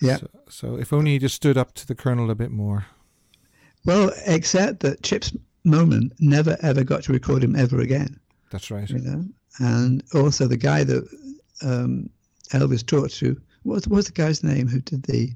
yeah. 0.00 0.16
So, 0.16 0.26
so 0.48 0.76
if 0.76 0.92
only 0.92 1.12
he 1.12 1.18
just 1.20 1.36
stood 1.36 1.56
up 1.56 1.72
to 1.74 1.86
the 1.86 1.94
Colonel 1.94 2.30
a 2.30 2.34
bit 2.34 2.50
more. 2.50 2.86
Well, 3.84 4.12
except 4.26 4.80
that 4.80 5.02
Chips 5.02 5.32
Moman 5.66 6.10
never 6.20 6.56
ever 6.62 6.84
got 6.84 7.02
to 7.04 7.12
record 7.12 7.42
him 7.42 7.56
ever 7.56 7.80
again. 7.80 8.18
That's 8.50 8.70
right. 8.70 8.88
you 8.88 8.98
know. 8.98 9.24
And 9.58 10.02
also 10.14 10.46
the 10.46 10.56
guy 10.56 10.84
that 10.84 11.06
um, 11.62 12.08
Elvis 12.50 12.84
talked 12.86 13.14
to, 13.16 13.40
what 13.64 13.86
was 13.86 14.06
the 14.06 14.12
guy's 14.12 14.42
name 14.44 14.68
who 14.68 14.80
did 14.80 15.02
the 15.04 15.30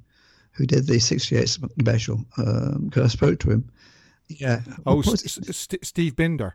who 0.52 0.64
did 0.66 0.87
the 0.87 0.98
'68 0.98 1.48
special? 1.48 2.24
Because 2.37 3.04
I 3.04 3.09
spoke 3.09 3.38
to 3.40 3.50
him. 3.50 3.68
Yeah. 4.28 4.61
Oh, 4.87 4.96
What 4.96 5.06
was 5.06 5.24
S- 5.24 5.37
it? 5.38 5.48
S- 5.50 5.56
St- 5.56 5.85
Steve 5.85 6.16
Binder. 6.16 6.54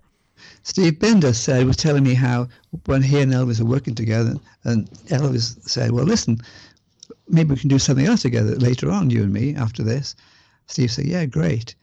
Steve 0.63 0.99
Binder 0.99 1.33
said 1.33 1.65
was 1.67 1.77
telling 1.77 2.03
me 2.03 2.13
how 2.15 2.47
when 2.85 3.03
he 3.03 3.19
and 3.19 3.31
Elvis 3.31 3.61
are 3.61 3.65
working 3.65 3.93
together, 3.95 4.35
and 4.63 4.89
Elvis 5.09 5.61
said, 5.69 5.91
"Well, 5.91 6.05
listen, 6.05 6.39
maybe 7.27 7.51
we 7.53 7.59
can 7.59 7.69
do 7.69 7.77
something 7.79 8.05
else 8.07 8.23
together 8.23 8.55
later 8.55 8.89
on, 8.89 9.09
you 9.09 9.23
and 9.23 9.31
me, 9.33 9.55
after 9.55 9.83
this." 9.83 10.15
Steve 10.67 10.91
said, 10.91 11.05
"Yeah, 11.05 11.25
great," 11.25 11.75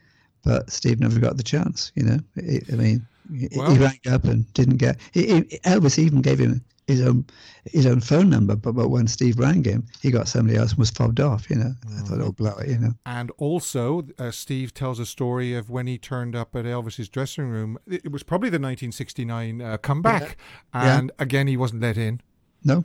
but 0.45 0.71
Steve 0.71 1.01
never 1.01 1.19
got 1.21 1.37
the 1.37 1.43
chance. 1.43 1.93
You 1.95 2.05
know, 2.05 2.19
I 2.39 2.61
I 2.73 2.77
mean, 2.77 3.07
he, 3.35 3.49
Well- 3.57 3.71
he 3.73 3.79
rang 3.79 4.01
up 4.11 4.25
and 4.25 4.51
didn't 4.55 4.77
get. 4.79 4.99
He, 5.13 5.27
he, 5.27 5.41
Elvis 5.65 5.99
even 5.99 6.23
gave 6.23 6.39
him 6.39 6.63
his 6.87 7.03
own 7.03 7.27
his 7.67 7.85
own 7.85 8.01
phone 8.01 8.31
number, 8.31 8.57
but, 8.57 8.73
but 8.73 8.89
when 8.89 9.07
Steve 9.07 9.39
rang 9.39 9.63
him, 9.63 9.87
he 10.01 10.11
got 10.11 10.27
somebody 10.27 10.57
else 10.57 10.71
and 10.71 10.79
was 10.79 10.91
fobbed 10.91 11.21
off. 11.21 11.51
You 11.51 11.57
know, 11.57 11.73
I 11.99 12.01
thought, 12.01 12.21
"Oh, 12.23 12.33
blow 12.33 12.57
it," 12.57 12.71
you 12.71 12.79
know. 12.79 12.95
And 13.05 13.31
also, 13.37 14.07
uh, 14.19 14.31
Steve 14.31 14.73
tells 14.73 14.99
a 14.99 15.05
story 15.05 15.55
of 15.55 15.69
when 15.69 15.87
he 15.87 15.99
turned 15.99 16.35
up 16.35 16.57
at 16.57 16.65
Elvis's 16.65 17.11
dressing 17.11 17.45
room. 17.51 17.77
It 17.87 18.07
it 18.07 18.13
was 18.13 18.23
probably 18.23 18.49
the 18.49 18.55
1969 18.59 19.61
uh, 19.61 19.77
comeback, 19.79 20.39
Yeah. 20.75 20.99
and 20.99 21.13
again 21.19 21.47
he 21.47 21.57
wasn't 21.59 21.83
let 21.83 21.99
in. 21.99 22.23
No, 22.65 22.85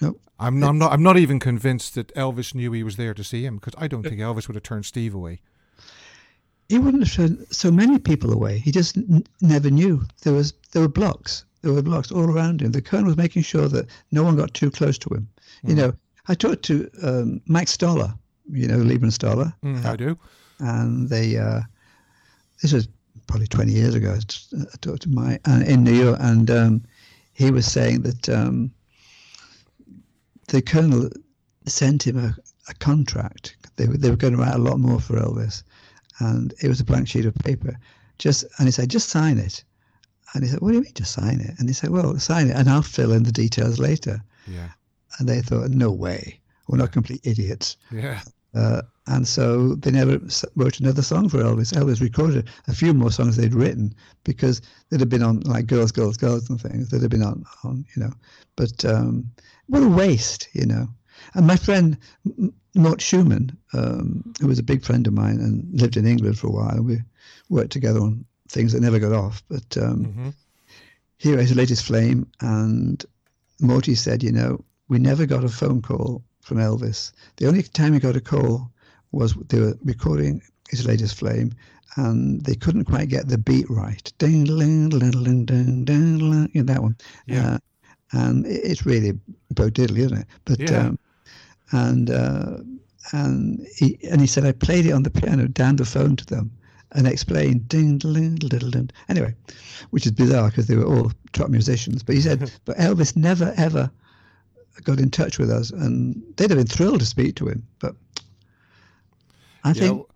no. 0.00 0.16
I'm 0.40 0.58
not, 0.60 0.68
I'm 0.68 0.78
not. 0.78 0.92
I'm 0.92 1.02
not 1.04 1.16
even 1.16 1.38
convinced 1.38 1.94
that 1.94 2.12
Elvis 2.14 2.52
knew 2.54 2.72
he 2.72 2.82
was 2.82 2.96
there 2.96 3.14
to 3.14 3.22
see 3.24 3.46
him 3.46 3.56
because 3.56 3.74
I 3.78 3.86
don't 3.88 4.02
think 4.02 4.20
Elvis 4.20 4.48
would 4.48 4.54
have 4.56 4.64
turned 4.64 4.84
Steve 4.86 5.14
away. 5.14 5.40
He 6.68 6.78
wouldn't 6.78 7.04
have 7.06 7.12
turned 7.14 7.46
so 7.50 7.70
many 7.70 7.98
people 7.98 8.32
away. 8.32 8.58
He 8.58 8.72
just 8.72 8.96
n- 8.96 9.24
never 9.40 9.70
knew 9.70 10.04
there 10.22 10.32
was 10.32 10.52
there 10.72 10.82
were 10.82 10.88
blocks. 10.88 11.44
There 11.62 11.72
were 11.72 11.82
blocks 11.82 12.10
all 12.12 12.28
around 12.30 12.60
him. 12.62 12.72
The 12.72 12.82
colonel 12.82 13.06
was 13.06 13.16
making 13.16 13.42
sure 13.42 13.68
that 13.68 13.86
no 14.12 14.22
one 14.24 14.36
got 14.36 14.52
too 14.54 14.70
close 14.70 14.98
to 14.98 15.14
him. 15.14 15.28
You 15.64 15.74
know, 15.74 15.92
I 16.28 16.34
talked 16.34 16.62
to 16.64 16.88
um, 17.02 17.40
Mike 17.46 17.68
Stoller, 17.68 18.14
you 18.52 18.68
know, 18.68 18.78
Leiber 18.78 19.04
and 19.04 19.14
Stoller, 19.14 19.52
Mm, 19.64 19.84
I 19.84 19.96
do. 19.96 20.18
and 20.60 21.08
they. 21.08 21.36
Uh, 21.38 21.60
this 22.62 22.72
was 22.72 22.88
probably 23.26 23.46
20 23.48 23.72
years 23.72 23.94
ago. 23.94 24.12
I 24.16 24.76
talked 24.80 25.02
to 25.02 25.08
Mike 25.08 25.40
uh, 25.48 25.62
in 25.66 25.82
New 25.84 25.92
York, 25.94 26.18
and 26.20 26.50
um, 26.50 26.82
he 27.32 27.50
was 27.50 27.66
saying 27.66 28.02
that 28.02 28.28
um, 28.28 28.70
the 30.48 30.62
colonel 30.62 31.10
sent 31.66 32.06
him 32.06 32.16
a, 32.18 32.36
a 32.68 32.74
contract. 32.74 33.56
They 33.76 33.86
were, 33.86 33.96
they 33.96 34.10
were 34.10 34.16
going 34.16 34.34
to 34.34 34.38
write 34.40 34.54
a 34.54 34.58
lot 34.58 34.78
more 34.78 35.00
for 35.00 35.16
Elvis, 35.16 35.62
and 36.20 36.54
it 36.62 36.68
was 36.68 36.80
a 36.80 36.84
blank 36.84 37.08
sheet 37.08 37.26
of 37.26 37.34
paper. 37.36 37.78
Just 38.18 38.44
and 38.58 38.66
he 38.66 38.72
said, 38.72 38.88
just 38.88 39.08
sign 39.08 39.38
it. 39.38 39.64
And 40.34 40.42
he 40.42 40.50
said, 40.50 40.60
what 40.60 40.70
do 40.70 40.76
you 40.76 40.82
mean, 40.82 40.92
just 40.94 41.12
sign 41.12 41.40
it? 41.40 41.54
And 41.58 41.68
he 41.68 41.74
said, 41.74 41.90
well, 41.90 42.18
sign 42.18 42.48
it, 42.48 42.56
and 42.56 42.68
I'll 42.68 42.82
fill 42.82 43.12
in 43.12 43.22
the 43.22 43.32
details 43.32 43.78
later. 43.78 44.22
Yeah. 44.46 44.68
And 45.18 45.28
they 45.28 45.40
thought, 45.40 45.70
no 45.70 45.90
way, 45.90 46.40
we're 46.68 46.78
not 46.78 46.92
complete 46.92 47.20
idiots. 47.24 47.76
Yeah. 47.90 48.20
Uh, 48.54 48.82
and 49.06 49.28
so 49.28 49.74
they 49.76 49.90
never 49.90 50.18
wrote 50.56 50.80
another 50.80 51.02
song 51.02 51.28
for 51.28 51.38
Elvis. 51.38 51.74
Elvis 51.74 52.00
recorded 52.00 52.48
a 52.66 52.74
few 52.74 52.94
more 52.94 53.12
songs 53.12 53.36
they'd 53.36 53.54
written 53.54 53.94
because 54.24 54.62
they'd 54.88 55.00
have 55.00 55.10
been 55.10 55.22
on 55.22 55.40
like 55.40 55.66
Girls, 55.66 55.92
Girls, 55.92 56.16
Girls 56.16 56.48
and 56.48 56.60
things. 56.60 56.88
They'd 56.88 57.02
have 57.02 57.10
been 57.10 57.22
on, 57.22 57.44
on 57.64 57.84
you 57.94 58.02
know. 58.02 58.12
But 58.56 58.84
um, 58.84 59.30
what 59.66 59.82
a 59.82 59.88
waste, 59.88 60.48
you 60.54 60.66
know. 60.66 60.88
And 61.34 61.46
my 61.46 61.56
friend 61.56 61.98
Mort 62.76 63.00
Shuman, 63.00 63.56
um, 63.72 64.34
who 64.40 64.46
was 64.46 64.58
a 64.58 64.62
big 64.62 64.84
friend 64.84 65.06
of 65.06 65.12
mine 65.12 65.40
and 65.40 65.66
lived 65.80 65.96
in 65.96 66.06
England 66.06 66.38
for 66.38 66.48
a 66.48 66.50
while, 66.50 66.82
we 66.82 66.98
worked 67.48 67.72
together 67.72 68.00
on 68.00 68.24
things 68.48 68.72
that 68.72 68.80
never 68.80 68.98
got 68.98 69.12
off. 69.12 69.42
But 69.48 69.76
um, 69.76 70.04
hmm 70.04 70.28
he 71.18 71.34
raised 71.34 71.50
the 71.50 71.56
latest 71.56 71.86
flame, 71.86 72.26
and 72.42 73.02
Morty 73.60 73.94
said, 73.94 74.22
you 74.22 74.30
know, 74.32 74.62
we 74.88 74.98
never 74.98 75.24
got 75.24 75.44
a 75.44 75.48
phone 75.48 75.80
call 75.80 76.22
from 76.42 76.58
Elvis. 76.58 77.10
The 77.36 77.46
only 77.46 77.62
time 77.62 77.94
he 77.94 77.98
got 77.98 78.16
a 78.16 78.20
call 78.20 78.70
was 79.12 79.34
they 79.48 79.60
were 79.60 79.78
recording 79.82 80.42
his 80.68 80.86
latest 80.86 81.16
flame, 81.16 81.52
and 81.96 82.42
they 82.44 82.54
couldn't 82.54 82.84
quite 82.84 83.08
get 83.08 83.28
the 83.28 83.38
beat 83.38 83.68
right. 83.70 84.12
Ding, 84.18 84.44
ding, 84.44 84.90
ding, 84.90 85.10
ding, 85.10 85.46
ding, 85.46 85.84
ding, 85.84 86.48
ding, 86.52 86.66
that 86.66 86.82
one. 86.82 86.96
Yeah. 87.26 87.54
Uh, 87.54 87.58
and 88.12 88.46
it's 88.46 88.84
really 88.84 89.18
Bo 89.52 89.70
Diddley, 89.70 90.00
isn't 90.00 90.18
it? 90.18 90.26
But 90.44 90.60
Yeah. 90.60 90.88
um, 90.88 90.98
and 91.72 92.10
uh, 92.10 92.58
and 93.12 93.66
he 93.76 93.98
and 94.10 94.20
he 94.20 94.26
said 94.26 94.44
I 94.44 94.52
played 94.52 94.86
it 94.86 94.92
on 94.92 95.02
the 95.02 95.10
piano 95.10 95.48
down 95.48 95.76
the 95.76 95.84
phone 95.84 96.16
to 96.16 96.26
them 96.26 96.50
and 96.92 97.06
explained 97.06 97.68
ding 97.68 97.98
ding 97.98 98.36
ding 98.36 98.70
ding. 98.70 98.90
Anyway, 99.08 99.34
which 99.90 100.06
is 100.06 100.12
bizarre 100.12 100.48
because 100.48 100.66
they 100.66 100.76
were 100.76 100.86
all 100.86 101.12
top 101.32 101.50
musicians. 101.50 102.02
But 102.02 102.14
he 102.14 102.20
said, 102.20 102.50
but 102.64 102.76
Elvis 102.76 103.16
never 103.16 103.52
ever 103.56 103.90
got 104.84 105.00
in 105.00 105.10
touch 105.10 105.38
with 105.38 105.50
us, 105.50 105.70
and 105.70 106.22
they'd 106.36 106.50
have 106.50 106.58
been 106.58 106.66
thrilled 106.66 107.00
to 107.00 107.06
speak 107.06 107.36
to 107.36 107.48
him. 107.48 107.66
But 107.78 107.94
I 109.64 109.72
think 109.72 109.98
Yeah, 109.98 110.15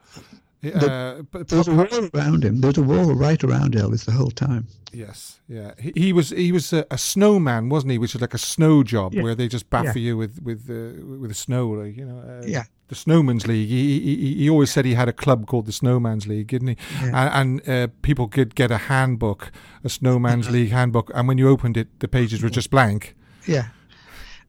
uh, 0.64 1.22
but 1.30 1.48
there 1.48 1.58
was 1.58 1.68
a 1.68 1.74
wall 1.74 2.08
around 2.14 2.44
him. 2.44 2.60
There 2.60 2.68
was 2.68 2.78
a 2.78 2.82
wall 2.82 3.14
right 3.14 3.42
around 3.42 3.74
Elvis 3.74 4.04
the 4.04 4.12
whole 4.12 4.30
time. 4.30 4.66
Yes, 4.92 5.40
yeah. 5.48 5.72
He, 5.78 5.92
he 5.94 6.12
was 6.12 6.30
he 6.30 6.52
was 6.52 6.72
a, 6.72 6.84
a 6.90 6.98
snowman, 6.98 7.68
wasn't 7.68 7.92
he? 7.92 7.98
Which 7.98 8.14
is 8.14 8.20
like 8.20 8.34
a 8.34 8.38
snow 8.38 8.82
job 8.82 9.14
Yeah. 9.14 9.22
where 9.22 9.34
they 9.34 9.48
just 9.48 9.70
baffle 9.70 9.96
Yeah. 10.00 10.08
you 10.08 10.16
with 10.18 10.42
with 10.42 10.68
uh, 10.68 11.18
with 11.20 11.30
the 11.30 11.34
snow, 11.34 11.68
like 11.70 11.96
you 11.96 12.04
know. 12.04 12.18
Uh, 12.18 12.46
Yeah. 12.46 12.64
The 12.88 12.96
Snowman's 12.96 13.46
League. 13.46 13.68
He, 13.68 14.00
he 14.00 14.34
he 14.34 14.50
always 14.50 14.72
said 14.72 14.84
he 14.84 14.94
had 14.94 15.08
a 15.08 15.12
club 15.12 15.46
called 15.46 15.66
the 15.66 15.72
Snowman's 15.72 16.26
League, 16.26 16.48
didn't 16.48 16.68
he? 16.68 16.76
Yeah. 17.00 17.40
And, 17.40 17.60
and 17.68 17.68
uh, 17.68 17.92
people 18.02 18.26
could 18.26 18.56
get 18.56 18.72
a 18.72 18.76
handbook, 18.78 19.52
a 19.84 19.88
Snowman's 19.88 20.50
League 20.50 20.72
handbook, 20.72 21.10
and 21.14 21.28
when 21.28 21.38
you 21.38 21.48
opened 21.48 21.76
it, 21.76 21.86
the 22.00 22.08
pages 22.08 22.42
were 22.42 22.50
just 22.50 22.68
blank. 22.70 23.14
Yeah. 23.46 23.66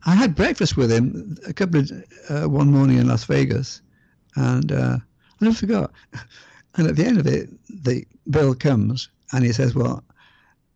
I 0.08 0.16
had 0.16 0.34
breakfast 0.34 0.76
with 0.76 0.92
him 0.92 1.38
a 1.48 1.54
couple 1.54 1.82
of 1.82 1.92
uh, 2.30 2.50
one 2.50 2.72
morning 2.72 2.98
in 2.98 3.08
Las 3.08 3.26
Vegas, 3.26 3.82
and 4.36 4.72
uh, 4.72 4.98
I 5.42 5.46
never 5.46 5.56
forgot. 5.58 5.92
And 6.76 6.88
at 6.88 6.96
the 6.96 7.06
end 7.06 7.20
of 7.20 7.28
it, 7.28 7.50
the 7.84 8.06
bill 8.30 8.56
comes, 8.56 9.10
and 9.34 9.44
he 9.44 9.52
says, 9.52 9.76
"Well, 9.76 10.04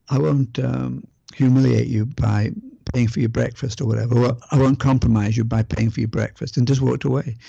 I 0.10 0.18
won't 0.18 0.60
um, 0.60 1.08
humiliate 1.34 1.88
you 1.88 2.06
by 2.06 2.52
paying 2.94 3.08
for 3.08 3.20
your 3.20 3.30
breakfast 3.30 3.82
or 3.82 3.86
whatever. 3.86 4.18
Or 4.18 4.38
I 4.52 4.58
won't 4.58 4.80
compromise 4.80 5.38
you 5.38 5.44
by 5.44 5.64
paying 5.64 5.90
for 5.90 6.00
your 6.00 6.10
breakfast, 6.10 6.58
and 6.58 6.68
just 6.68 6.82
walked 6.82 7.04
away. 7.04 7.36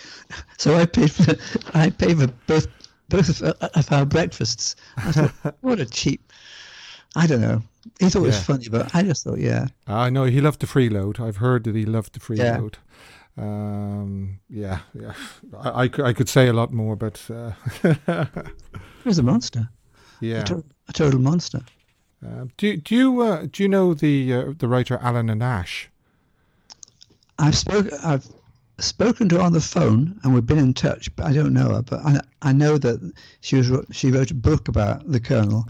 So 0.58 0.74
I 0.74 0.86
paid 0.86 1.12
for 1.12 1.34
I 1.74 1.90
paid 1.90 2.18
for 2.18 2.28
both 2.46 2.66
both 3.08 3.42
of, 3.42 3.92
our 3.92 4.06
breakfasts. 4.06 4.74
I 4.96 5.12
thought, 5.12 5.54
what 5.60 5.78
a 5.78 5.86
cheap. 5.86 6.32
I 7.14 7.26
don't 7.26 7.40
know. 7.40 7.62
He 8.00 8.08
thought 8.08 8.24
it 8.24 8.26
was 8.26 8.42
funny, 8.42 8.68
but 8.68 8.94
I 8.94 9.02
just 9.02 9.24
thought, 9.24 9.38
yeah, 9.38 9.66
I 9.86 10.10
know 10.10 10.24
he 10.24 10.40
loved 10.40 10.60
the 10.60 10.66
freeload. 10.66 11.20
I've 11.20 11.36
heard 11.36 11.64
that 11.64 11.76
he 11.76 11.84
loved 11.84 12.14
the 12.14 12.20
Yeah. 12.34 12.60
Um, 13.38 14.40
yeah, 14.48 14.80
yeah. 14.98 15.12
I, 15.58 15.84
I, 15.84 15.90
I 16.04 16.12
could 16.12 16.28
say 16.28 16.48
a 16.48 16.52
lot 16.52 16.72
more, 16.72 16.96
but 16.96 17.22
uh, 17.30 17.52
he 19.02 19.08
was 19.08 19.18
a 19.18 19.22
monster, 19.22 19.68
yeah. 20.20 20.40
a, 20.40 20.44
to- 20.44 20.64
a 20.88 20.92
total 20.92 21.20
monster. 21.20 21.60
Um, 22.24 22.50
do 22.56 22.76
do 22.78 22.94
you 22.96 23.20
uh, 23.20 23.46
do 23.52 23.62
you 23.62 23.68
know 23.68 23.92
the 23.92 24.32
uh, 24.32 24.52
the 24.58 24.66
writer 24.68 24.96
Alanna 24.98 25.36
Nash? 25.36 25.90
I've 27.38 27.56
spoken. 27.56 27.92
I've 28.02 28.26
spoken 28.78 29.28
to 29.28 29.36
her 29.36 29.42
on 29.42 29.52
the 29.52 29.60
phone, 29.60 30.18
and 30.22 30.32
we've 30.34 30.46
been 30.46 30.58
in 30.58 30.72
touch. 30.72 31.14
But 31.16 31.26
I 31.26 31.32
don't 31.34 31.52
know 31.52 31.74
her. 31.74 31.82
But 31.82 32.00
I, 32.06 32.20
I 32.40 32.52
know 32.52 32.78
that 32.78 33.12
she 33.42 33.56
was 33.56 33.70
she 33.92 34.10
wrote 34.10 34.30
a 34.30 34.34
book 34.34 34.68
about 34.68 35.06
the 35.10 35.20
Colonel, 35.20 35.66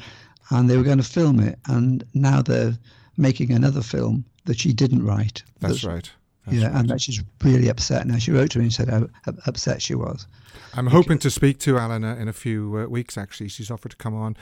and 0.50 0.70
they 0.70 0.76
were 0.76 0.84
going 0.84 0.98
to 0.98 1.04
film 1.04 1.40
it. 1.40 1.58
And 1.66 2.04
now 2.14 2.42
they're 2.42 2.78
making 3.16 3.50
another 3.50 3.82
film 3.82 4.24
that 4.44 4.60
she 4.60 4.72
didn't 4.72 5.04
write. 5.04 5.42
That's 5.58 5.82
That- 5.82 5.88
right. 5.88 6.10
That's 6.46 6.58
yeah, 6.58 6.66
right. 6.68 6.76
and 6.76 6.88
that 6.90 7.00
she's 7.00 7.22
really 7.42 7.68
upset 7.68 8.06
now. 8.06 8.18
She 8.18 8.30
wrote 8.30 8.50
to 8.52 8.58
me 8.58 8.66
and 8.66 8.72
said 8.72 8.88
how 8.88 9.08
upset 9.46 9.82
she 9.82 9.94
was. 9.94 10.26
I'm 10.74 10.86
hoping 10.88 11.18
to 11.18 11.30
speak 11.30 11.58
to 11.60 11.74
Alanna 11.74 12.18
in 12.20 12.28
a 12.28 12.32
few 12.32 12.78
uh, 12.78 12.86
weeks. 12.86 13.16
Actually, 13.18 13.48
she's 13.48 13.70
offered 13.70 13.90
to 13.92 13.96
come 13.96 14.14
on 14.14 14.36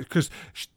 because 0.00 0.30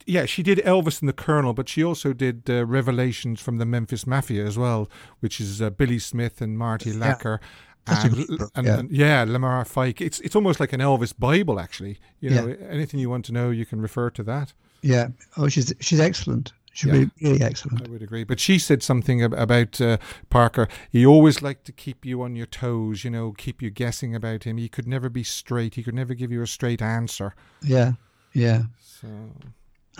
yeah, 0.06 0.24
she 0.26 0.42
did 0.42 0.58
Elvis 0.58 1.00
and 1.00 1.08
the 1.08 1.12
Colonel, 1.12 1.52
but 1.54 1.68
she 1.68 1.82
also 1.84 2.12
did 2.12 2.48
uh, 2.50 2.66
Revelations 2.66 3.40
from 3.40 3.58
the 3.58 3.64
Memphis 3.66 4.06
Mafia 4.06 4.44
as 4.44 4.58
well, 4.58 4.90
which 5.20 5.40
is 5.40 5.62
uh, 5.62 5.70
Billy 5.70 5.98
Smith 5.98 6.40
and 6.40 6.58
Marty 6.58 6.90
Yeah. 6.90 6.96
Lacker. 7.14 7.38
A 7.86 7.92
And, 8.02 8.50
and, 8.54 8.66
yeah. 8.66 8.78
and- 8.78 8.90
yeah, 8.90 9.24
Lamar 9.26 9.64
Fike. 9.64 10.00
It's 10.02 10.20
it's 10.20 10.36
almost 10.36 10.60
like 10.60 10.72
an 10.74 10.80
Elvis 10.80 11.14
Bible, 11.18 11.58
actually. 11.58 11.98
You 12.20 12.30
know, 12.30 12.56
anything 12.68 13.00
you 13.00 13.08
want 13.08 13.24
to 13.26 13.32
know, 13.32 13.48
you 13.50 13.64
can 13.64 13.80
refer 13.80 14.10
to 14.10 14.22
that. 14.24 14.52
Yeah. 14.82 15.08
Oh, 15.38 15.48
she's 15.48 15.72
she's 15.80 15.98
excellent. 16.00 16.52
She's 16.78 16.86
Yeah. 16.86 16.92
really, 16.92 17.10
really 17.20 17.42
excellent. 17.42 17.84
I 17.84 17.90
would 17.90 18.02
agree. 18.02 18.22
But 18.22 18.38
she 18.38 18.56
said 18.56 18.84
something 18.84 19.20
about 19.20 19.80
uh, 19.80 19.98
Parker. 20.30 20.68
He 20.92 21.04
always 21.04 21.42
liked 21.42 21.64
to 21.64 21.72
keep 21.72 22.04
you 22.04 22.22
on 22.22 22.36
your 22.36 22.46
toes, 22.46 23.02
you 23.02 23.10
know, 23.10 23.32
keep 23.32 23.60
you 23.60 23.68
guessing 23.70 24.14
about 24.14 24.44
him. 24.44 24.58
He 24.58 24.68
could 24.68 24.86
never 24.86 25.08
be 25.08 25.24
straight. 25.24 25.74
He 25.74 25.82
could 25.82 25.94
never 25.96 26.14
give 26.14 26.30
you 26.30 26.40
a 26.40 26.46
straight 26.46 26.80
answer. 26.80 27.34
Yeah. 27.64 27.94
Yeah. 28.32 28.62
So 28.78 29.08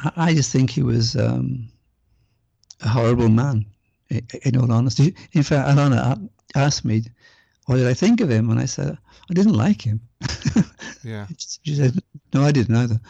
I, 0.04 0.12
I 0.28 0.34
just 0.34 0.52
think 0.52 0.70
he 0.70 0.84
was 0.84 1.16
um, 1.16 1.68
a 2.80 2.88
horrible 2.88 3.28
man. 3.28 3.66
i- 4.12 4.22
In 4.44 4.56
all 4.56 4.70
honesty, 4.70 5.16
in 5.32 5.42
fact, 5.42 5.68
Alanna 5.68 6.28
asked 6.54 6.84
me, 6.84 7.02
"What 7.66 7.78
did 7.78 7.88
I 7.88 7.94
think 7.94 8.20
of 8.20 8.30
him?" 8.30 8.50
And 8.50 8.60
I 8.60 8.66
said, 8.66 8.96
"I 9.28 9.34
didn't 9.34 9.54
like 9.54 9.82
him." 9.82 10.00
yeah. 11.08 11.26
she 11.62 11.74
said, 11.74 11.98
"No, 12.32 12.42
I 12.42 12.52
didn't 12.52 12.76
either." 12.76 13.00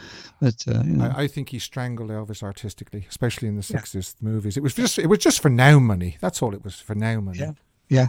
But 0.40 0.64
uh, 0.68 0.82
you 0.84 0.96
know, 0.96 1.12
I, 1.16 1.22
I 1.22 1.26
think 1.28 1.50
he 1.50 1.58
strangled 1.58 2.10
Elvis 2.10 2.42
artistically, 2.42 3.06
especially 3.08 3.48
in 3.48 3.56
the 3.56 3.62
sixties 3.62 4.14
movies. 4.20 4.56
It 4.56 4.62
was 4.62 4.74
just 4.74 4.98
it 4.98 5.06
was 5.06 5.18
just 5.18 5.40
for 5.40 5.50
now 5.50 5.78
money. 5.78 6.16
That's 6.20 6.42
all 6.42 6.54
it 6.54 6.64
was 6.64 6.80
for 6.80 6.94
now 6.94 7.20
money. 7.20 7.38
Yeah. 7.38 7.52
yeah, 7.88 8.08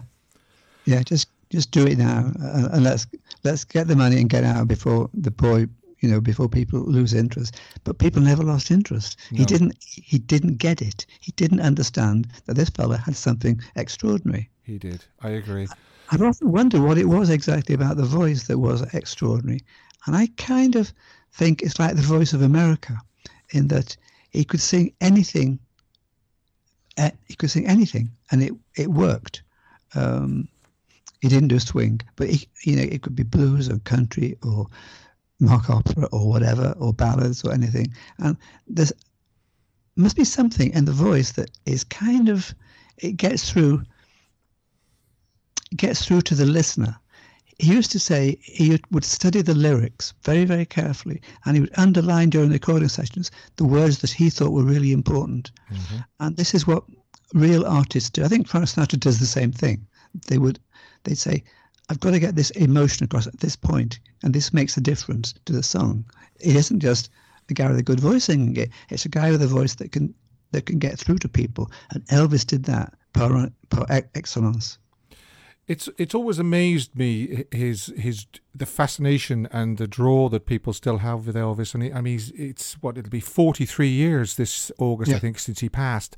yeah, 0.85 1.03
just 1.03 1.29
just 1.49 1.71
do 1.71 1.87
it 1.87 1.97
now, 1.97 2.31
uh, 2.41 2.69
and 2.73 2.83
let's 2.83 3.07
let's 3.43 3.63
get 3.63 3.87
the 3.87 3.95
money 3.95 4.17
and 4.19 4.29
get 4.29 4.43
out 4.43 4.67
before 4.67 5.09
the 5.13 5.31
boy, 5.31 5.67
you 5.99 6.09
know, 6.09 6.21
before 6.21 6.47
people 6.47 6.79
lose 6.81 7.13
interest. 7.13 7.59
But 7.83 7.97
people 7.97 8.21
never 8.21 8.43
lost 8.43 8.71
interest. 8.71 9.17
He 9.31 9.45
didn't. 9.45 9.75
He 9.81 10.19
didn't 10.19 10.57
get 10.57 10.81
it. 10.81 11.05
He 11.19 11.31
didn't 11.33 11.61
understand 11.61 12.27
that 12.45 12.55
this 12.55 12.69
fella 12.69 12.97
had 12.97 13.15
something 13.15 13.59
extraordinary. 13.75 14.49
He 14.63 14.77
did. 14.77 15.03
I 15.21 15.29
agree. 15.29 15.67
I've 16.11 16.21
often 16.21 16.51
wondered 16.51 16.81
what 16.81 16.97
it 16.97 17.05
was 17.07 17.29
exactly 17.29 17.75
about 17.75 17.97
the 17.97 18.05
voice 18.05 18.47
that 18.47 18.57
was 18.57 18.81
extraordinary. 18.93 19.61
And 20.05 20.15
I 20.15 20.27
kind 20.37 20.75
of 20.75 20.93
think 21.33 21.61
it's 21.61 21.79
like 21.79 21.95
the 21.95 22.01
voice 22.01 22.33
of 22.33 22.41
America 22.41 22.99
in 23.51 23.67
that 23.67 23.95
he 24.31 24.43
could 24.43 24.61
sing 24.61 24.93
anything. 25.01 25.59
eh, 26.97 27.11
He 27.27 27.35
could 27.35 27.51
sing 27.51 27.67
anything, 27.67 28.09
and 28.31 28.41
it, 28.43 28.53
it 28.75 28.89
worked. 28.89 29.43
Um, 29.95 30.47
he 31.21 31.27
didn't 31.27 31.49
do 31.49 31.59
swing, 31.59 32.01
but 32.15 32.29
he, 32.29 32.47
you 32.63 32.75
know 32.75 32.83
it 32.83 33.01
could 33.01 33.15
be 33.15 33.23
blues 33.23 33.69
or 33.69 33.79
country 33.79 34.37
or 34.43 34.67
mock 35.39 35.69
opera 35.69 36.05
or 36.11 36.29
whatever 36.29 36.73
or 36.79 36.93
ballads 36.93 37.43
or 37.43 37.53
anything. 37.53 37.87
And 38.19 38.37
there's 38.67 38.93
must 39.95 40.15
be 40.15 40.23
something 40.23 40.71
in 40.73 40.85
the 40.85 40.91
voice 40.93 41.33
that 41.33 41.51
is 41.65 41.83
kind 41.83 42.29
of 42.29 42.55
it 42.97 43.17
gets 43.17 43.49
through 43.51 43.83
gets 45.75 46.05
through 46.05 46.21
to 46.21 46.35
the 46.35 46.45
listener. 46.45 46.97
He 47.59 47.73
used 47.73 47.91
to 47.91 47.99
say 47.99 48.39
he 48.41 48.79
would 48.89 49.03
study 49.03 49.41
the 49.41 49.53
lyrics 49.53 50.13
very, 50.23 50.45
very 50.45 50.65
carefully, 50.65 51.21
and 51.45 51.55
he 51.55 51.61
would 51.61 51.77
underline 51.77 52.29
during 52.29 52.49
the 52.49 52.55
recording 52.55 52.87
sessions 52.87 53.31
the 53.57 53.65
words 53.65 53.99
that 53.99 54.11
he 54.11 54.29
thought 54.29 54.53
were 54.53 54.63
really 54.63 54.93
important. 54.93 55.51
Mm-hmm. 55.71 55.97
And 56.21 56.37
this 56.37 56.53
is 56.53 56.65
what 56.65 56.85
real 57.33 57.65
artists 57.65 58.09
do. 58.09 58.23
I 58.23 58.29
think 58.29 58.47
Frank 58.47 58.67
Sinatra 58.67 58.99
does 58.99 59.19
the 59.19 59.25
same 59.25 59.51
thing. 59.51 59.85
They 60.27 60.37
would, 60.37 60.59
they'd 61.03 61.17
say, 61.17 61.43
"I've 61.89 61.99
got 61.99 62.11
to 62.11 62.19
get 62.19 62.35
this 62.35 62.49
emotion 62.51 63.03
across 63.03 63.27
at 63.27 63.41
this 63.41 63.55
point, 63.55 63.99
and 64.23 64.33
this 64.33 64.53
makes 64.53 64.77
a 64.77 64.81
difference 64.81 65.33
to 65.45 65.53
the 65.53 65.61
song." 65.63 66.05
It 66.39 66.55
isn't 66.55 66.79
just 66.79 67.09
a 67.49 67.53
guy 67.53 67.67
with 67.67 67.79
a 67.79 67.83
good 67.83 67.99
voice 67.99 68.23
singing 68.23 68.55
it; 68.55 68.69
it's 68.89 69.05
a 69.05 69.09
guy 69.09 69.31
with 69.31 69.41
a 69.41 69.47
voice 69.47 69.75
that 69.75 69.91
can 69.91 70.15
that 70.51 70.65
can 70.65 70.79
get 70.79 70.97
through 70.97 71.19
to 71.19 71.29
people. 71.29 71.69
And 71.91 72.05
Elvis 72.07 72.45
did 72.45 72.63
that 72.63 72.97
par, 73.13 73.51
par 73.69 73.85
excellence. 74.15 74.77
It's 75.69 75.87
it's 75.97 76.15
always 76.15 76.39
amazed 76.39 76.95
me 76.95 77.45
his 77.51 77.93
his 77.95 78.25
the 78.55 78.65
fascination 78.65 79.47
and 79.51 79.77
the 79.77 79.87
draw 79.87 80.27
that 80.29 80.45
people 80.45 80.73
still 80.73 80.97
have 80.97 81.27
with 81.27 81.35
Elvis. 81.35 81.73
And 81.75 81.83
he, 81.83 81.93
I 81.93 82.01
mean, 82.01 82.13
he's, 82.13 82.31
it's 82.31 82.73
what 82.81 82.97
it'll 82.97 83.11
be 83.11 83.19
forty 83.19 83.65
three 83.65 83.89
years 83.91 84.35
this 84.35 84.71
August, 84.79 85.11
I 85.17 85.19
think, 85.19 85.37
since 85.39 85.59
he 85.59 85.69
passed, 85.69 86.17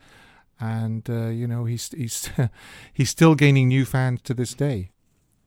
and 0.59 1.07
uh, 1.09 1.27
you 1.27 1.47
know 1.47 1.65
he's 1.65 1.89
he's 1.91 2.29
he's 2.93 3.09
still 3.09 3.35
gaining 3.35 3.67
new 3.67 3.83
fans 3.85 4.21
to 4.23 4.33
this 4.33 4.53
day. 4.53 4.89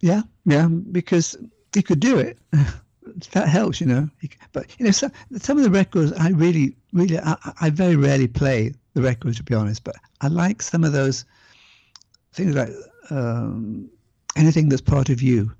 Yeah, 0.00 0.22
yeah, 0.44 0.68
because 0.68 1.36
he 1.74 1.80
could 1.82 2.00
do 2.00 2.18
it. 2.18 2.36
that 3.32 3.48
helps, 3.48 3.80
you 3.80 3.86
know. 3.86 4.10
But 4.52 4.66
you 4.78 4.84
know, 4.84 4.90
some, 4.92 5.12
some 5.38 5.56
of 5.56 5.64
the 5.64 5.70
records 5.70 6.12
I 6.12 6.28
really, 6.28 6.76
really, 6.92 7.18
I, 7.18 7.32
I- 7.44 7.52
I 7.62 7.70
very 7.70 7.96
rarely 7.96 8.28
play 8.28 8.74
the 8.92 9.00
records 9.00 9.38
to 9.38 9.42
be 9.42 9.54
honest. 9.54 9.82
But 9.82 9.96
I 10.20 10.28
like 10.28 10.60
some 10.60 10.84
of 10.84 10.92
those 10.92 11.24
things 12.34 12.54
like 12.54 12.68
um, 13.10 13.90
anything 14.36 14.68
that's 14.68 14.82
part 14.82 15.08
of 15.10 15.22
you. 15.22 15.52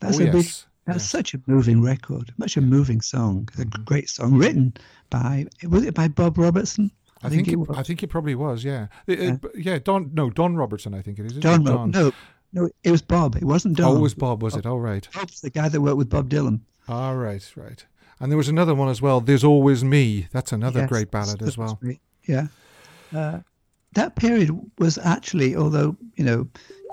That's 0.00 0.18
oh 0.18 0.22
a 0.22 0.24
yes, 0.24 0.32
really, 0.34 0.44
that's 0.86 1.04
yes. 1.04 1.10
such 1.10 1.34
a 1.34 1.40
moving 1.46 1.82
record, 1.82 2.32
such 2.38 2.56
a 2.56 2.60
moving 2.60 3.00
song. 3.00 3.48
It's 3.52 3.60
a 3.60 3.64
Mm-hmm. 3.66 3.84
great 3.84 4.08
song 4.08 4.34
written 4.34 4.74
by 5.10 5.46
was 5.68 5.84
it 5.84 5.94
by 5.94 6.08
Bob 6.08 6.36
Robertson? 6.38 6.90
I 7.22 7.28
think, 7.30 7.48
it, 7.48 7.56
was. 7.56 7.70
I 7.76 7.82
think 7.82 8.02
it 8.02 8.08
probably 8.08 8.34
was. 8.34 8.62
Yeah, 8.62 8.88
Uh, 9.08 9.12
uh, 9.12 9.16
Yeah. 9.16 9.36
but- 9.40 9.58
yeah. 9.58 9.78
Don 9.78 10.10
no 10.12 10.28
Don 10.30 10.54
Robertson. 10.56 10.92
I 10.94 11.02
think 11.02 11.18
it 11.18 11.26
is. 11.26 11.32
Don, 11.34 11.66
it? 11.66 11.70
Rob- 11.70 11.92
No, 11.94 12.12
no, 12.52 12.68
it 12.84 12.90
was 12.90 13.02
Bob. 13.02 13.36
It 13.36 13.44
wasn't 13.44 13.76
Don. 13.78 13.92
Oh, 13.92 13.96
it 13.96 14.00
was 14.00 14.14
Bob. 14.14 14.42
Was 14.42 14.54
it? 14.54 14.66
All 14.66 14.78
right. 14.80 15.08
Bob's 15.14 15.40
the 15.40 15.50
guy 15.50 15.68
that 15.68 15.80
worked 15.80 15.96
with 15.96 16.10
Bob 16.10 16.28
Dylan. 16.28 16.60
All 16.88 17.16
right. 17.16 17.50
Right. 17.56 17.84
And 18.20 18.30
there 18.30 18.36
was 18.36 18.48
another 18.48 18.74
one 18.74 18.88
as 18.88 19.02
well. 19.02 19.20
There's 19.20 19.44
always 19.44 19.82
me. 19.82 20.28
That's 20.32 20.52
another 20.52 20.80
Yes, 20.80 20.88
great 20.88 21.10
ballad 21.10 21.42
as 21.42 21.58
well. 21.58 21.78
Yeah. 22.26 22.46
Uh, 23.14 23.40
that 23.92 24.14
period 24.16 24.50
was 24.78 24.96
actually, 24.98 25.54
although, 25.56 25.96
you 26.16 26.24
know, 26.24 26.48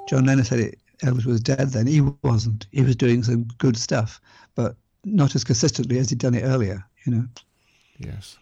John 0.09 0.25
Lennon 0.25 0.43
said 0.45 0.59
it, 0.59 0.79
Elvis 1.03 1.25
was 1.25 1.41
dead 1.41 1.69
then, 1.69 1.87
he 1.87 2.01
wasn't. 2.23 2.67
He 2.71 2.81
was 2.81 2.95
doing 2.95 3.23
some 3.23 3.45
good 3.57 3.77
stuff, 3.77 4.19
but 4.55 4.75
not 5.03 5.35
as 5.35 5.43
consistently 5.43 5.97
as 5.99 6.09
he'd 6.09 6.19
done 6.19 6.33
it 6.33 6.43
earlier, 6.43 6.85
you 7.05 7.13
know. 7.13 7.25
Yes. 7.97 8.37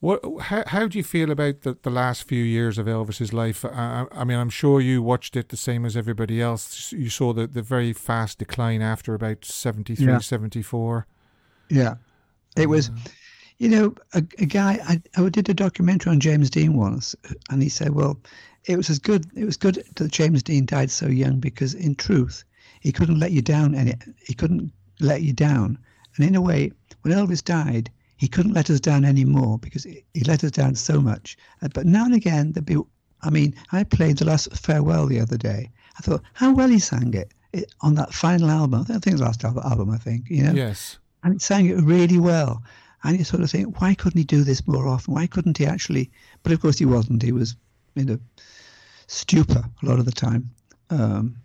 What? 0.00 0.20
How, 0.40 0.64
how 0.66 0.86
do 0.88 0.96
you 0.96 1.04
feel 1.04 1.30
about 1.30 1.60
the, 1.60 1.76
the 1.82 1.90
last 1.90 2.26
few 2.26 2.42
years 2.42 2.78
of 2.78 2.86
Elvis's 2.86 3.32
life? 3.34 3.64
I, 3.64 4.06
I 4.12 4.24
mean, 4.24 4.38
I'm 4.38 4.48
sure 4.48 4.80
you 4.80 5.02
watched 5.02 5.36
it 5.36 5.50
the 5.50 5.58
same 5.58 5.84
as 5.84 5.96
everybody 5.96 6.40
else. 6.40 6.90
You 6.92 7.10
saw 7.10 7.34
the, 7.34 7.46
the 7.46 7.60
very 7.60 7.92
fast 7.92 8.38
decline 8.38 8.80
after 8.80 9.14
about 9.14 9.44
73, 9.44 10.06
Yeah. 10.06 10.18
74. 10.18 11.06
Yeah. 11.68 11.96
It 12.56 12.68
was, 12.68 12.88
uh, 12.88 12.92
you 13.58 13.68
know, 13.68 13.94
a, 14.14 14.24
a 14.38 14.46
guy, 14.46 14.78
I, 14.88 15.02
I 15.22 15.28
did 15.28 15.50
a 15.50 15.54
documentary 15.54 16.12
on 16.12 16.20
James 16.20 16.48
Dean 16.48 16.76
once, 16.76 17.14
and 17.50 17.62
he 17.62 17.68
said, 17.68 17.90
well, 17.94 18.18
it 18.64 18.76
was 18.76 18.90
as 18.90 18.98
good, 18.98 19.26
it 19.34 19.44
was 19.44 19.56
good 19.56 19.82
that 19.96 20.12
James 20.12 20.42
Dean 20.42 20.66
died 20.66 20.90
so 20.90 21.06
young 21.06 21.40
because 21.40 21.74
in 21.74 21.94
truth, 21.94 22.44
he 22.80 22.92
couldn't 22.92 23.18
let 23.18 23.32
you 23.32 23.42
down 23.42 23.74
any, 23.74 23.94
he 24.26 24.34
couldn't 24.34 24.72
let 25.00 25.22
you 25.22 25.32
down. 25.32 25.78
And 26.16 26.26
in 26.26 26.34
a 26.34 26.40
way, 26.40 26.72
when 27.02 27.14
Elvis 27.14 27.42
died, 27.44 27.90
he 28.16 28.28
couldn't 28.28 28.52
let 28.54 28.68
us 28.70 28.80
down 28.80 29.04
anymore 29.04 29.58
because 29.58 29.84
he 29.84 30.04
let 30.26 30.44
us 30.44 30.50
down 30.50 30.74
so 30.74 31.00
much. 31.00 31.38
Uh, 31.62 31.68
But 31.72 31.86
now 31.86 32.04
and 32.04 32.14
again, 32.14 32.52
there'd 32.52 32.66
be, 32.66 32.76
I 33.22 33.30
mean, 33.30 33.54
I 33.72 33.84
played 33.84 34.18
the 34.18 34.26
last 34.26 34.54
farewell 34.56 35.06
the 35.06 35.20
other 35.20 35.38
day. 35.38 35.70
I 35.98 36.02
thought 36.02 36.22
how 36.34 36.52
well 36.54 36.68
he 36.68 36.78
sang 36.78 37.14
it, 37.14 37.32
it 37.52 37.72
on 37.80 37.94
that 37.94 38.12
final 38.12 38.50
album. 38.50 38.82
I 38.82 38.84
think 38.84 39.06
it 39.06 39.12
was 39.12 39.20
the 39.20 39.26
last 39.26 39.44
al- 39.44 39.60
album, 39.62 39.90
I 39.90 39.96
think, 39.98 40.28
you 40.28 40.42
know 40.42 40.52
Yes. 40.52 40.98
and 41.22 41.32
he 41.34 41.38
sang 41.38 41.66
it 41.66 41.82
really 41.82 42.18
well. 42.18 42.62
And 43.02 43.18
you 43.18 43.24
sort 43.24 43.42
of 43.42 43.50
think, 43.50 43.80
why 43.80 43.94
couldn't 43.94 44.18
he 44.18 44.24
do 44.24 44.44
this 44.44 44.66
more 44.68 44.86
often? 44.86 45.14
Why 45.14 45.26
couldn't 45.26 45.56
he 45.56 45.64
actually? 45.64 46.10
But 46.42 46.52
of 46.52 46.60
course, 46.60 46.78
he 46.78 46.84
wasn't. 46.84 47.22
He 47.22 47.32
was, 47.32 47.56
you 47.94 48.04
know, 48.04 48.18
stupor 49.10 49.64
a 49.82 49.86
lot 49.86 49.98
of 49.98 50.04
the 50.04 50.12
time. 50.12 50.48
Um, 50.90 51.36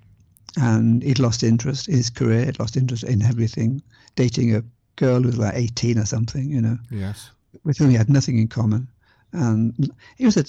and 0.58 1.04
he'd 1.04 1.20
lost 1.20 1.44
interest 1.44 1.90
in 1.90 1.96
his 1.96 2.10
career, 2.10 2.46
he'd 2.46 2.60
lost 2.60 2.78
interest 2.78 3.04
in 3.04 3.22
everything, 3.22 3.82
dating 4.16 4.56
a 4.56 4.64
girl 4.96 5.22
who 5.22 5.28
was 5.28 5.38
like 5.38 5.56
18 5.56 5.98
or 5.98 6.06
something, 6.06 6.50
you 6.50 6.62
know, 6.62 6.78
Yes. 6.90 7.32
with 7.64 7.78
whom 7.78 7.90
he 7.90 7.96
had 7.96 8.10
nothing 8.10 8.38
in 8.38 8.48
common. 8.48 8.88
And 9.34 9.92
he 10.18 10.26
was 10.26 10.38
a, 10.38 10.46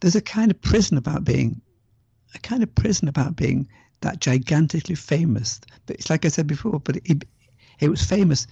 there's 0.00 0.16
a 0.16 0.20
kind 0.20 0.50
of 0.50 0.60
prison 0.60 0.98
about 0.98 1.24
being, 1.24 1.60
a 2.34 2.38
kind 2.40 2.62
of 2.62 2.74
prison 2.74 3.08
about 3.08 3.36
being 3.36 3.66
that 4.00 4.20
gigantically 4.20 4.96
famous. 4.96 5.60
But 5.86 5.96
it's 5.96 6.10
like 6.10 6.24
I 6.24 6.28
said 6.28 6.46
before, 6.46 6.80
but 6.80 6.98
he, 7.04 7.20
he 7.78 7.88
was 7.88 8.04
famous 8.04 8.46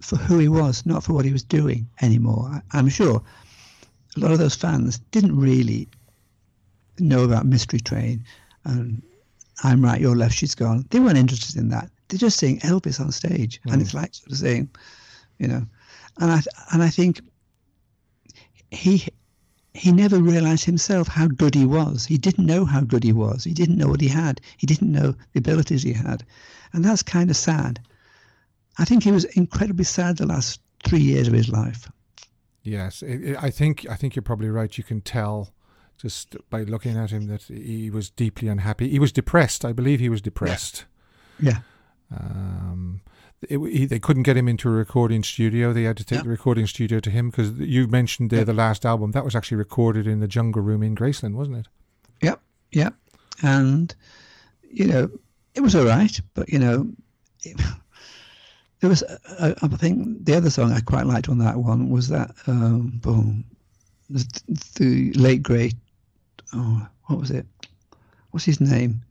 for 0.00 0.16
who 0.16 0.38
he 0.38 0.48
was, 0.48 0.84
not 0.86 1.04
for 1.04 1.12
what 1.12 1.24
he 1.26 1.32
was 1.32 1.44
doing 1.44 1.88
anymore. 2.00 2.48
I, 2.50 2.78
I'm 2.78 2.88
sure 2.88 3.22
a 4.16 4.20
lot 4.20 4.32
of 4.32 4.38
those 4.38 4.54
fans 4.56 4.98
didn't 5.12 5.38
really 5.38 5.86
know 7.00 7.24
about 7.24 7.46
Mystery 7.46 7.80
Train 7.80 8.24
and 8.64 9.02
I'm 9.64 9.84
right, 9.84 10.00
you're 10.00 10.16
left, 10.16 10.34
she's 10.34 10.54
gone. 10.54 10.86
They 10.90 11.00
weren't 11.00 11.18
interested 11.18 11.56
in 11.56 11.68
that. 11.70 11.90
They're 12.08 12.18
just 12.18 12.38
seeing 12.38 12.60
Elvis 12.60 13.00
on 13.00 13.12
stage, 13.12 13.60
and 13.64 13.74
hmm. 13.74 13.80
it's 13.80 13.94
like 13.94 14.14
sort 14.14 14.32
of 14.32 14.38
saying, 14.38 14.70
you 15.38 15.48
know, 15.48 15.66
and 16.18 16.30
I 16.30 16.40
and 16.72 16.82
I 16.82 16.88
think 16.88 17.20
he 18.70 19.06
he 19.74 19.92
never 19.92 20.18
realized 20.18 20.64
himself 20.64 21.08
how 21.08 21.26
good 21.26 21.54
he 21.54 21.66
was. 21.66 22.06
He 22.06 22.18
didn't 22.18 22.46
know 22.46 22.64
how 22.64 22.80
good 22.80 23.04
he 23.04 23.12
was. 23.12 23.44
He 23.44 23.52
didn't 23.52 23.76
know 23.76 23.88
what 23.88 24.00
he 24.00 24.08
had. 24.08 24.40
He 24.56 24.66
didn't 24.66 24.90
know 24.90 25.14
the 25.32 25.38
abilities 25.38 25.82
he 25.82 25.92
had, 25.92 26.24
and 26.72 26.84
that's 26.84 27.02
kind 27.02 27.30
of 27.30 27.36
sad. 27.36 27.80
I 28.78 28.84
think 28.84 29.02
he 29.02 29.12
was 29.12 29.24
incredibly 29.24 29.84
sad 29.84 30.18
the 30.18 30.26
last 30.26 30.60
three 30.84 31.00
years 31.00 31.26
of 31.26 31.34
his 31.34 31.48
life. 31.48 31.90
Yes, 32.62 33.02
it, 33.02 33.24
it, 33.24 33.42
I 33.42 33.50
think 33.50 33.86
I 33.90 33.96
think 33.96 34.14
you're 34.14 34.22
probably 34.22 34.48
right. 34.48 34.78
You 34.78 34.84
can 34.84 35.00
tell 35.00 35.52
just 36.00 36.36
by 36.48 36.62
looking 36.62 36.96
at 36.96 37.10
him 37.10 37.26
that 37.26 37.42
he 37.42 37.90
was 37.90 38.08
deeply 38.10 38.48
unhappy. 38.48 38.88
He 38.88 38.98
was 38.98 39.12
depressed. 39.12 39.64
I 39.64 39.72
believe 39.72 40.00
he 40.00 40.08
was 40.08 40.20
depressed. 40.22 40.84
Yeah. 41.40 41.58
Um, 42.16 43.00
it, 43.48 43.58
he, 43.58 43.84
they 43.84 43.98
couldn't 43.98 44.22
get 44.24 44.36
him 44.36 44.48
into 44.48 44.68
a 44.68 44.72
recording 44.72 45.22
studio. 45.22 45.72
They 45.72 45.82
had 45.84 45.96
to 45.98 46.04
take 46.04 46.18
Yeah. 46.18 46.22
the 46.24 46.28
recording 46.30 46.66
studio 46.66 47.00
to 47.00 47.10
him 47.10 47.30
because 47.30 47.52
you 47.58 47.86
mentioned 47.86 48.30
there 48.30 48.40
Yeah. 48.40 48.44
the 48.44 48.54
last 48.54 48.84
album 48.86 49.12
that 49.12 49.24
was 49.24 49.34
actually 49.36 49.58
recorded 49.58 50.06
in 50.06 50.20
the 50.20 50.28
Jungle 50.28 50.62
Room 50.62 50.82
in 50.82 50.94
Graceland, 50.96 51.34
wasn't 51.34 51.58
it? 51.58 51.66
Yep, 52.22 52.40
yep. 52.72 52.94
And 53.42 53.94
you 54.70 54.86
know, 54.86 55.10
it 55.54 55.60
was 55.60 55.74
all 55.74 55.84
right, 55.84 56.20
but 56.34 56.48
you 56.48 56.58
know, 56.58 56.90
it, 57.44 57.60
there 58.80 58.90
was. 58.90 59.02
I, 59.40 59.54
I 59.62 59.68
think 59.68 60.24
the 60.24 60.36
other 60.36 60.50
song 60.50 60.72
I 60.72 60.80
quite 60.80 61.06
liked 61.06 61.28
on 61.28 61.38
that 61.38 61.56
one 61.58 61.90
was 61.90 62.08
that 62.08 62.30
um, 62.46 62.98
boom, 63.02 63.44
the, 64.10 64.24
the 64.76 65.12
late 65.12 65.42
great. 65.42 65.74
Oh, 66.54 66.86
what 67.04 67.18
was 67.20 67.30
it? 67.30 67.46
What's 68.30 68.46
his 68.46 68.60
name? 68.60 69.02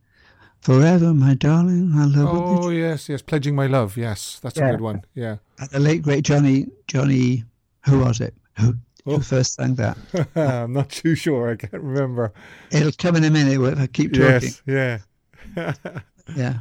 Forever, 0.60 1.14
my 1.14 1.34
darling, 1.34 1.92
I 1.94 2.04
love 2.04 2.34
you. 2.34 2.66
Oh 2.66 2.68
yes, 2.70 3.08
yes, 3.08 3.22
pledging 3.22 3.54
my 3.54 3.66
love. 3.68 3.96
Yes, 3.96 4.40
that's 4.42 4.58
a 4.58 4.70
good 4.70 4.80
one. 4.80 5.02
Yeah. 5.14 5.36
The 5.70 5.78
late 5.78 6.02
great 6.02 6.24
Johnny 6.24 6.66
Johnny. 6.88 7.44
Who 7.86 8.00
was 8.00 8.20
it? 8.20 8.34
Who, 8.58 8.74
Oh. 9.06 9.16
who 9.16 9.20
first 9.22 9.54
sang 9.54 9.76
that? 9.76 9.96
I'm 10.36 10.72
not 10.74 10.90
too 10.90 11.14
sure. 11.14 11.50
I 11.52 11.56
can't 11.56 11.82
remember. 11.82 12.32
It'll 12.70 12.92
come 12.92 13.16
in 13.16 13.24
a 13.24 13.30
minute 13.30 13.58
if 13.72 13.78
I 13.78 13.86
keep 13.86 14.12
talking. 14.12 14.50
Yes. 14.66 14.98
Yeah. 15.56 15.72
Yeah. 16.36 16.58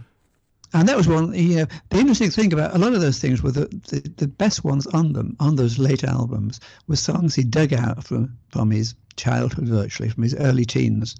And 0.80 0.88
that 0.88 0.96
was 0.96 1.08
one, 1.08 1.34
you 1.34 1.56
know, 1.56 1.66
the 1.90 1.98
interesting 1.98 2.30
thing 2.30 2.54
about 2.54 2.76
a 2.76 2.78
lot 2.78 2.94
of 2.94 3.02
those 3.02 3.18
things 3.20 3.42
were 3.42 3.52
the, 3.52 3.66
the, 3.90 4.08
the 4.18 4.28
best 4.28 4.64
ones 4.64 4.86
on 4.88 5.14
them, 5.14 5.36
on 5.40 5.56
those 5.56 5.80
late 5.80 6.04
albums, 6.04 6.60
were 6.88 6.96
songs 6.96 7.34
he 7.34 7.44
dug 7.44 7.74
out 7.74 8.04
from, 8.04 8.38
from 8.50 8.70
his 8.70 8.94
childhood 9.16 9.68
virtually, 9.68 10.10
from 10.10 10.22
his 10.22 10.36
early 10.36 10.66
teens. 10.66 11.16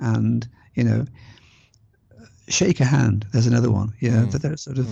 And, 0.00 0.48
you 0.74 0.82
know, 0.82 1.06
Shake 2.48 2.80
a 2.80 2.84
Hand, 2.84 3.26
there's 3.32 3.46
another 3.46 3.70
one, 3.70 3.92
you 4.00 4.10
know, 4.10 4.24
that 4.26 4.44
are 4.44 4.56
sort 4.56 4.78
of 4.78 4.86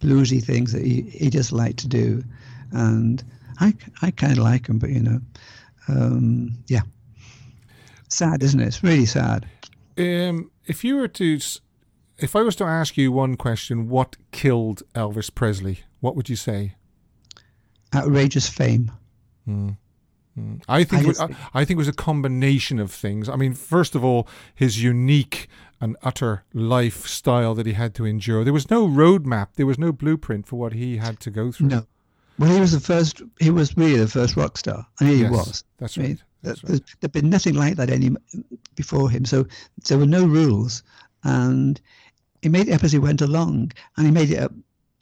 bluesy 0.00 0.42
things 0.42 0.72
that 0.72 0.84
he, 0.84 1.02
he 1.02 1.30
just 1.30 1.52
liked 1.52 1.78
to 1.78 1.88
do. 1.88 2.24
And 2.72 3.22
I, 3.60 3.74
I 4.02 4.10
kind 4.10 4.32
of 4.32 4.38
like 4.38 4.66
them, 4.66 4.78
but, 4.78 4.90
you 4.90 5.00
know, 5.00 5.20
um, 5.88 6.58
yeah. 6.66 6.82
Sad, 8.08 8.42
isn't 8.42 8.58
it? 8.58 8.66
It's 8.66 8.82
really 8.82 9.06
sad. 9.06 9.46
Um, 9.96 10.50
if 10.66 10.82
you 10.82 10.96
were 10.96 11.08
to, 11.08 11.38
if 12.22 12.36
I 12.36 12.42
was 12.42 12.56
to 12.56 12.64
ask 12.64 12.96
you 12.96 13.12
one 13.12 13.36
question, 13.36 13.88
what 13.88 14.16
killed 14.32 14.82
Elvis 14.94 15.34
Presley? 15.34 15.80
What 16.00 16.16
would 16.16 16.28
you 16.28 16.36
say? 16.36 16.74
Outrageous 17.94 18.48
fame. 18.48 18.92
Hmm. 19.44 19.70
Hmm. 20.36 20.56
I 20.68 20.84
think 20.84 21.00
I 21.02 21.04
it 21.04 21.08
was, 21.08 21.20
I, 21.20 21.24
uh, 21.24 21.28
I 21.54 21.64
think 21.64 21.76
it 21.76 21.78
was 21.78 21.88
a 21.88 21.92
combination 21.92 22.78
of 22.78 22.92
things. 22.92 23.28
I 23.28 23.34
mean, 23.36 23.52
first 23.54 23.94
of 23.96 24.04
all, 24.04 24.28
his 24.54 24.82
unique 24.82 25.48
and 25.80 25.96
utter 26.02 26.44
lifestyle 26.54 27.54
that 27.56 27.66
he 27.66 27.72
had 27.72 27.94
to 27.96 28.04
endure. 28.06 28.44
There 28.44 28.52
was 28.52 28.70
no 28.70 28.86
roadmap. 28.86 29.48
There 29.56 29.66
was 29.66 29.78
no 29.78 29.90
blueprint 29.92 30.46
for 30.46 30.56
what 30.56 30.72
he 30.74 30.98
had 30.98 31.18
to 31.20 31.30
go 31.30 31.50
through. 31.50 31.68
No. 31.68 31.86
Well, 32.38 32.50
he 32.50 32.60
was 32.60 32.72
the 32.72 32.80
first. 32.80 33.22
He 33.40 33.50
was 33.50 33.76
really 33.76 33.96
the 33.98 34.08
first 34.08 34.36
rock 34.36 34.56
star. 34.56 34.86
I 35.00 35.04
mean, 35.04 35.18
Yes, 35.18 35.30
he 35.30 35.36
was. 35.36 35.64
that's 35.78 35.98
I 35.98 36.00
mean, 36.02 36.10
right, 36.10 36.20
that's 36.42 36.60
there- 36.62 36.78
There'd 37.00 37.12
been 37.12 37.28
nothing 37.28 37.54
like 37.54 37.76
that 37.76 37.90
any 37.90 38.10
before 38.76 39.10
him. 39.10 39.24
So 39.24 39.46
there 39.88 39.98
were 39.98 40.06
no 40.06 40.24
rules, 40.24 40.82
and 41.24 41.80
he 42.42 42.48
made 42.48 42.68
it 42.68 42.72
up 42.72 42.84
as 42.84 42.92
he 42.92 42.98
went 42.98 43.20
along, 43.20 43.72
and 43.96 44.06
he 44.06 44.12
made 44.12 44.30
it 44.30 44.38
up 44.38 44.52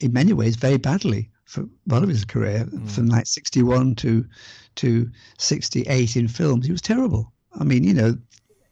in 0.00 0.12
many 0.12 0.32
ways 0.32 0.56
very 0.56 0.78
badly 0.78 1.30
for 1.44 1.62
a 1.62 1.68
lot 1.86 2.02
of 2.02 2.08
his 2.08 2.24
career, 2.24 2.64
Mm. 2.66 2.88
from 2.90 3.06
like 3.08 3.26
'61 3.26 3.94
to 3.96 4.24
to 4.76 5.10
'68 5.38 6.16
in 6.16 6.28
films. 6.28 6.66
He 6.66 6.72
was 6.72 6.82
terrible. 6.82 7.32
I 7.60 7.64
mean, 7.64 7.84
you 7.84 7.94
know, 7.94 8.16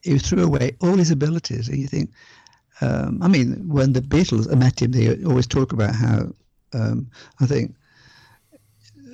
he 0.02 0.18
threw 0.18 0.44
away 0.44 0.76
all 0.80 0.96
his 0.96 1.10
abilities, 1.10 1.68
and 1.68 1.78
you 1.78 1.88
think. 1.88 2.10
Um, 2.82 3.22
I 3.22 3.28
mean, 3.28 3.66
when 3.68 3.94
the 3.94 4.02
Beatles 4.02 4.54
met 4.54 4.82
him, 4.82 4.92
they 4.92 5.24
always 5.24 5.46
talk 5.46 5.72
about 5.72 5.94
how 5.94 6.30
um, 6.74 7.08
I 7.40 7.46
think 7.46 7.74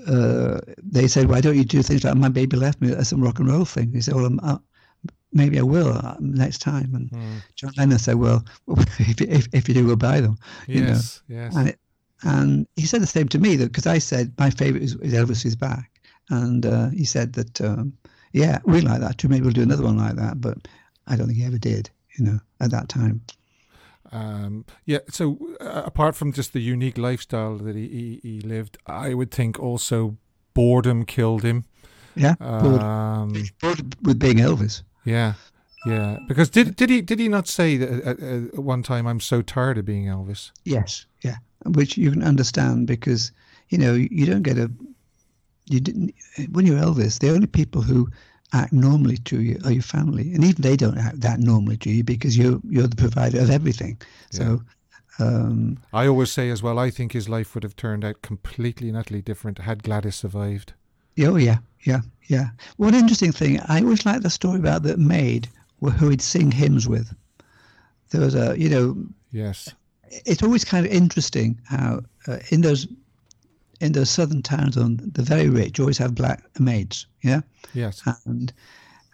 uh, 0.09 0.59
they 0.83 1.07
said, 1.07 1.29
"Why 1.29 1.41
don't 1.41 1.57
you 1.57 1.65
do 1.65 1.83
things 1.83 2.03
like 2.05 2.17
My 2.17 2.29
Baby 2.29 2.57
Left 2.57 2.81
Me 2.81 2.93
as 2.93 3.09
some 3.09 3.23
rock 3.23 3.39
and 3.39 3.49
roll 3.49 3.65
thing?" 3.65 3.93
He 3.93 4.01
said, 4.01 4.15
"Well, 4.15 4.27
um, 4.27 4.41
uh, 4.43 4.59
maybe 5.33 5.59
I 5.59 5.63
will 5.63 5.93
uh, 5.93 6.17
next 6.21 6.59
time." 6.59 6.95
And 6.95 7.11
Hmm. 7.11 7.39
John 7.57 7.73
Lennon 7.77 7.99
said, 7.99 8.17
"Well, 8.17 8.45
if, 8.99 9.21
if, 9.21 9.49
if 9.53 9.69
you 9.69 9.75
do, 9.75 9.87
we'll 9.87 9.97
buy 9.97 10.21
them." 10.21 10.37
You 10.67 10.83
know? 10.83 10.89
Yes, 10.89 11.23
yes. 11.29 11.57
And, 11.57 11.69
it, 11.69 11.79
and 12.23 12.67
he 12.77 12.87
said 12.87 13.03
the 13.03 13.07
same 13.07 13.29
to 13.29 13.39
me, 13.39 13.57
because 13.57 13.87
I 13.87 13.99
said 13.99 14.33
my 14.39 14.51
favorite 14.51 14.83
is, 14.83 14.95
is 14.97 15.13
Elvis 15.13 15.45
is 15.45 15.57
back, 15.57 15.91
and 16.31 16.65
uh, 16.65 16.89
he 16.91 17.05
said 17.05 17.33
that, 17.35 17.61
um, 17.61 17.93
yeah, 18.33 18.59
we 18.65 18.81
like 18.81 19.01
that 19.01 19.19
too. 19.19 19.29
Maybe 19.29 19.43
we'll 19.45 19.53
do 19.53 19.63
another 19.63 19.85
one 19.85 19.99
like 19.99 20.17
that, 20.17 20.41
but 20.41 20.57
I 21.07 21.17
don't 21.17 21.27
think 21.27 21.39
he 21.39 21.45
ever 21.45 21.59
did. 21.59 21.91
You 22.19 22.25
know, 22.27 22.39
at 22.61 22.71
that 22.71 22.89
time. 22.91 23.23
Um, 24.13 24.67
yeah. 24.85 24.99
So 25.09 25.39
uh, 25.61 25.83
apart 25.87 26.15
from 26.15 26.33
just 26.33 26.53
the 26.53 26.61
unique 26.61 26.99
lifestyle 26.99 27.57
that 27.57 27.75
he, 27.75 27.89
he, 27.89 28.21
he 28.23 28.41
lived, 28.43 28.77
I 28.87 29.15
would 29.15 29.31
think 29.31 29.59
also 29.59 30.19
boredom 30.53 31.05
killed 31.07 31.43
him. 31.43 31.65
Yeah, 32.15 32.35
bored, 32.35 32.83
Um, 32.83 33.33
bored 33.63 33.97
with 34.03 34.19
being 34.19 34.37
Elvis. 34.37 34.83
Yeah, 35.05 35.35
yeah. 35.87 36.19
Because 36.29 36.51
did 36.51 36.77
did 36.77 36.91
he 36.91 37.03
did 37.03 37.19
he 37.19 37.29
not 37.29 37.49
say 37.49 37.77
that 37.77 37.91
at, 38.05 38.21
at 38.21 38.59
one 38.59 38.83
time 38.83 39.07
I'm 39.07 39.21
so 39.21 39.43
tired 39.43 39.79
of 39.79 39.85
being 39.85 40.07
Elvis? 40.07 40.51
Yes, 40.65 41.07
yeah, 41.23 41.37
which 41.67 41.97
you 41.97 42.11
can 42.11 42.23
understand 42.23 42.87
because 42.87 43.33
you 43.69 43.79
know 43.79 43.95
you 43.95 44.27
don't 44.27 44.43
get 44.43 44.59
a 44.59 44.71
you 45.67 45.81
didn't 45.81 46.15
when 46.51 46.67
you're 46.67 46.79
Elvis. 46.79 47.19
The 47.19 47.31
only 47.31 47.47
people 47.47 47.83
who 47.83 48.09
act 48.53 48.73
normally 48.73 49.17
to 49.17 49.41
you 49.41 49.59
are 49.65 49.73
your 49.73 49.83
family, 49.83 50.33
and 50.35 50.45
even 50.45 50.63
they 50.63 50.77
don't 50.77 50.99
act 50.99 51.21
that 51.21 51.41
normally 51.41 51.77
to 51.79 51.91
you 51.91 52.05
because 52.05 52.37
you're 52.37 52.61
you're 52.69 52.87
the 52.87 52.97
provider 52.97 53.41
of 53.41 53.51
everything. 53.51 54.01
So, 54.31 54.63
um, 55.19 55.79
I 55.93 56.07
always 56.07 56.31
say 56.31 56.51
as 56.51 56.63
well. 56.63 56.79
I 56.79 56.91
think 56.91 57.13
his 57.13 57.29
life 57.29 57.55
would 57.55 57.65
have 57.65 57.77
turned 57.77 58.05
out 58.05 58.23
completely 58.23 58.89
and 58.89 58.97
utterly 58.97 59.23
different 59.23 59.59
had 59.59 59.83
Gladys 59.83 60.17
survived. 60.17 60.75
Oh 61.21 61.37
yeah, 61.37 61.59
yeah, 61.83 62.01
yeah. 62.29 62.49
One 62.77 62.95
interesting 62.95 63.33
thing 63.33 63.61
I 63.69 63.81
always 63.81 64.05
liked 64.07 64.23
the 64.23 64.31
story 64.31 64.59
about 64.59 64.83
the 64.83 64.97
maid 64.97 65.49
who 65.81 66.09
he'd 66.11 66.23
sing 66.23 66.51
hymns 66.53 66.89
with. 66.89 67.13
There 68.11 68.21
was 68.21 68.35
a 68.35 68.59
you 68.59 68.69
know 68.69 68.97
Yes. 69.33 69.69
it's 70.27 70.43
always 70.43 70.65
kind 70.65 70.85
of 70.87 70.93
interesting 70.93 71.59
how 71.65 72.03
uh, 72.29 72.39
in 72.51 72.61
those 72.61 72.87
in 73.81 73.93
those 73.93 74.11
southern 74.11 74.43
towns 74.43 74.77
on 74.77 74.99
the 75.15 75.23
very 75.23 75.49
rich 75.49 75.81
always 75.81 75.99
have 75.99 76.15
black 76.15 76.43
maids 76.61 77.07
yeah 77.23 77.41
Yes. 77.75 78.03
and 78.27 78.53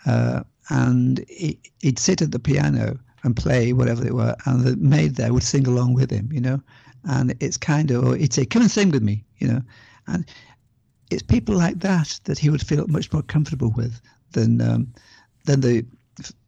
uh, 0.06 0.42
and 0.70 1.24
he, 1.28 1.58
he'd 1.80 1.98
sit 1.98 2.20
at 2.20 2.32
the 2.32 2.38
piano 2.38 2.98
and 3.24 3.34
play 3.36 3.72
whatever 3.72 4.02
they 4.04 4.10
were 4.10 4.34
and 4.44 4.64
the 4.64 4.76
maid 4.76 5.14
there 5.16 5.32
would 5.32 5.42
sing 5.44 5.66
along 5.66 5.94
with 5.94 6.10
him 6.10 6.28
you 6.32 6.40
know 6.40 6.60
and 7.04 7.34
it's 7.40 7.56
kind 7.56 7.90
of 7.92 8.04
or 8.04 8.16
he'd 8.16 8.32
say 8.34 8.44
come 8.44 8.62
and 8.62 8.70
sing 8.70 8.90
with 8.90 9.02
me 9.02 9.24
you 9.38 9.46
know 9.48 9.62
and 10.08 10.26
it's 11.10 11.22
people 11.22 11.56
like 11.56 11.80
that 11.80 12.20
that 12.24 12.38
he 12.38 12.50
would 12.50 12.66
feel 12.66 12.86
much 12.88 13.12
more 13.12 13.22
comfortable 13.22 13.72
with 13.76 14.00
than 14.32 14.60
um, 14.60 14.92
than 15.44 15.60
the 15.60 15.84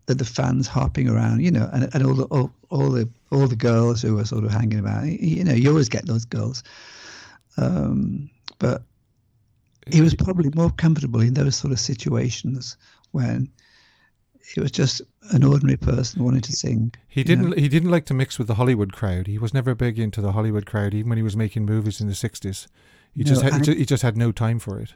than 0.07 0.17
the 0.17 0.25
fans 0.25 0.67
harping 0.67 1.09
around, 1.09 1.41
you 1.41 1.51
know, 1.51 1.71
and, 1.73 1.89
and 1.95 2.05
all 2.05 2.15
the 2.15 2.25
all, 2.25 2.53
all 2.71 2.91
the 2.91 3.09
all 3.31 3.47
the 3.47 3.57
girls 3.57 4.03
who 4.03 4.17
were 4.17 4.25
sort 4.25 4.45
of 4.45 4.51
hanging 4.51 4.79
about. 4.79 5.07
You 5.07 5.45
know, 5.45 5.55
you 5.55 5.71
always 5.71 5.89
get 5.89 6.07
those 6.07 6.25
girls, 6.25 6.63
um, 7.57 8.29
but 8.59 8.83
he 9.87 10.01
was 10.01 10.15
probably 10.15 10.51
more 10.55 10.71
comfortable 10.71 11.21
in 11.21 11.35
those 11.35 11.57
sort 11.57 11.73
of 11.73 11.81
situations 11.81 12.77
when 13.13 13.49
he 14.55 14.61
was 14.61 14.71
just 14.71 15.01
an 15.31 15.45
ordinary 15.45 15.77
person 15.77 16.25
wanting 16.25 16.41
to 16.41 16.53
sing. 16.53 16.93
He 17.09 17.23
didn't. 17.23 17.51
Know? 17.51 17.57
He 17.57 17.69
didn't 17.69 17.91
like 17.91 18.07
to 18.07 18.15
mix 18.15 18.39
with 18.39 18.49
the 18.49 18.57
Hollywood 18.57 18.93
crowd. 18.93 19.27
He 19.27 19.39
was 19.39 19.55
never 19.55 19.75
big 19.75 19.99
into 19.99 20.21
the 20.21 20.33
Hollywood 20.33 20.67
crowd, 20.67 20.93
even 20.93 21.09
when 21.09 21.19
he 21.19 21.23
was 21.23 21.37
making 21.37 21.65
movies 21.65 22.01
in 22.01 22.09
the 22.09 22.15
sixties. 22.15 22.69
He 23.17 23.25
no, 23.25 23.29
just 23.29 23.43
had, 23.43 23.67
he 23.67 23.85
just 23.85 24.03
had 24.03 24.17
no 24.17 24.33
time 24.33 24.59
for 24.59 24.79
it. 24.79 24.95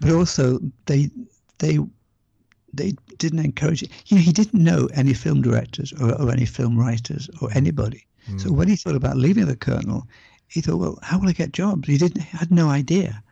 But 0.00 0.12
also, 0.12 0.60
they 0.86 1.10
they 1.58 1.78
they 2.72 2.94
didn't 3.18 3.44
encourage 3.44 3.82
it. 3.82 3.90
You 4.06 4.16
know, 4.16 4.22
he 4.22 4.32
didn't 4.32 4.62
know 4.62 4.88
any 4.94 5.14
film 5.14 5.42
directors 5.42 5.92
or, 6.00 6.14
or 6.20 6.30
any 6.30 6.46
film 6.46 6.78
writers 6.78 7.28
or 7.40 7.50
anybody. 7.52 8.06
Mm. 8.28 8.40
So 8.40 8.52
when 8.52 8.68
he 8.68 8.76
thought 8.76 8.94
about 8.94 9.16
leaving 9.16 9.46
the 9.46 9.56
Colonel, 9.56 10.06
he 10.48 10.60
thought, 10.60 10.76
well, 10.76 10.98
how 11.02 11.18
will 11.18 11.28
I 11.28 11.32
get 11.32 11.52
jobs? 11.52 11.88
He 11.88 11.98
didn't 11.98 12.22
had 12.22 12.50
no 12.50 12.68
idea. 12.68 13.22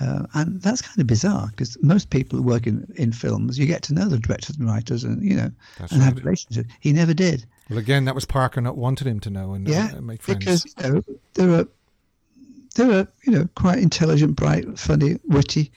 Uh, 0.00 0.24
and 0.34 0.60
that's 0.62 0.80
kind 0.80 0.98
of 0.98 1.06
bizarre 1.06 1.48
because 1.50 1.76
most 1.82 2.10
people 2.10 2.38
who 2.38 2.42
work 2.42 2.66
in, 2.66 2.90
in 2.96 3.12
films, 3.12 3.58
you 3.58 3.66
get 3.66 3.82
to 3.82 3.94
know 3.94 4.08
the 4.08 4.18
directors 4.18 4.56
and 4.56 4.66
writers 4.66 5.04
and, 5.04 5.22
you 5.22 5.36
know, 5.36 5.50
that's 5.78 5.92
and 5.92 6.00
right. 6.00 6.06
have 6.06 6.16
relationships. 6.16 6.72
He 6.80 6.92
never 6.92 7.12
did. 7.14 7.44
Well, 7.68 7.78
again, 7.78 8.06
that 8.06 8.14
was 8.14 8.24
Parker 8.24 8.60
not 8.60 8.76
wanted 8.76 9.06
him 9.06 9.20
to 9.20 9.30
know 9.30 9.52
and 9.52 9.68
uh, 9.68 9.70
yeah, 9.70 9.92
uh, 9.96 10.00
make 10.00 10.22
friends. 10.22 10.38
Because, 10.38 10.74
you 10.82 10.92
know, 10.92 11.04
there 11.34 11.50
are, 11.50 11.68
there 12.72 12.90
are, 12.90 13.08
you 13.24 13.32
know, 13.32 13.48
quite 13.54 13.78
intelligent, 13.78 14.36
bright, 14.36 14.78
funny, 14.78 15.18
witty, 15.24 15.70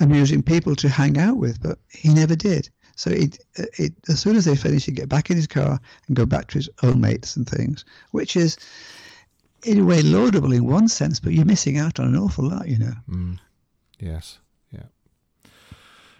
amusing 0.00 0.42
people 0.42 0.76
to 0.76 0.88
hang 0.88 1.18
out 1.18 1.36
with, 1.36 1.62
but 1.62 1.78
he 1.90 2.12
never 2.12 2.36
did. 2.36 2.68
So 2.96 3.10
it, 3.10 3.38
it, 3.56 3.92
as 4.08 4.20
soon 4.20 4.36
as 4.36 4.46
they 4.46 4.56
finished, 4.56 4.86
he'd 4.86 4.96
get 4.96 5.08
back 5.08 5.30
in 5.30 5.36
his 5.36 5.46
car 5.46 5.78
and 6.06 6.16
go 6.16 6.24
back 6.24 6.48
to 6.48 6.54
his 6.58 6.68
own 6.82 7.00
mates 7.00 7.36
and 7.36 7.48
things, 7.48 7.84
which 8.10 8.36
is, 8.36 8.56
in 9.64 9.80
a 9.80 9.84
way, 9.84 10.02
laudable 10.02 10.52
in 10.52 10.64
one 10.64 10.88
sense, 10.88 11.20
but 11.20 11.32
you're 11.32 11.44
missing 11.44 11.78
out 11.78 12.00
on 12.00 12.06
an 12.06 12.16
awful 12.16 12.48
lot, 12.48 12.68
you 12.68 12.78
know. 12.78 12.94
Mm. 13.08 13.38
Yes. 13.98 14.38
Yeah. 14.70 14.86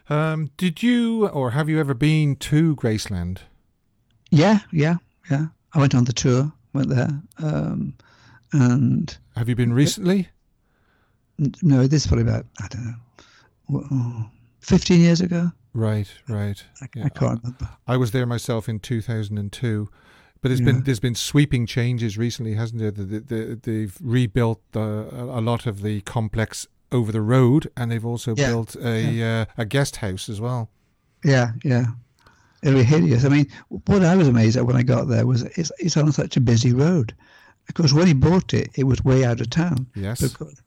Um, 0.09 0.51
did 0.57 0.83
you 0.83 1.29
or 1.29 1.53
have 1.53 1.69
you 1.69 1.81
ever 1.81 1.95
been 1.95 2.37
to 2.37 2.77
Graceland? 2.77 3.39
Yeah, 4.31 4.61
yeah, 4.71 4.97
yeah. 5.31 5.47
I 5.73 5.79
went 5.79 5.95
on 5.95 6.05
the 6.05 6.13
tour, 6.13 6.53
went 6.73 6.89
there, 6.89 7.21
um, 7.39 7.95
and 8.53 9.17
have 9.37 9.49
you 9.49 9.55
been 9.55 9.73
recently? 9.73 10.29
No, 11.63 11.87
this 11.87 12.03
is 12.03 12.07
probably 12.07 12.25
about 12.25 12.47
I 12.61 12.69
don't 12.69 12.97
know, 13.69 14.31
fifteen 14.61 15.01
years 15.01 15.21
ago. 15.21 15.53
Right, 15.75 16.09
right. 16.29 16.65
I, 16.81 16.89
yeah. 16.95 17.05
I 17.05 17.09
can't 17.11 17.41
remember. 17.43 17.69
I 17.87 17.97
was 17.97 18.13
there 18.13 18.27
myself 18.27 18.69
in 18.69 18.81
two 18.81 19.01
thousand 19.01 19.39
and 19.39 19.53
two. 19.53 19.91
But 20.43 20.51
there's 20.51 20.61
yeah. 20.61 20.67
been 20.67 20.83
there's 20.85 21.01
been 21.01 21.15
sweeping 21.15 21.67
changes 21.67 22.17
recently, 22.17 22.55
hasn't 22.55 22.81
there? 22.81 22.91
The, 22.91 23.21
the, 23.21 23.61
they've 23.63 23.97
rebuilt 24.01 24.61
the, 24.73 25.09
a 25.13 25.41
lot 25.41 25.67
of 25.67 25.83
the 25.83 26.03
complex 26.03 26.67
over 26.93 27.11
the 27.11 27.23
road, 27.23 27.69
and 27.77 27.91
they've 27.91 28.05
also 28.05 28.35
yeah. 28.37 28.47
built 28.49 28.77
a 28.77 29.01
yeah. 29.01 29.41
uh, 29.49 29.63
a 29.63 29.65
guest 29.65 29.97
house 29.97 30.29
as 30.29 30.41
well. 30.41 30.71
Yeah, 31.25 31.53
yeah. 31.65 31.87
It'll 32.63 32.79
be 32.79 32.85
hideous. 32.85 33.25
I 33.25 33.29
mean, 33.29 33.47
what 33.69 34.05
I 34.05 34.15
was 34.15 34.29
amazed 34.29 34.57
at 34.57 34.67
when 34.67 34.77
I 34.77 34.83
got 34.83 35.09
there 35.09 35.27
was 35.27 35.43
it's, 35.43 35.73
it's 35.79 35.97
on 35.97 36.13
such 36.13 36.37
a 36.37 36.41
busy 36.41 36.73
road. 36.73 37.15
Of 37.69 37.75
course, 37.75 37.93
when 37.93 38.07
he 38.07 38.15
bought 38.15 38.55
it, 38.55 38.71
it 38.75 38.85
was 38.85 39.05
way 39.05 39.25
out 39.25 39.41
of 39.41 39.51
town. 39.51 39.87
Yes. 39.95 40.23
Of 40.23 40.39
course, 40.39 40.61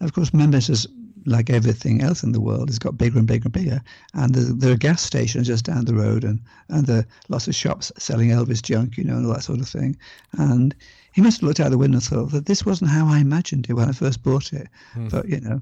of 0.00 0.12
course 0.12 0.32
Memphis 0.32 0.68
is 0.68 0.86
like 1.26 1.50
everything 1.50 2.02
else 2.02 2.22
in 2.22 2.32
the 2.32 2.40
world, 2.40 2.68
It's 2.68 2.78
got 2.78 2.96
bigger 2.96 3.18
and 3.18 3.26
bigger 3.26 3.46
and 3.46 3.52
bigger. 3.52 3.82
And 4.14 4.34
the, 4.34 4.52
there 4.52 4.72
are 4.72 4.76
gas 4.76 5.02
stations 5.02 5.48
just 5.48 5.64
down 5.64 5.84
the 5.84 5.94
road, 5.94 6.24
and 6.24 6.40
and 6.68 6.86
there 6.86 7.00
are 7.00 7.06
lots 7.28 7.48
of 7.48 7.54
shops 7.54 7.92
selling 7.98 8.30
Elvis 8.30 8.62
junk, 8.62 8.96
you 8.96 9.04
know, 9.04 9.16
and 9.16 9.26
all 9.26 9.34
that 9.34 9.42
sort 9.42 9.60
of 9.60 9.68
thing. 9.68 9.96
And 10.38 10.74
he 11.12 11.20
must 11.20 11.40
have 11.40 11.48
looked 11.48 11.60
out 11.60 11.70
the 11.70 11.78
window 11.78 11.96
and 11.96 12.04
thought 12.04 12.30
that 12.30 12.46
this 12.46 12.64
wasn't 12.64 12.90
how 12.90 13.06
I 13.06 13.18
imagined 13.18 13.66
it 13.68 13.74
when 13.74 13.88
I 13.88 13.92
first 13.92 14.22
bought 14.22 14.52
it. 14.52 14.68
Hmm. 14.92 15.08
But 15.08 15.28
you 15.28 15.40
know, 15.40 15.60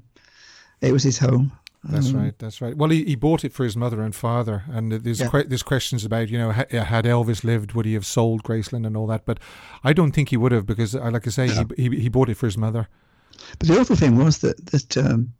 it 0.81 0.93
was 0.93 1.03
his 1.03 1.17
home. 1.17 1.51
That's 1.87 2.09
um, 2.09 2.17
right. 2.17 2.39
That's 2.39 2.61
right. 2.61 2.75
Well, 2.75 2.89
he, 2.89 3.03
he 3.05 3.15
bought 3.15 3.43
it 3.43 3.53
for 3.53 3.63
his 3.63 3.77
mother 3.77 4.01
and 4.01 4.15
father, 4.15 4.63
and 4.67 4.91
there's 4.91 5.19
yeah. 5.19 5.29
que- 5.29 5.43
there's 5.43 5.63
questions 5.63 6.03
about 6.03 6.29
you 6.29 6.37
know 6.37 6.51
ha- 6.51 6.65
had 6.71 7.05
Elvis 7.05 7.43
lived, 7.43 7.73
would 7.73 7.85
he 7.85 7.93
have 7.93 8.05
sold 8.05 8.43
Graceland 8.43 8.87
and 8.87 8.97
all 8.97 9.07
that? 9.07 9.25
But 9.25 9.39
I 9.83 9.93
don't 9.93 10.11
think 10.11 10.29
he 10.29 10.37
would 10.37 10.51
have 10.51 10.65
because, 10.65 10.95
uh, 10.95 11.11
like 11.11 11.27
I 11.27 11.29
say, 11.29 11.47
he, 11.47 11.89
he, 11.89 11.99
he 12.01 12.09
bought 12.09 12.29
it 12.29 12.35
for 12.35 12.47
his 12.47 12.57
mother. 12.57 12.87
But 13.59 13.67
the 13.67 13.79
awful 13.79 13.95
thing 13.95 14.17
was 14.17 14.39
that 14.39 14.65
that 14.67 14.97
um, 14.97 15.31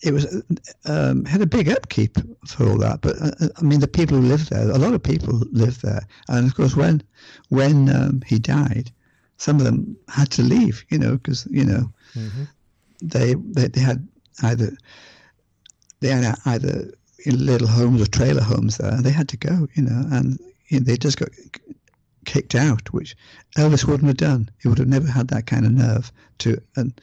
it 0.00 0.12
was 0.12 0.42
um, 0.86 1.24
had 1.24 1.42
a 1.42 1.46
big 1.46 1.68
upkeep 1.68 2.16
for 2.46 2.66
all 2.66 2.78
that. 2.78 3.00
But 3.02 3.20
uh, 3.20 3.48
I 3.56 3.62
mean, 3.62 3.80
the 3.80 3.88
people 3.88 4.16
who 4.16 4.26
lived 4.26 4.50
there, 4.50 4.70
a 4.70 4.78
lot 4.78 4.94
of 4.94 5.02
people 5.02 5.34
lived 5.52 5.82
there, 5.82 6.06
and 6.28 6.46
of 6.46 6.54
course, 6.54 6.76
when 6.76 7.02
when 7.50 7.94
um, 7.94 8.22
he 8.26 8.38
died, 8.38 8.90
some 9.36 9.56
of 9.56 9.64
them 9.64 9.96
had 10.08 10.30
to 10.32 10.42
leave. 10.42 10.84
You 10.88 10.98
know, 10.98 11.12
because 11.18 11.46
you 11.50 11.64
know 11.64 11.92
mm-hmm. 12.14 12.44
they, 13.02 13.34
they 13.34 13.68
they 13.68 13.80
had 13.80 14.06
either 14.42 14.70
they 16.00 16.08
had 16.08 16.36
either 16.44 16.92
little 17.26 17.68
homes 17.68 18.00
or 18.00 18.06
trailer 18.06 18.42
homes 18.42 18.78
there, 18.78 18.92
and 18.92 19.04
they 19.04 19.10
had 19.10 19.28
to 19.30 19.36
go. 19.36 19.68
You 19.74 19.82
know, 19.82 20.04
and 20.12 20.38
you 20.68 20.80
know, 20.80 20.84
they 20.84 20.96
just 20.96 21.18
got 21.18 21.30
kicked 22.24 22.54
out, 22.54 22.92
which 22.92 23.16
Elvis 23.56 23.86
wouldn't 23.86 24.08
have 24.08 24.16
done. 24.16 24.50
He 24.60 24.68
would 24.68 24.78
have 24.78 24.88
never 24.88 25.08
had 25.08 25.28
that 25.28 25.46
kind 25.46 25.64
of 25.66 25.72
nerve 25.72 26.12
to 26.38 26.60
and 26.76 26.98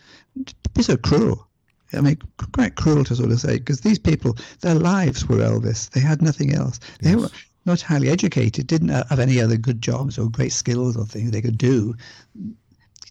be 0.73 0.83
so 0.83 0.97
cruel. 0.97 1.47
I 1.93 2.01
mean, 2.01 2.17
quite 2.53 2.75
cruel 2.75 3.03
to 3.05 3.15
sort 3.15 3.31
of 3.31 3.39
say, 3.39 3.57
because 3.57 3.81
these 3.81 3.99
people, 3.99 4.37
their 4.61 4.75
lives 4.75 5.27
were 5.27 5.37
Elvis. 5.37 5.89
They 5.91 6.01
had 6.01 6.21
nothing 6.21 6.53
else. 6.53 6.79
They 7.01 7.15
were 7.15 7.29
not 7.65 7.81
highly 7.81 8.09
educated, 8.09 8.67
didn't 8.67 8.89
uh, 8.89 9.05
have 9.09 9.19
any 9.19 9.39
other 9.39 9.57
good 9.57 9.81
jobs 9.81 10.17
or 10.17 10.29
great 10.29 10.51
skills 10.51 10.97
or 10.97 11.05
things 11.05 11.31
they 11.31 11.41
could 11.41 11.57
do. 11.57 11.95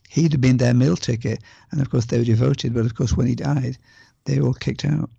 He'd 0.09 0.33
have 0.33 0.41
been 0.41 0.59
their 0.59 0.75
meal 0.75 0.97
ticket, 0.97 1.41
and 1.71 1.81
of 1.81 1.91
course 1.91 2.07
they 2.07 2.19
were 2.19 2.25
devoted. 2.25 2.75
But 2.75 2.87
of 2.87 2.95
course, 2.95 3.17
when 3.17 3.27
he 3.27 3.35
died, 3.35 3.79
they 4.25 4.39
were 4.39 4.49
all 4.49 4.55
kicked 4.55 4.85
out. 4.85 5.11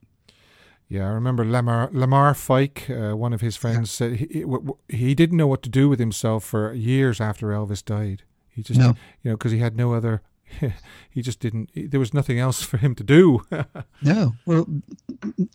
Yeah, 0.88 1.06
I 1.06 1.14
remember 1.14 1.44
Lamar 1.44 1.90
Lamar 1.92 2.34
Fike, 2.34 2.90
uh, 2.90 3.16
one 3.16 3.34
of 3.34 3.42
his 3.42 3.56
friends, 3.56 4.00
yeah. 4.00 4.10
said 4.10 4.16
he, 4.18 4.46
he 4.88 5.16
didn't 5.16 5.38
know 5.38 5.48
what 5.48 5.64
to 5.64 5.70
do 5.70 5.90
with 5.90 6.00
himself 6.00 6.44
for 6.44 6.74
years 6.74 7.20
after 7.20 7.48
Elvis 7.48 7.84
died. 7.84 8.24
He 8.50 8.62
just, 8.62 8.80
no. 8.80 8.96
you 9.24 9.32
know, 9.32 9.38
because 9.38 9.52
he 9.52 9.58
had 9.58 9.76
no 9.76 9.94
other 9.94 10.22
he 11.10 11.22
just 11.22 11.40
didn't. 11.40 11.70
There 11.76 12.00
was 12.00 12.14
nothing 12.14 12.40
else 12.40 12.62
for 12.62 12.78
him 12.78 12.96
to 12.96 13.04
do. 13.04 13.46
no, 14.02 14.34
well, 14.46 14.68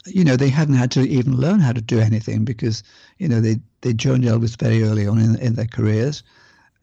you 0.07 0.25
know, 0.25 0.37
they 0.37 0.49
hadn't 0.49 0.75
had 0.75 0.91
to 0.93 1.09
even 1.09 1.37
learn 1.37 1.61
how 1.61 1.73
to 1.73 1.81
do 1.81 2.01
anything 2.01 2.45
because 2.45 2.83
you 3.19 3.29
know 3.29 3.41
they 3.41 3.57
they 3.81 3.93
joined 3.93 4.25
Elvis 4.25 4.59
very 4.59 4.83
early 4.83 5.07
on 5.07 5.19
in 5.19 5.37
in 5.37 5.55
their 5.55 5.67
careers, 5.67 6.23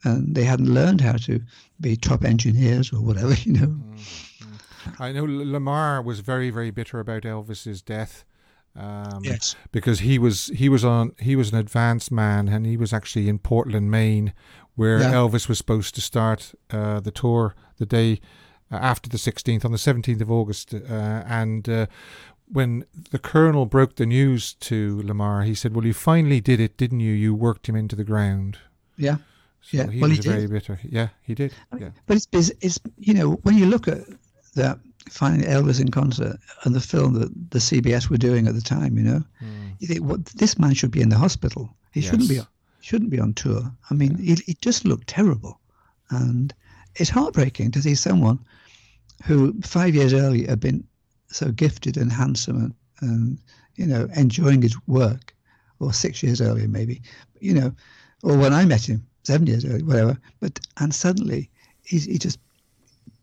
and 0.04 0.36
they 0.36 0.44
hadn't 0.44 0.74
learned 0.74 1.02
how 1.02 1.14
to 1.14 1.42
be 1.80 1.96
top 1.96 2.24
engineers 2.24 2.92
or 2.92 3.02
whatever. 3.02 3.36
You 3.44 3.54
know. 3.54 3.68
Mm-hmm. 3.68 5.04
I 5.04 5.12
know 5.12 5.26
Lamar 5.28 6.02
was 6.02 6.22
very 6.22 6.50
very 6.50 6.72
bitter 6.72 7.00
about 7.00 7.24
Elvis's 7.24 7.82
death. 7.82 8.24
Um, 8.78 9.24
yes. 9.24 9.56
Because 9.72 10.00
he 10.00 10.20
was 10.20 10.48
he 10.48 10.70
was 10.70 10.86
on 10.86 11.14
he 11.20 11.36
was 11.36 11.52
an 11.52 11.58
advanced 11.58 12.12
man 12.12 12.48
and 12.48 12.66
he 12.66 12.78
was 12.78 12.94
actually 12.94 13.28
in 13.28 13.40
Portland, 13.40 13.90
Maine, 13.90 14.34
where 14.76 15.00
yeah. 15.00 15.14
Elvis 15.14 15.50
was 15.50 15.58
supposed 15.58 15.96
to 15.96 16.02
start 16.02 16.54
uh, 16.70 17.00
the 17.00 17.12
tour 17.12 17.56
the 17.78 17.86
day 17.86 18.20
uh, 18.72 18.76
after 18.76 19.10
the 19.10 19.18
16th, 19.18 19.66
on 19.66 19.72
the 19.72 19.78
17th 19.78 20.22
of 20.22 20.32
August. 20.32 20.74
Uh, 20.74 21.24
and 21.26 21.68
uh, 21.68 21.88
when 22.48 22.86
the 23.12 23.20
colonel 23.20 23.66
broke 23.66 23.96
the 23.96 24.06
news 24.06 24.54
to 24.56 25.02
Lamar, 25.04 25.44
he 25.44 25.56
said, 25.56 25.76
Well, 25.76 25.86
you 25.86 25.94
finally 25.94 26.42
did 26.42 26.60
it, 26.60 26.78
didn't 26.78 27.00
you? 27.00 27.14
You 27.14 27.34
worked 27.34 27.68
him 27.68 27.76
into 27.76 27.96
the 27.96 28.04
ground. 28.04 28.58
Yeah. 28.98 29.18
So 29.62 29.78
yeah. 29.78 29.90
he 29.90 30.00
well, 30.00 30.10
was 30.10 30.20
he 30.20 30.30
very 30.30 30.48
bitter. 30.48 30.80
Yeah, 30.84 31.10
he 31.22 31.34
did. 31.34 31.54
Yeah. 31.78 31.90
But 32.06 32.18
it's, 32.18 32.28
it's, 32.32 32.52
it's, 32.62 32.80
you 32.98 33.14
know, 33.14 33.32
when 33.44 33.58
you 33.58 33.66
look 33.66 33.88
at 33.88 34.00
that 34.58 34.80
finding 35.10 35.48
Elvis 35.48 35.80
in 35.80 35.90
concert 35.90 36.38
and 36.64 36.76
the 36.76 36.82
film 36.82 37.14
that 37.14 37.32
the 37.52 37.60
CBS 37.60 38.10
were 38.10 38.18
doing 38.18 38.48
at 38.48 38.56
the 38.56 38.62
time, 38.62 38.98
you 38.98 39.04
know, 39.04 39.24
mm. 39.42 39.72
you 39.80 39.88
think, 39.88 40.02
well, 40.04 40.18
this 40.36 40.60
man 40.60 40.74
should 40.74 40.92
be 40.92 41.02
in 41.02 41.10
the 41.10 41.18
hospital. 41.18 41.74
He 41.94 42.02
yes. 42.02 42.10
shouldn't 42.10 42.30
be 42.30 42.42
shouldn't 42.82 43.10
be 43.10 43.20
on 43.20 43.34
tour. 43.34 43.72
I 43.90 43.94
mean, 43.94 44.18
yeah. 44.20 44.34
it, 44.34 44.42
it 44.48 44.62
just 44.62 44.86
looked 44.86 45.08
terrible. 45.08 45.60
And 46.10 46.54
it's 46.96 47.10
heartbreaking 47.10 47.72
to 47.72 47.82
see 47.82 47.96
someone 47.96 48.40
who 49.26 49.60
five 49.62 49.96
years 49.96 50.14
earlier 50.14 50.48
had 50.50 50.60
been 50.60 50.84
so 51.28 51.52
gifted 51.52 51.98
and 51.98 52.12
handsome 52.12 52.58
and, 52.58 52.74
and 53.02 53.38
you 53.76 53.86
know, 53.86 54.08
enjoying 54.16 54.62
his 54.62 54.76
work, 54.88 55.34
or 55.80 55.94
six 55.94 56.24
years 56.24 56.42
earlier 56.42 56.68
maybe, 56.68 57.02
you 57.40 57.54
know, 57.54 57.72
or 58.24 58.38
when 58.38 58.54
I 58.54 58.66
met 58.66 58.88
him, 58.88 59.06
seven 59.24 59.48
years 59.48 59.66
earlier, 59.66 59.86
whatever. 59.86 60.18
But 60.40 60.60
and 60.78 60.94
suddenly 60.94 61.50
he 61.84 62.18
just 62.18 62.40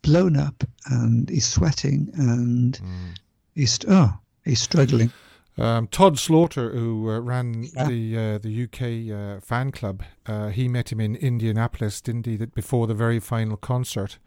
blown 0.04 0.36
up 0.36 0.62
and 0.86 1.28
he's 1.28 1.46
sweating 1.46 2.10
and 2.14 2.78
mm. 2.78 3.16
he's 3.54 3.78
oh 3.88 4.12
he's 4.44 4.60
struggling. 4.60 5.10
Um, 5.56 5.86
Todd 5.86 6.18
Slaughter, 6.18 6.72
who 6.72 7.08
uh, 7.08 7.20
ran 7.20 7.62
yeah. 7.62 7.86
the 7.86 8.18
uh, 8.18 8.38
the 8.38 8.64
UK 8.64 9.38
uh, 9.38 9.40
fan 9.40 9.70
club, 9.70 10.02
uh, 10.26 10.48
he 10.48 10.68
met 10.68 10.90
him 10.90 11.00
in 11.00 11.14
Indianapolis, 11.14 12.00
didn't 12.00 12.26
he? 12.26 12.36
That 12.36 12.54
before 12.54 12.86
the 12.86 12.94
very 12.94 13.20
final 13.20 13.56
concert, 13.56 14.18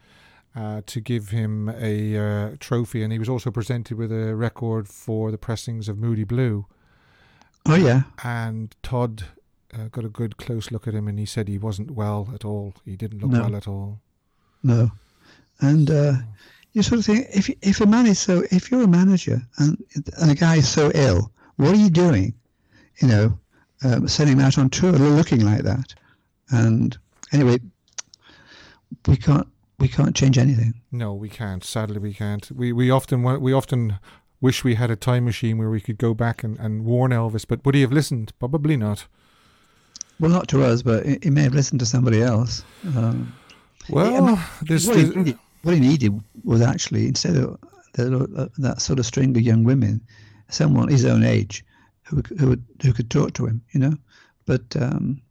uh, 0.55 0.82
to 0.86 1.01
give 1.01 1.30
him 1.30 1.69
a 1.69 2.17
uh, 2.17 2.55
trophy, 2.59 3.03
and 3.03 3.11
he 3.11 3.19
was 3.19 3.28
also 3.28 3.51
presented 3.51 3.97
with 3.97 4.11
a 4.11 4.36
record 4.36 4.88
for 4.88 5.30
the 5.32 5.38
pressings 5.38 5.89
of 5.89 5.97
Moody 5.97 6.23
Blue. 6.23 6.65
Oh 7.65 7.75
yeah. 7.75 8.03
And 8.23 8.73
Todd 8.82 9.25
got 9.91 10.05
a 10.05 10.09
good 10.09 10.38
close 10.38 10.71
look 10.71 10.88
at 10.88 10.93
him, 10.93 11.09
and 11.09 11.19
he 11.19 11.25
said 11.25 11.49
he 11.49 11.57
wasn't 11.57 11.91
well 11.91 12.30
at 12.34 12.45
all. 12.45 12.73
He 12.86 12.95
didn't 12.95 13.19
look 13.19 13.32
no. 13.32 13.41
well 13.41 13.55
at 13.55 13.67
all. 13.67 13.99
No, 14.63 14.91
and 15.62 15.89
you 16.74 16.84
sort 16.84 16.99
of 16.99 17.05
think 17.05 17.28
if 17.34 17.49
if 17.62 17.82
a 17.82 17.86
man 17.86 18.05
is 18.05 18.20
so 18.20 18.43
if 18.51 18.70
you're 18.70 18.84
a 18.84 18.88
manager 18.88 19.41
and 19.58 19.84
and 20.20 20.32
a 20.32 20.36
guy 20.36 20.58
is 20.58 20.70
so 20.70 20.91
ill, 20.93 21.32
what 21.55 21.74
are 21.74 21.76
you 21.76 21.89
doing? 21.89 22.34
You 23.01 23.08
know, 23.08 23.39
um, 23.84 24.08
sending 24.08 24.38
him 24.38 24.43
out 24.43 24.58
on 24.58 24.70
tour 24.70 24.91
looking 24.91 25.43
like 25.43 25.64
that. 25.64 25.93
And 26.51 26.97
anyway, 27.34 27.60
we 29.08 29.18
can't 29.18 29.47
we 29.80 29.88
can't 29.88 30.16
change 30.16 30.38
anything. 30.38 30.74
No, 30.91 31.14
we 31.14 31.30
can't. 31.30 31.64
Sadly, 31.64 31.99
we 31.99 32.14
can't. 32.14 32.49
We 32.51 32.72
we 32.74 32.89
often 32.89 33.24
we 33.41 33.53
often 33.53 33.99
wish 34.39 34.64
we 34.64 34.76
had 34.76 34.91
a 34.91 34.95
time 34.95 35.26
machine 35.26 35.58
where 35.58 35.70
we 35.70 35.82
could 35.82 35.97
go 35.97 36.14
back 36.14 36.43
and, 36.43 36.60
and 36.60 36.86
warn 36.86 37.12
Elvis. 37.12 37.45
But 37.47 37.66
would 37.66 37.76
he 37.76 37.82
have 37.82 37.91
listened? 37.91 38.34
Probably 38.39 38.78
not. 38.78 39.08
Well, 40.20 40.32
not 40.32 40.47
to 40.49 40.64
us, 40.64 40.82
but 40.82 41.05
he 41.24 41.30
may 41.30 41.43
have 41.43 41.53
listened 41.53 41.80
to 41.80 41.86
somebody 41.86 42.22
else. 42.22 42.64
Um, 42.95 43.34
well, 43.89 44.16
I 44.16 44.32
mean, 44.32 44.39
there's, 44.64 44.86
he 44.86 45.03
needed, 45.10 45.39
what, 45.68 45.76
he 45.76 45.82
needed, 45.82 46.18
was 46.45 46.61
actually 46.61 47.07
instead 47.07 47.36
of 47.36 47.59
the, 47.93 48.49
that 48.57 48.82
sort 48.82 48.99
of 48.99 49.05
string 49.05 49.36
of 49.36 49.43
young 49.43 49.63
women, 49.63 50.01
someone 50.49 50.88
his 50.88 51.05
own 51.05 51.24
age 51.24 51.65
who 52.03 52.22
who 52.39 52.57
who 52.82 52.93
could 52.93 53.09
talk 53.09 53.34
to 53.34 53.45
him, 53.45 53.61
you 53.74 53.80
know. 53.82 53.93
But 54.45 54.76
um, 54.80 55.22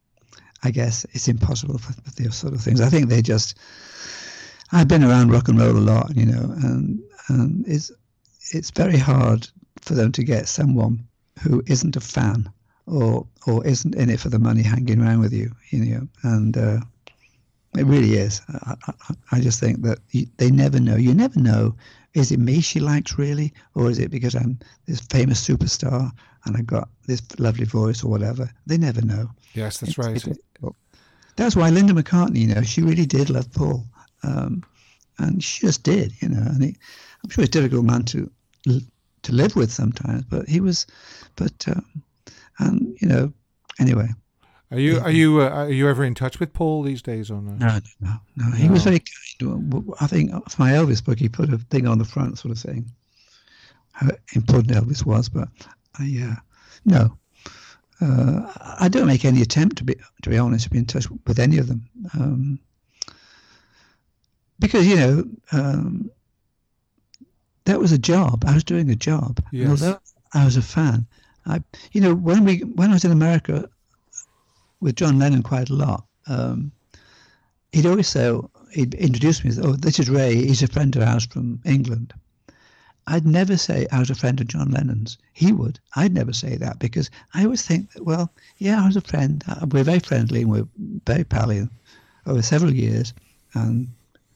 I 0.62 0.70
guess 0.70 1.06
it's 1.12 1.28
impossible 1.28 1.78
for, 1.78 1.94
for 1.94 2.22
those 2.22 2.36
sort 2.36 2.52
of 2.52 2.60
things. 2.60 2.80
I 2.80 2.90
think 2.90 3.08
they 3.08 3.22
just. 3.22 3.56
I've 4.72 4.88
been 4.88 5.04
around 5.04 5.30
rock 5.30 5.48
and 5.48 5.58
roll 5.58 5.76
a 5.76 5.78
lot, 5.78 6.14
you 6.14 6.26
know, 6.26 6.52
and 6.62 7.00
and 7.28 7.66
it's 7.66 7.90
it's 8.52 8.70
very 8.70 8.98
hard 8.98 9.48
for 9.80 9.94
them 9.94 10.12
to 10.12 10.24
get 10.24 10.48
someone 10.48 11.06
who 11.40 11.62
isn't 11.66 11.96
a 11.96 12.00
fan 12.00 12.52
or 12.86 13.26
or 13.46 13.66
isn't 13.66 13.94
in 13.94 14.10
it 14.10 14.20
for 14.20 14.28
the 14.28 14.38
money 14.38 14.62
hanging 14.62 15.00
around 15.00 15.20
with 15.20 15.32
you, 15.32 15.50
you 15.70 15.84
know, 15.84 16.08
and 16.24 16.58
uh, 16.58 16.80
it 17.76 17.84
really 17.84 18.14
is. 18.14 18.40
I, 18.48 18.74
I, 18.86 19.14
I 19.32 19.40
just 19.40 19.60
think 19.60 19.82
that 19.82 19.98
you, 20.10 20.26
they 20.36 20.50
never 20.50 20.80
know. 20.80 20.96
You 20.96 21.14
never 21.14 21.40
know. 21.40 21.74
Is 22.14 22.32
it 22.32 22.38
me 22.38 22.60
she 22.60 22.80
likes 22.80 23.18
really, 23.18 23.52
or 23.74 23.90
is 23.90 23.98
it 23.98 24.10
because 24.10 24.34
I'm 24.34 24.58
this 24.86 25.00
famous 25.00 25.46
superstar 25.46 26.10
and 26.44 26.56
I've 26.56 26.66
got 26.66 26.88
this 27.06 27.22
lovely 27.38 27.66
voice 27.66 28.02
or 28.02 28.10
whatever? 28.10 28.50
They 28.66 28.78
never 28.78 29.02
know. 29.02 29.28
Yes, 29.54 29.78
that's 29.78 29.98
it's, 29.98 30.26
right. 30.26 30.36
That's 31.36 31.54
why 31.54 31.68
Linda 31.68 31.92
McCartney, 31.92 32.38
you 32.38 32.54
know, 32.54 32.62
she 32.62 32.80
really 32.80 33.04
did 33.04 33.28
love 33.28 33.52
Paul, 33.52 33.84
um, 34.22 34.62
and 35.18 35.44
she 35.44 35.66
just 35.66 35.82
did, 35.82 36.12
you 36.22 36.30
know. 36.30 36.40
And 36.40 36.62
he, 36.62 36.76
I'm 37.22 37.30
sure 37.30 37.42
he's 37.42 37.50
a 37.50 37.52
difficult 37.52 37.84
man 37.84 38.04
to 38.04 38.30
to 38.64 39.32
live 39.32 39.54
with 39.54 39.72
sometimes, 39.72 40.24
but 40.24 40.48
he 40.48 40.60
was, 40.60 40.86
but 41.36 41.68
um, 41.68 41.84
and 42.58 42.96
you 43.00 43.08
know, 43.08 43.32
anyway. 43.78 44.08
Are 44.70 44.78
you 44.80 44.98
are 44.98 45.10
you 45.10 45.42
uh, 45.42 45.48
are 45.48 45.70
you 45.70 45.88
ever 45.88 46.04
in 46.04 46.14
touch 46.14 46.40
with 46.40 46.52
Paul 46.52 46.82
these 46.82 47.00
days 47.00 47.30
or 47.30 47.40
no? 47.40 47.52
No, 47.52 47.80
no, 48.00 48.16
no. 48.36 48.50
He 48.56 48.66
no. 48.66 48.72
was 48.72 48.84
very 48.84 49.00
kind. 49.00 49.94
I 50.00 50.06
think 50.08 50.32
for 50.50 50.62
my 50.62 50.72
Elvis 50.72 51.04
book, 51.04 51.18
he 51.18 51.28
put 51.28 51.52
a 51.52 51.58
thing 51.58 51.86
on 51.86 51.98
the 51.98 52.04
front, 52.04 52.38
sort 52.38 52.50
of 52.50 52.58
saying 52.58 52.90
how 53.92 54.08
important 54.34 54.72
Elvis 54.72 55.06
was. 55.06 55.28
But 55.28 55.48
I, 55.98 56.32
uh, 56.32 56.40
no, 56.84 57.16
uh, 58.00 58.52
I 58.80 58.88
don't 58.88 59.06
make 59.06 59.24
any 59.24 59.40
attempt 59.40 59.76
to 59.78 59.84
be 59.84 59.94
to 60.22 60.30
be 60.30 60.38
honest 60.38 60.64
to 60.64 60.70
be 60.70 60.78
in 60.78 60.86
touch 60.86 61.06
with 61.26 61.38
any 61.38 61.58
of 61.58 61.68
them, 61.68 61.88
um, 62.14 62.58
because 64.58 64.84
you 64.84 64.96
know 64.96 65.24
um, 65.52 66.10
that 67.66 67.78
was 67.78 67.92
a 67.92 67.98
job. 67.98 68.44
I 68.44 68.54
was 68.54 68.64
doing 68.64 68.90
a 68.90 68.96
job. 68.96 69.40
Yes. 69.52 69.70
although 69.70 70.00
I 70.34 70.44
was 70.44 70.56
a 70.56 70.62
fan, 70.62 71.06
I, 71.46 71.62
you 71.92 72.00
know, 72.00 72.14
when 72.14 72.44
we 72.44 72.58
when 72.58 72.90
I 72.90 72.94
was 72.94 73.04
in 73.04 73.12
America 73.12 73.70
with 74.80 74.96
John 74.96 75.18
Lennon 75.18 75.42
quite 75.42 75.70
a 75.70 75.74
lot, 75.74 76.04
um, 76.26 76.72
he'd 77.72 77.86
always 77.86 78.08
say, 78.08 78.38
he'd 78.72 78.94
introduce 78.94 79.44
me, 79.44 79.52
oh, 79.62 79.72
this 79.72 79.98
is 79.98 80.10
Ray. 80.10 80.34
He's 80.34 80.62
a 80.62 80.66
friend 80.66 80.94
of 80.96 81.02
ours 81.02 81.26
from 81.26 81.60
England. 81.64 82.12
I'd 83.08 83.26
never 83.26 83.56
say 83.56 83.86
I 83.92 84.00
was 84.00 84.10
a 84.10 84.16
friend 84.16 84.40
of 84.40 84.48
John 84.48 84.72
Lennon's. 84.72 85.16
He 85.32 85.52
would. 85.52 85.78
I'd 85.94 86.12
never 86.12 86.32
say 86.32 86.56
that 86.56 86.80
because 86.80 87.08
I 87.34 87.44
always 87.44 87.62
think 87.62 87.92
that, 87.92 88.04
well, 88.04 88.32
yeah, 88.58 88.82
I 88.82 88.86
was 88.86 88.96
a 88.96 89.00
friend. 89.00 89.44
Uh, 89.46 89.66
we're 89.70 89.84
very 89.84 90.00
friendly 90.00 90.42
and 90.42 90.50
we're 90.50 90.66
very 91.06 91.22
pally 91.22 91.68
over 92.26 92.42
several 92.42 92.74
years 92.74 93.14
and 93.54 93.88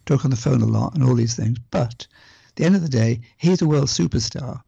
talk 0.06 0.24
on 0.24 0.30
the 0.30 0.36
phone 0.36 0.62
a 0.62 0.66
lot 0.66 0.94
and 0.94 1.02
all 1.02 1.14
these 1.14 1.34
things. 1.34 1.58
But 1.72 2.06
at 2.48 2.56
the 2.56 2.64
end 2.64 2.76
of 2.76 2.82
the 2.82 2.88
day, 2.88 3.20
he's 3.38 3.60
a 3.60 3.66
world 3.66 3.88
superstar 3.88 4.62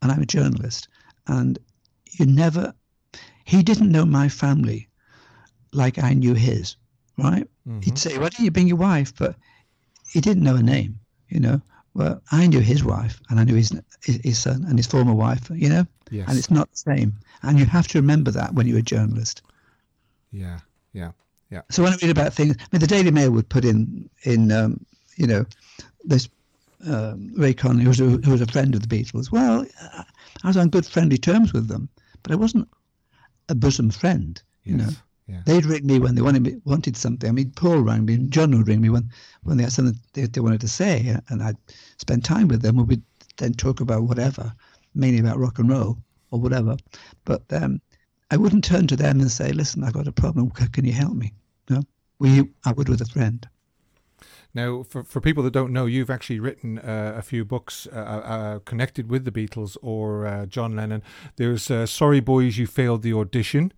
and 0.00 0.12
I'm 0.12 0.22
a 0.22 0.26
journalist. 0.26 0.88
And 1.26 1.58
you 2.12 2.26
never, 2.26 2.72
he 3.44 3.64
didn't 3.64 3.90
know 3.90 4.06
my 4.06 4.28
family 4.28 4.88
like 5.72 6.02
I 6.02 6.14
knew 6.14 6.34
his, 6.34 6.76
right? 7.18 7.46
Mm-hmm. 7.66 7.80
He'd 7.80 7.98
say, 7.98 8.18
why 8.18 8.28
didn't 8.28 8.44
you 8.44 8.50
bring 8.50 8.68
your 8.68 8.76
wife? 8.76 9.14
But 9.16 9.36
he 10.08 10.20
didn't 10.20 10.42
know 10.42 10.56
her 10.56 10.62
name, 10.62 10.98
you 11.28 11.40
know. 11.40 11.60
Well, 11.94 12.22
I 12.30 12.46
knew 12.46 12.60
his 12.60 12.84
wife 12.84 13.20
and 13.28 13.40
I 13.40 13.44
knew 13.44 13.56
his 13.56 13.72
his 14.02 14.38
son 14.38 14.64
and 14.68 14.78
his 14.78 14.86
former 14.86 15.14
wife, 15.14 15.50
you 15.52 15.68
know. 15.68 15.86
Yes. 16.10 16.28
And 16.28 16.38
it's 16.38 16.50
not 16.50 16.70
the 16.70 16.76
same. 16.76 17.14
And 17.42 17.58
you 17.58 17.66
have 17.66 17.88
to 17.88 17.98
remember 17.98 18.30
that 18.30 18.54
when 18.54 18.66
you're 18.66 18.78
a 18.78 18.82
journalist. 18.82 19.42
Yeah, 20.32 20.60
yeah, 20.92 21.10
yeah. 21.50 21.62
So 21.70 21.82
when 21.82 21.92
I 21.92 21.96
read 22.00 22.10
about 22.10 22.32
things, 22.32 22.56
I 22.58 22.66
mean, 22.72 22.80
the 22.80 22.86
Daily 22.86 23.10
Mail 23.10 23.32
would 23.32 23.48
put 23.48 23.64
in 23.64 24.08
in 24.22 24.52
um, 24.52 24.84
you 25.16 25.26
know 25.26 25.44
this 26.04 26.28
um, 26.86 27.32
Ray 27.36 27.54
Connolly, 27.54 27.84
who 27.84 27.88
was, 27.88 28.00
a, 28.00 28.04
who 28.04 28.30
was 28.30 28.40
a 28.40 28.46
friend 28.46 28.74
of 28.74 28.86
the 28.86 28.88
Beatles. 28.88 29.30
Well, 29.30 29.66
I 30.42 30.46
was 30.46 30.56
on 30.56 30.68
good 30.68 30.86
friendly 30.86 31.18
terms 31.18 31.52
with 31.52 31.68
them, 31.68 31.88
but 32.22 32.32
I 32.32 32.36
wasn't 32.36 32.68
a 33.48 33.54
bosom 33.54 33.90
friend. 33.90 34.40
You 34.64 34.76
yes. 34.76 34.86
know, 34.86 34.96
yeah. 35.30 35.42
they'd 35.46 35.64
ring 35.64 35.86
me 35.86 35.98
when 35.98 36.14
they 36.14 36.22
wanted 36.22 36.42
me, 36.42 36.56
wanted 36.64 36.96
something. 36.96 37.28
I 37.28 37.32
mean, 37.32 37.50
Paul 37.52 37.80
rang 37.80 38.04
me, 38.04 38.14
and 38.14 38.30
John 38.30 38.56
would 38.56 38.68
ring 38.68 38.80
me 38.80 38.90
when 38.90 39.10
when 39.42 39.56
they 39.56 39.64
had 39.64 39.72
something 39.72 39.98
they, 40.12 40.26
they 40.26 40.40
wanted 40.40 40.60
to 40.62 40.68
say, 40.68 41.16
and 41.28 41.42
I'd 41.42 41.56
spend 41.98 42.24
time 42.24 42.48
with 42.48 42.62
them. 42.62 42.78
and 42.78 42.88
We'd 42.88 43.02
then 43.36 43.54
talk 43.54 43.80
about 43.80 44.02
whatever, 44.02 44.52
mainly 44.94 45.20
about 45.20 45.38
rock 45.38 45.58
and 45.58 45.68
roll 45.68 45.98
or 46.30 46.40
whatever. 46.40 46.76
But 47.24 47.42
um, 47.50 47.80
I 48.30 48.36
wouldn't 48.36 48.64
turn 48.64 48.86
to 48.88 48.96
them 48.96 49.20
and 49.20 49.30
say, 49.30 49.52
"Listen, 49.52 49.84
I've 49.84 49.94
got 49.94 50.08
a 50.08 50.12
problem. 50.12 50.50
Can 50.50 50.84
you 50.84 50.92
help 50.92 51.14
me?" 51.14 51.32
No, 51.68 51.82
we 52.18 52.50
I 52.64 52.72
would 52.72 52.88
with 52.88 53.00
a 53.00 53.06
friend. 53.06 53.48
Now, 54.52 54.82
for, 54.82 55.04
for 55.04 55.20
people 55.20 55.44
that 55.44 55.52
don't 55.52 55.72
know, 55.72 55.86
you've 55.86 56.10
actually 56.10 56.40
written 56.40 56.78
uh, 56.80 57.14
a 57.16 57.22
few 57.22 57.44
books 57.44 57.86
uh, 57.92 57.96
uh, 57.96 58.00
uh 58.00 58.58
connected 58.60 59.08
with 59.08 59.24
the 59.24 59.30
Beatles 59.30 59.76
or 59.80 60.26
uh, 60.26 60.46
John 60.46 60.74
Lennon. 60.74 61.02
There's 61.36 61.70
uh, 61.70 61.86
Sorry 61.86 62.20
Boys, 62.20 62.58
You 62.58 62.66
Failed 62.66 63.02
the 63.02 63.12
Audition. 63.12 63.72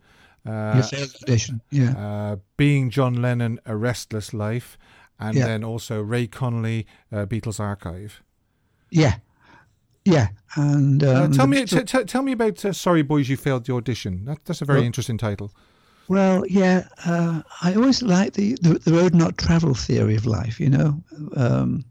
The 0.44 1.18
audition, 1.22 1.60
yeah. 1.70 2.36
Being 2.56 2.90
John 2.90 3.20
Lennon, 3.20 3.60
A 3.66 3.76
Restless 3.76 4.32
Life. 4.34 4.76
And 5.20 5.36
yeah. 5.36 5.46
then 5.46 5.62
also 5.62 6.00
Ray 6.00 6.26
Connolly, 6.26 6.84
Beatles 7.12 7.60
Archive. 7.60 8.22
Yeah, 8.90 9.18
yeah, 10.04 10.28
and 10.56 11.04
um, 11.04 11.30
tell 11.30 11.46
me, 11.46 11.64
t- 11.64 11.84
t- 11.84 12.04
tell 12.04 12.22
me 12.22 12.32
about 12.32 12.64
uh, 12.64 12.72
"Sorry 12.72 13.02
Boys, 13.02 13.28
You 13.28 13.36
Failed 13.36 13.66
the 13.66 13.74
Audition." 13.74 14.24
That, 14.24 14.44
that's 14.44 14.62
a 14.62 14.64
very 14.64 14.80
well, 14.80 14.86
interesting 14.86 15.18
title. 15.18 15.52
Well, 16.08 16.44
yeah, 16.48 16.88
uh, 17.06 17.42
I 17.62 17.74
always 17.74 18.02
like 18.02 18.32
the, 18.32 18.56
the, 18.62 18.80
the 18.80 18.92
road 18.92 19.14
not 19.14 19.38
travel 19.38 19.74
theory 19.74 20.16
of 20.16 20.26
life. 20.26 20.58
You 20.58 20.70
know, 20.70 21.02
um, 21.36 21.84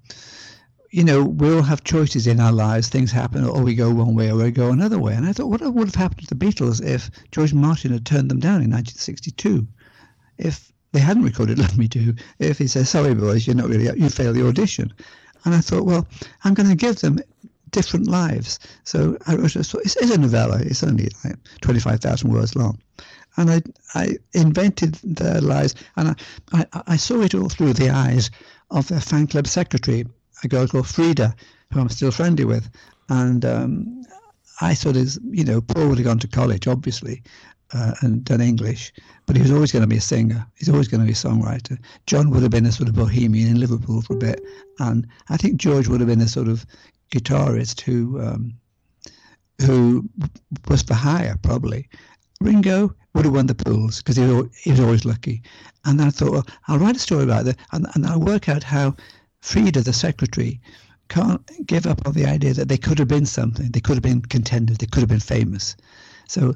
you 0.92 1.06
know, 1.06 1.24
we 1.24 1.54
all 1.54 1.62
have 1.62 1.86
choices 1.86 2.28
in 2.28 2.42
our 2.42 2.52
lives. 2.52 2.90
Things 2.90 3.12
happen, 3.12 3.46
or 3.46 3.64
we 3.64 3.76
go 3.76 3.90
one 3.90 4.14
way, 4.14 4.30
or 4.30 4.36
we 4.36 4.52
go 4.52 4.72
another 4.72 5.00
way. 5.00 5.14
And 5.14 5.26
I 5.26 5.32
thought, 5.32 5.48
what 5.48 5.62
would 5.62 5.88
have 5.88 5.96
happened 5.96 6.28
to 6.28 6.36
the 6.36 6.46
Beatles 6.46 6.86
if 6.86 7.10
George 7.32 7.54
Martin 7.54 7.94
had 7.94 8.06
turned 8.06 8.30
them 8.30 8.42
down 8.42 8.62
in 8.62 8.70
1962? 8.70 9.66
If 10.38 10.72
they 10.92 11.00
hadn't 11.00 11.24
recorded 11.24 11.60
"Love 11.60 11.78
Me 11.78 11.88
Do," 11.88 12.14
if 12.40 12.58
he 12.58 12.68
said, 12.68 12.88
"Sorry, 12.88 13.16
boys, 13.16 13.48
you're 13.48 13.56
not 13.56 13.70
really, 13.70 13.86
you 13.98 14.10
failed 14.10 14.36
the 14.36 14.46
audition," 14.46 14.92
and 15.46 15.56
I 15.56 15.62
thought, 15.62 15.86
well, 15.86 16.06
I'm 16.44 16.54
going 16.54 16.70
to 16.70 16.76
give 16.76 16.98
them 17.00 17.20
different 17.70 18.08
lives. 18.08 18.60
So 18.84 19.18
I 19.28 19.36
wrote 19.36 19.56
a, 19.56 19.60
it's, 19.60 19.74
it's 19.74 20.12
a 20.12 20.18
novella. 20.18 20.60
It's 20.60 20.84
only 20.84 21.10
like 21.24 21.38
25,000 21.62 22.30
words 22.30 22.56
long 22.56 22.78
and 23.38 23.50
I, 23.50 23.62
I 23.96 24.18
invented 24.34 24.96
their 25.04 25.40
lives, 25.40 25.74
and 25.96 26.10
I, 26.10 26.66
I, 26.74 26.84
I, 26.88 26.98
saw 26.98 27.22
it 27.22 27.34
all 27.34 27.48
through 27.48 27.74
the 27.74 27.90
eyes 27.90 28.30
of 28.72 28.90
their 28.90 29.00
fan 29.00 29.28
club 29.28 29.48
secretary, 29.48 30.06
a 30.44 30.48
girl 30.48 30.68
called 30.68 30.86
Freda, 30.86 31.34
who 31.72 31.80
I'm 31.80 31.90
still 31.90 32.12
friendly 32.12 32.46
with, 32.46 32.70
and 33.10 33.46
um, 33.46 34.04
I 34.62 34.74
thought, 34.74 34.96
as 34.96 35.20
you 35.30 35.44
know, 35.44 35.62
Paul 35.62 35.90
would 35.90 35.98
have 35.98 36.06
gone 36.06 36.20
to 36.20 36.28
college, 36.28 36.68
obviously, 36.68 37.24
uh, 37.74 37.94
and 38.02 38.24
done 38.24 38.42
English, 38.42 38.94
but 39.26 39.36
he 39.36 39.42
was 39.42 39.52
always 39.52 39.72
going 39.72 39.84
to 39.84 39.88
be 39.88 39.98
a 39.98 40.02
singer. 40.02 40.46
He's 40.56 40.70
always 40.70 40.88
going 40.88 41.02
to 41.02 41.08
be 41.08 41.14
a 41.14 41.16
songwriter. 41.16 41.78
John 42.06 42.30
would 42.32 42.42
have 42.42 42.52
been 42.52 42.66
a 42.66 42.72
sort 42.72 42.90
of 42.90 42.96
bohemian 42.96 43.50
in 43.50 43.60
Liverpool 43.60 44.02
for 44.02 44.14
a 44.14 44.18
bit, 44.20 44.42
and 44.80 45.08
I 45.30 45.38
think 45.38 45.58
George 45.58 45.88
would 45.88 46.00
have 46.02 46.10
been 46.10 46.22
a 46.22 46.28
sort 46.28 46.48
of 46.48 46.66
guitarist 47.12 47.82
who 47.82 48.22
um, 48.22 48.54
who 49.62 50.10
was 50.68 50.82
for 50.82 50.94
hire 50.94 51.38
probably. 51.42 51.88
Ringo 52.42 52.96
would 53.14 53.26
have 53.26 53.34
won 53.34 53.46
the 53.46 53.56
pools 53.56 54.02
because 54.02 54.16
he, 54.16 54.24
he 54.62 54.72
was 54.72 54.80
always 54.80 55.06
lucky. 55.06 55.44
And 55.86 56.02
I 56.02 56.10
thought, 56.10 56.32
well, 56.32 56.48
I'll 56.68 56.80
write 56.80 56.96
a 56.96 57.00
story 57.00 57.24
about 57.24 57.46
that 57.46 57.58
and, 57.72 57.86
and 57.94 58.06
I'll 58.06 58.20
work 58.20 58.50
out 58.50 58.64
how 58.64 58.96
Freda, 59.42 59.84
the 59.84 59.94
secretary, 59.94 60.62
can't 61.10 61.42
give 61.68 61.86
up 61.88 62.06
on 62.08 62.14
the 62.14 62.26
idea 62.26 62.54
that 62.54 62.70
they 62.70 62.78
could 62.78 63.00
have 63.00 63.08
been 63.08 63.26
something. 63.26 63.72
They 63.72 63.82
could 63.82 63.96
have 63.96 64.04
been 64.04 64.22
contenders. 64.22 64.78
They 64.78 64.86
could 64.88 65.02
have 65.02 65.10
been 65.10 65.20
famous. 65.20 65.76
So, 66.28 66.56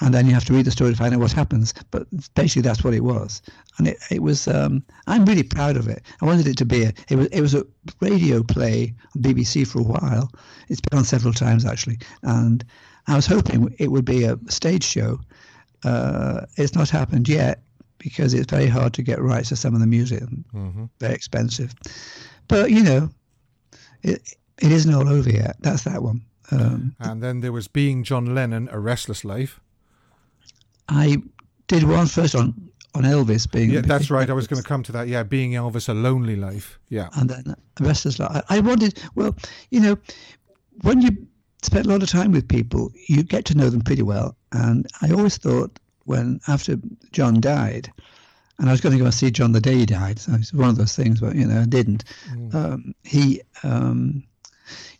and 0.00 0.14
then 0.14 0.26
you 0.26 0.34
have 0.34 0.44
to 0.46 0.52
read 0.52 0.66
the 0.66 0.70
story 0.70 0.92
to 0.92 0.96
find 0.96 1.14
out 1.14 1.20
what 1.20 1.32
happens. 1.32 1.74
But 1.90 2.06
basically, 2.34 2.62
that's 2.62 2.84
what 2.84 2.94
it 2.94 3.04
was. 3.04 3.42
And 3.78 3.88
it, 3.88 3.98
it 4.10 4.22
was. 4.22 4.46
Um, 4.48 4.82
I'm 5.06 5.24
really 5.24 5.42
proud 5.42 5.76
of 5.76 5.88
it. 5.88 6.02
I 6.22 6.26
wanted 6.26 6.46
it 6.46 6.56
to 6.58 6.66
be 6.66 6.84
a. 6.84 6.92
It 7.08 7.16
was. 7.16 7.26
It 7.28 7.40
was 7.40 7.54
a 7.54 7.66
radio 8.00 8.42
play 8.42 8.94
on 9.16 9.22
BBC 9.22 9.66
for 9.66 9.80
a 9.80 9.84
while. 9.84 10.30
It's 10.68 10.80
been 10.80 10.98
on 10.98 11.04
several 11.04 11.32
times 11.34 11.64
actually, 11.64 11.98
and 12.22 12.64
I 13.08 13.16
was 13.16 13.26
hoping 13.26 13.74
it 13.78 13.90
would 13.90 14.04
be 14.04 14.24
a 14.24 14.38
stage 14.48 14.84
show 14.84 15.20
Uh, 15.84 16.46
it's 16.56 16.74
not 16.74 16.90
happened 16.90 17.28
yet 17.28 17.62
because 18.10 18.34
it's 18.34 18.50
very 18.52 18.68
hard 18.68 18.92
to 18.94 19.02
get 19.02 19.18
rights 19.20 19.48
to 19.48 19.56
some 19.56 19.74
of 19.74 19.80
the 19.80 19.86
music, 19.86 20.22
Mm-hmm. 20.54 20.84
very 21.00 21.14
expensive. 21.14 21.74
But 22.48 22.70
you 22.70 22.82
know, 22.82 23.10
it 24.02 24.20
it 24.62 24.70
isn't 24.72 24.94
all 24.94 25.08
over 25.08 25.30
yet. 25.30 25.56
That's 25.60 25.82
that 25.84 26.02
one. 26.02 26.20
Um, 26.52 26.94
And 27.00 27.20
then 27.22 27.40
there 27.40 27.52
was 27.52 27.68
Being 27.68 28.04
John 28.04 28.34
Lennon, 28.34 28.68
A 28.72 28.78
Restless 28.78 29.24
Life. 29.24 29.60
I 30.88 31.16
did 31.66 31.82
one 31.82 32.06
first 32.06 32.34
on 32.34 32.54
on 32.94 33.02
Elvis 33.04 33.46
being. 33.50 33.70
Yeah, 33.70 33.82
that's 33.82 34.10
right. 34.10 34.30
I 34.30 34.32
was 34.34 34.46
going 34.46 34.62
to 34.62 34.68
come 34.68 34.82
to 34.84 34.92
that. 34.92 35.08
Yeah, 35.08 35.24
Being 35.24 35.52
Elvis, 35.54 35.88
A 35.88 35.92
Lonely 35.94 36.36
Life. 36.36 36.78
Yeah. 36.88 37.08
and 37.14 37.28
then 37.28 37.54
the 37.74 37.84
rest 37.84 38.06
is 38.06 38.18
like 38.18 38.44
I 38.48 38.60
wanted. 38.60 38.98
Well, 39.14 39.34
you 39.70 39.80
know, 39.80 39.96
when 40.82 41.02
you 41.02 41.10
spend 41.62 41.86
a 41.86 41.88
lot 41.88 42.02
of 42.02 42.08
time 42.10 42.32
with 42.32 42.46
people, 42.48 42.90
you 43.08 43.22
get 43.24 43.44
to 43.46 43.54
know 43.54 43.70
them 43.70 43.82
pretty 43.82 44.02
well. 44.02 44.36
And 44.52 44.86
I 45.02 45.10
always 45.12 45.36
thought 45.38 45.78
when 46.06 46.40
after 46.48 46.78
John 47.12 47.40
died, 47.40 47.92
and 48.58 48.68
I 48.68 48.72
was 48.72 48.80
going 48.80 48.92
to 48.92 48.98
go 48.98 49.04
and 49.04 49.14
see 49.14 49.30
John 49.30 49.52
the 49.52 49.60
day 49.60 49.74
he 49.74 49.86
died. 49.86 50.18
So 50.18 50.32
it's 50.34 50.52
one 50.52 50.70
of 50.70 50.76
those 50.76 50.96
things, 50.96 51.20
but 51.20 51.36
you 51.36 51.46
know, 51.46 51.60
I 51.60 51.66
didn't. 51.66 52.04
Um, 52.52 52.94
he, 53.04 53.42
um, 53.62 54.24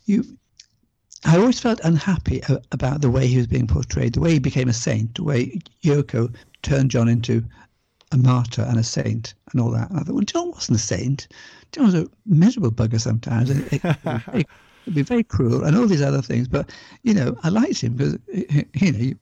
you. 0.05 0.23
I 1.25 1.37
always 1.37 1.59
felt 1.59 1.79
unhappy 1.83 2.41
about 2.71 3.01
the 3.01 3.09
way 3.09 3.25
he 3.27 3.37
was 3.37 3.47
being 3.47 3.67
portrayed, 3.67 4.13
the 4.13 4.19
way 4.19 4.33
he 4.33 4.39
became 4.39 4.69
a 4.69 4.73
saint, 4.73 5.15
the 5.15 5.23
way 5.23 5.59
Yoko 5.83 6.33
turned 6.61 6.91
John 6.91 7.09
into 7.09 7.43
a 8.11 8.17
martyr 8.17 8.61
and 8.61 8.79
a 8.79 8.83
saint 8.83 9.33
and 9.51 9.59
all 9.59 9.71
that. 9.71 9.89
And 9.89 9.99
I 9.99 10.03
thought, 10.03 10.15
well, 10.15 10.23
John 10.23 10.51
wasn't 10.51 10.77
a 10.77 10.81
saint. 10.81 11.27
John 11.71 11.85
was 11.85 11.95
a 11.95 12.07
miserable 12.25 12.71
bugger 12.71 13.01
sometimes. 13.01 13.49
It, 13.49 13.73
it, 13.73 13.81
it, 14.33 14.47
would 14.85 14.95
be 14.95 15.01
very 15.01 15.23
cruel 15.23 15.65
and 15.65 15.75
all 15.75 15.87
these 15.87 16.01
other 16.01 16.21
things. 16.21 16.47
But, 16.47 16.71
you 17.03 17.13
know, 17.13 17.35
I 17.43 17.49
liked 17.49 17.81
him 17.81 17.93
because, 17.93 18.17
you 18.73 18.91
know, 18.91 19.13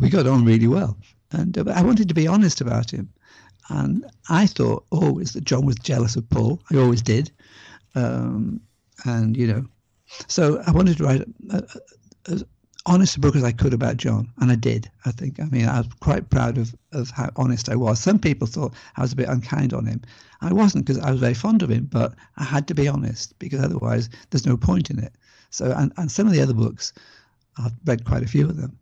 we 0.00 0.10
got 0.10 0.26
on 0.26 0.44
really 0.44 0.68
well. 0.68 0.96
And 1.32 1.56
uh, 1.56 1.64
I 1.74 1.82
wanted 1.82 2.08
to 2.08 2.14
be 2.14 2.26
honest 2.26 2.60
about 2.60 2.90
him. 2.90 3.08
And 3.70 4.04
I 4.28 4.46
thought 4.46 4.84
always 4.90 5.32
that 5.32 5.44
John 5.44 5.64
was 5.64 5.76
jealous 5.76 6.16
of 6.16 6.28
Paul. 6.28 6.60
I 6.70 6.76
always 6.76 7.02
did. 7.02 7.30
Um, 7.94 8.60
and, 9.04 9.36
you 9.36 9.46
know, 9.46 9.64
so 10.28 10.62
I 10.66 10.70
wanted 10.70 10.98
to 10.98 11.04
write 11.04 11.22
as 12.28 12.44
honest 12.86 13.16
a 13.16 13.20
book 13.20 13.36
as 13.36 13.44
I 13.44 13.52
could 13.52 13.72
about 13.72 13.96
John, 13.96 14.30
and 14.38 14.50
I 14.50 14.56
did. 14.56 14.90
I 15.04 15.10
think. 15.10 15.40
I 15.40 15.44
mean, 15.44 15.66
I 15.66 15.78
was 15.78 15.88
quite 16.00 16.28
proud 16.30 16.58
of, 16.58 16.74
of 16.92 17.10
how 17.10 17.30
honest 17.36 17.68
I 17.68 17.76
was. 17.76 17.98
Some 17.98 18.18
people 18.18 18.46
thought 18.46 18.74
I 18.96 19.02
was 19.02 19.12
a 19.12 19.16
bit 19.16 19.28
unkind 19.28 19.72
on 19.72 19.86
him. 19.86 20.02
I 20.40 20.52
wasn't 20.52 20.84
because 20.84 21.02
I 21.02 21.10
was 21.10 21.20
very 21.20 21.34
fond 21.34 21.62
of 21.62 21.70
him, 21.70 21.88
but 21.90 22.14
I 22.36 22.44
had 22.44 22.68
to 22.68 22.74
be 22.74 22.88
honest 22.88 23.38
because 23.38 23.62
otherwise 23.62 24.10
there's 24.30 24.46
no 24.46 24.56
point 24.56 24.90
in 24.90 24.98
it. 24.98 25.14
So, 25.50 25.72
and, 25.76 25.92
and 25.96 26.10
some 26.10 26.26
of 26.26 26.32
the 26.32 26.42
other 26.42 26.52
books, 26.52 26.92
I've 27.58 27.72
read 27.86 28.04
quite 28.04 28.22
a 28.22 28.28
few 28.28 28.48
of 28.48 28.56
them. 28.56 28.78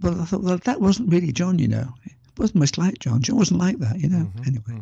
But 0.00 0.14
I 0.14 0.24
thought, 0.24 0.42
well, 0.42 0.58
that 0.58 0.80
wasn't 0.80 1.12
really 1.12 1.32
John, 1.32 1.58
you 1.58 1.68
know. 1.68 1.92
It 2.04 2.38
wasn't 2.38 2.60
much 2.60 2.78
like 2.78 2.98
John. 2.98 3.22
John 3.22 3.36
wasn't 3.36 3.60
like 3.60 3.78
that, 3.78 4.00
you 4.00 4.08
know. 4.08 4.30
anyway, 4.46 4.80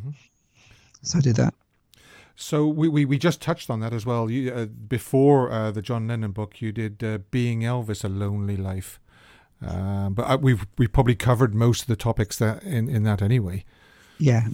so 1.03 1.19
I 1.19 1.21
did 1.21 1.37
that. 1.37 1.55
So 2.37 2.69
we, 2.69 2.89
we, 2.89 3.05
we 3.05 3.19
just 3.19 3.43
touched 3.43 3.69
on 3.69 3.81
that 3.81 3.93
as 3.93 4.07
well. 4.07 4.31
You, 4.31 4.53
uh, 4.53 4.67
before 4.67 5.51
uh, 5.51 5.73
the 5.73 5.83
John 5.83 6.07
Lennon 6.07 6.31
book, 6.31 6.63
you 6.63 6.71
did 6.71 7.03
uh, 7.03 7.19
Being 7.33 7.63
Elvis, 7.63 8.05
A 8.05 8.09
Lonely 8.09 8.57
Life. 8.57 9.01
Um, 9.61 10.15
but 10.15 10.23
I, 10.23 10.37
we've 10.37 10.65
we 10.77 10.87
probably 10.87 11.17
covered 11.17 11.53
most 11.53 11.83
of 11.83 11.89
the 11.89 11.97
topics 11.97 12.39
that 12.39 12.63
in, 12.63 12.89
in 12.89 13.03
that 13.03 13.23
anyway. 13.23 13.65
Yeah, 14.19 14.47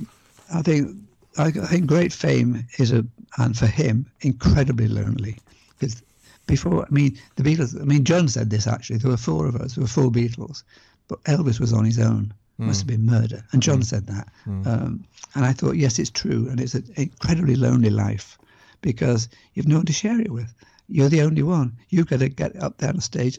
I 0.52 0.62
think 0.62 0.96
I, 1.36 1.48
I 1.48 1.66
think 1.66 1.86
great 1.86 2.12
fame 2.12 2.66
is 2.78 2.90
a 2.90 3.04
and 3.36 3.56
for 3.56 3.66
him 3.66 4.10
incredibly 4.22 4.88
lonely 4.88 5.36
because 5.78 6.02
before 6.46 6.84
I 6.84 6.90
mean 6.90 7.18
the 7.36 7.42
Beatles. 7.42 7.80
I 7.80 7.84
mean 7.84 8.04
John 8.04 8.28
said 8.28 8.50
this 8.50 8.66
actually. 8.66 8.98
There 8.98 9.10
were 9.10 9.16
four 9.16 9.46
of 9.46 9.56
us. 9.56 9.74
There 9.74 9.82
were 9.82 9.88
four 9.88 10.10
Beatles, 10.10 10.62
but 11.08 11.22
Elvis 11.24 11.60
was 11.60 11.72
on 11.72 11.84
his 11.84 11.98
own. 11.98 12.32
Must 12.56 12.82
hmm. 12.82 12.88
have 12.88 12.98
been 12.98 13.06
murder, 13.06 13.44
and 13.52 13.62
John 13.62 13.78
hmm. 13.78 13.82
said 13.82 14.06
that. 14.06 14.28
Hmm. 14.44 14.68
Um, 14.68 15.04
and 15.34 15.44
I 15.44 15.52
thought, 15.52 15.76
yes, 15.76 15.98
it's 15.98 16.10
true, 16.10 16.48
and 16.48 16.60
it's 16.60 16.74
an 16.74 16.84
incredibly 16.96 17.56
lonely 17.56 17.90
life 17.90 18.38
because 18.80 19.28
you've 19.54 19.66
no 19.66 19.76
one 19.76 19.86
to 19.86 19.92
share 19.92 20.20
it 20.20 20.30
with. 20.30 20.54
You're 20.88 21.08
the 21.08 21.22
only 21.22 21.42
one. 21.42 21.76
You've 21.88 22.06
got 22.06 22.20
to 22.20 22.28
get 22.28 22.54
up 22.62 22.78
there 22.78 22.90
on 22.90 23.00
stage 23.00 23.38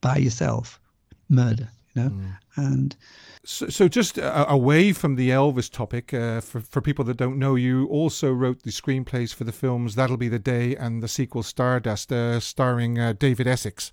by 0.00 0.16
yourself. 0.16 0.80
Murder, 1.28 1.68
you 1.98 2.10
know, 2.10 2.32
and 2.56 2.96
So, 3.44 3.68
so 3.68 3.88
just 3.88 4.18
uh, 4.18 4.44
away 4.48 4.92
from 4.92 5.16
the 5.16 5.30
Elvis 5.30 5.70
topic, 5.70 6.12
uh, 6.12 6.40
for, 6.40 6.60
for 6.60 6.82
people 6.82 7.04
that 7.06 7.16
don't 7.16 7.38
know, 7.38 7.54
you 7.54 7.86
also 7.86 8.30
wrote 8.30 8.62
the 8.62 8.70
screenplays 8.70 9.32
for 9.34 9.44
the 9.44 9.52
films 9.52 9.94
That'll 9.94 10.18
Be 10.18 10.28
the 10.28 10.38
Day 10.38 10.76
and 10.76 11.02
the 11.02 11.08
sequel 11.08 11.42
Stardust, 11.42 12.12
uh, 12.12 12.40
starring 12.40 12.98
uh, 12.98 13.14
David 13.18 13.46
Essex. 13.46 13.92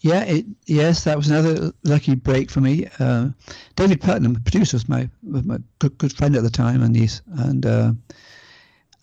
Yeah, 0.00 0.22
it, 0.24 0.46
yes, 0.66 1.04
that 1.04 1.16
was 1.16 1.28
another 1.28 1.72
lucky 1.82 2.14
break 2.14 2.50
for 2.50 2.60
me. 2.60 2.86
Uh, 2.98 3.30
David 3.74 4.00
Puttnam, 4.00 4.34
the 4.34 4.40
producer, 4.40 4.76
was 4.76 4.88
my 4.88 5.08
was 5.22 5.44
my 5.44 5.58
good, 5.78 5.96
good 5.98 6.12
friend 6.12 6.36
at 6.36 6.42
the 6.42 6.50
time, 6.50 6.82
and 6.82 6.96
he's 6.96 7.22
and 7.38 7.66
uh, 7.66 7.92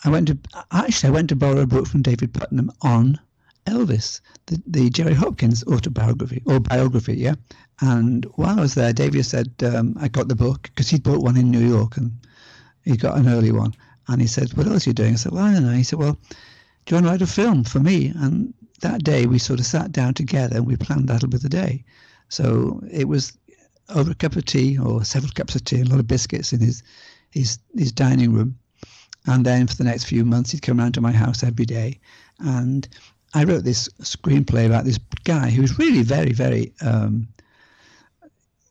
I 0.05 0.09
went 0.09 0.27
to 0.29 0.37
actually 0.71 1.09
I 1.09 1.13
went 1.13 1.29
to 1.29 1.35
borrow 1.35 1.61
a 1.61 1.67
book 1.67 1.87
from 1.87 2.01
David 2.01 2.33
Puttnam 2.33 2.69
on 2.81 3.19
Elvis, 3.65 4.21
the, 4.47 4.61
the 4.67 4.89
Jerry 4.89 5.13
Hopkins 5.13 5.63
autobiography 5.65 6.41
or 6.45 6.59
biography, 6.59 7.15
yeah. 7.15 7.35
And 7.81 8.25
while 8.35 8.59
I 8.59 8.61
was 8.61 8.75
there, 8.75 8.93
David 8.93 9.25
said 9.25 9.51
um, 9.63 9.95
I 9.99 10.07
got 10.07 10.27
the 10.27 10.35
book 10.35 10.63
because 10.63 10.89
he'd 10.89 11.03
bought 11.03 11.23
one 11.23 11.37
in 11.37 11.51
New 11.51 11.65
York 11.67 11.97
and 11.97 12.11
he 12.83 12.97
got 12.97 13.17
an 13.17 13.27
early 13.27 13.51
one, 13.51 13.73
and 14.07 14.21
he 14.21 14.27
said, 14.27 14.53
"What 14.53 14.67
else 14.67 14.85
are 14.85 14.89
you 14.89 14.93
doing?" 14.93 15.13
I 15.13 15.15
said, 15.15 15.31
"Well, 15.31 15.45
I 15.45 15.53
don't 15.53 15.65
know." 15.65 15.71
He 15.71 15.83
said, 15.83 15.99
"Well, 15.99 16.17
do 16.85 16.95
you 16.95 16.95
want 16.95 17.05
to 17.05 17.11
write 17.11 17.21
a 17.21 17.27
film 17.27 17.63
for 17.63 17.79
me?" 17.79 18.13
And 18.15 18.53
that 18.81 19.03
day 19.03 19.25
we 19.25 19.39
sort 19.39 19.59
of 19.59 19.65
sat 19.65 19.91
down 19.91 20.13
together 20.13 20.57
and 20.57 20.67
we 20.67 20.75
planned 20.75 21.07
that'll 21.07 21.29
be 21.29 21.37
the 21.37 21.49
day. 21.49 21.83
So 22.29 22.83
it 22.91 23.07
was 23.07 23.33
over 23.89 24.11
a 24.11 24.15
cup 24.15 24.35
of 24.35 24.45
tea 24.45 24.77
or 24.77 25.03
several 25.03 25.31
cups 25.31 25.55
of 25.55 25.63
tea 25.63 25.81
a 25.81 25.85
lot 25.85 25.99
of 25.99 26.07
biscuits 26.07 26.53
in 26.53 26.59
his 26.59 26.83
his 27.31 27.59
his 27.75 27.91
dining 27.91 28.33
room. 28.33 28.57
And 29.25 29.45
then 29.45 29.67
for 29.67 29.75
the 29.75 29.85
next 29.85 30.05
few 30.05 30.25
months 30.25 30.51
he'd 30.51 30.61
come 30.61 30.79
round 30.79 30.93
to 30.95 31.01
my 31.01 31.13
house 31.13 31.43
every 31.43 31.65
day. 31.65 31.99
And 32.39 32.87
I 33.33 33.43
wrote 33.43 33.63
this 33.63 33.89
screenplay 34.01 34.65
about 34.65 34.85
this 34.85 34.99
guy 35.23 35.49
who's 35.49 35.79
really 35.79 36.03
very, 36.03 36.33
very 36.33 36.73
um, 36.81 37.27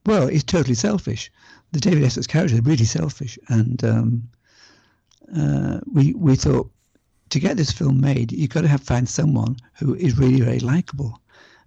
well, 0.07 0.29
he's 0.29 0.45
totally 0.45 0.75
selfish. 0.75 1.31
The 1.73 1.81
David 1.81 2.05
Essex 2.05 2.27
character 2.27 2.57
is 2.57 2.65
really 2.65 2.85
selfish. 2.85 3.39
And 3.49 3.83
um, 3.85 4.29
uh, 5.37 5.81
we 5.93 6.13
we 6.15 6.37
thought 6.37 6.71
to 7.31 7.41
get 7.41 7.57
this 7.57 7.73
film 7.73 8.01
made, 8.01 8.33
you've 8.33 8.51
got 8.51 8.63
to 8.63 8.69
have 8.69 8.83
find 8.83 9.09
someone 9.09 9.57
who 9.75 9.95
is 9.95 10.19
really 10.19 10.41
very 10.41 10.61
likable. 10.61 11.19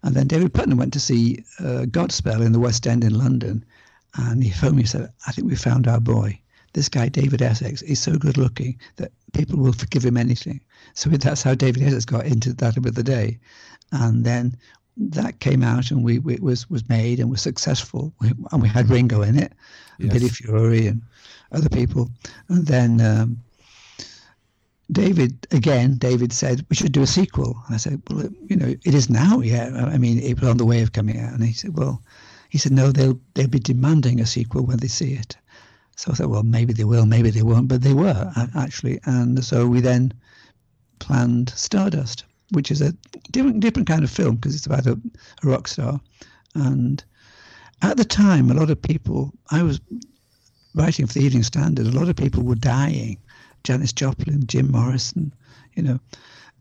And 0.03 0.13
then 0.13 0.27
David 0.27 0.53
Puttnam 0.53 0.77
went 0.77 0.93
to 0.93 0.99
see 0.99 1.43
uh, 1.59 1.85
Godspell 1.89 2.45
in 2.45 2.51
the 2.51 2.59
West 2.59 2.85
End 2.85 3.03
in 3.03 3.17
London, 3.17 3.65
and 4.15 4.43
he 4.43 4.51
phoned 4.51 4.75
me 4.75 4.83
and 4.83 4.89
said, 4.89 5.11
"I 5.25 5.31
think 5.31 5.47
we 5.47 5.55
found 5.55 5.87
our 5.87 5.99
boy. 5.99 6.39
This 6.75 6.89
guy, 6.89 7.09
David 7.09 7.41
Essex, 7.41 7.81
is 7.81 7.99
so 7.99 8.17
good 8.17 8.37
looking 8.37 8.77
that 8.97 9.11
people 9.31 9.57
will 9.57 9.73
forgive 9.73 10.05
him 10.05 10.17
anything." 10.17 10.59
So 10.93 11.09
that's 11.09 11.43
how 11.43 11.55
David 11.55 11.83
Essex 11.83 12.05
got 12.05 12.25
into 12.25 12.53
that 12.53 12.77
of 12.77 12.95
the 12.95 13.03
day, 13.03 13.39
and 13.91 14.25
then 14.25 14.55
that 14.97 15.39
came 15.39 15.63
out 15.63 15.91
and 15.91 16.03
we, 16.03 16.19
we 16.19 16.35
was 16.35 16.69
was 16.69 16.87
made 16.89 17.19
and 17.19 17.29
was 17.29 17.41
successful, 17.41 18.13
we, 18.19 18.31
and 18.51 18.61
we 18.61 18.67
had 18.67 18.89
Ringo 18.89 19.21
in 19.21 19.37
it, 19.39 19.53
Yes. 19.99 20.13
Billy 20.13 20.29
Fury 20.29 20.87
and 20.87 21.01
other 21.51 21.69
people, 21.69 22.09
and 22.49 22.67
then. 22.67 23.01
Um, 23.01 23.37
David 24.91 25.47
again. 25.51 25.97
David 25.97 26.31
said 26.31 26.63
we 26.69 26.75
should 26.75 26.91
do 26.91 27.01
a 27.01 27.07
sequel. 27.07 27.57
I 27.71 27.77
said, 27.77 28.03
well, 28.07 28.29
you 28.47 28.55
know, 28.55 28.67
it 28.67 28.93
is 28.93 29.09
now. 29.09 29.39
Yeah, 29.39 29.89
I 29.93 29.97
mean, 29.97 30.19
it 30.19 30.39
was 30.39 30.49
on 30.49 30.57
the 30.57 30.65
way 30.65 30.83
of 30.83 30.91
coming 30.91 31.19
out. 31.19 31.33
And 31.33 31.43
he 31.43 31.53
said, 31.53 31.75
well, 31.75 32.03
he 32.49 32.59
said 32.59 32.71
no, 32.71 32.91
they'll 32.91 33.19
they'll 33.33 33.47
be 33.47 33.59
demanding 33.59 34.19
a 34.19 34.25
sequel 34.25 34.63
when 34.63 34.77
they 34.77 34.87
see 34.87 35.13
it. 35.13 35.37
So 35.95 36.11
I 36.11 36.15
thought, 36.15 36.29
well, 36.29 36.43
maybe 36.43 36.73
they 36.73 36.83
will, 36.83 37.05
maybe 37.05 37.29
they 37.29 37.41
won't, 37.41 37.67
but 37.67 37.81
they 37.81 37.93
were 37.93 38.31
actually. 38.55 38.99
And 39.05 39.43
so 39.43 39.65
we 39.67 39.79
then 39.79 40.13
planned 40.99 41.49
Stardust, 41.49 42.25
which 42.51 42.69
is 42.69 42.81
a 42.81 42.93
different 43.31 43.61
different 43.61 43.87
kind 43.87 44.03
of 44.03 44.11
film 44.11 44.35
because 44.35 44.55
it's 44.55 44.65
about 44.65 44.85
a, 44.85 44.99
a 45.43 45.47
rock 45.47 45.67
star. 45.67 45.99
And 46.53 47.03
at 47.81 47.97
the 47.97 48.05
time, 48.05 48.51
a 48.51 48.53
lot 48.53 48.69
of 48.69 48.81
people. 48.81 49.33
I 49.51 49.63
was 49.63 49.79
writing 50.73 51.07
for 51.07 51.13
the 51.13 51.23
Evening 51.23 51.43
Standard. 51.43 51.87
A 51.87 51.91
lot 51.91 52.09
of 52.09 52.15
people 52.15 52.43
were 52.43 52.55
dying. 52.55 53.17
Janis 53.63 53.93
Joplin, 53.93 54.45
Jim 54.45 54.71
Morrison, 54.71 55.33
you 55.75 55.83
know, 55.83 55.99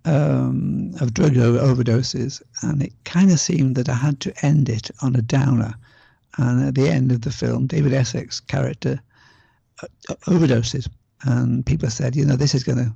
um, 0.07 0.95
of 1.01 1.13
drug 1.13 1.35
overdoses, 1.35 2.41
and 2.63 2.83
it 2.83 2.93
kind 3.05 3.31
of 3.31 3.39
seemed 3.41 3.77
that 3.77 3.89
I 3.89 3.95
had 3.95 4.21
to 4.21 4.47
end 4.47 4.69
it 4.69 4.91
on 5.03 5.15
a 5.17 5.23
downer. 5.23 5.75
And 6.39 6.67
at 6.67 6.75
the 6.75 6.89
end 6.89 7.13
of 7.13 7.21
the 7.21 7.31
film, 7.31 7.67
David 7.67 7.93
Essex 7.93 8.41
character 8.41 9.01
overdoses, 10.27 10.89
and 11.25 11.65
people 11.65 11.91
said, 11.91 12.17
you 12.17 12.25
know, 12.25 12.37
this 12.37 12.55
is 12.55 12.65
going 12.65 12.79
to, 12.79 12.93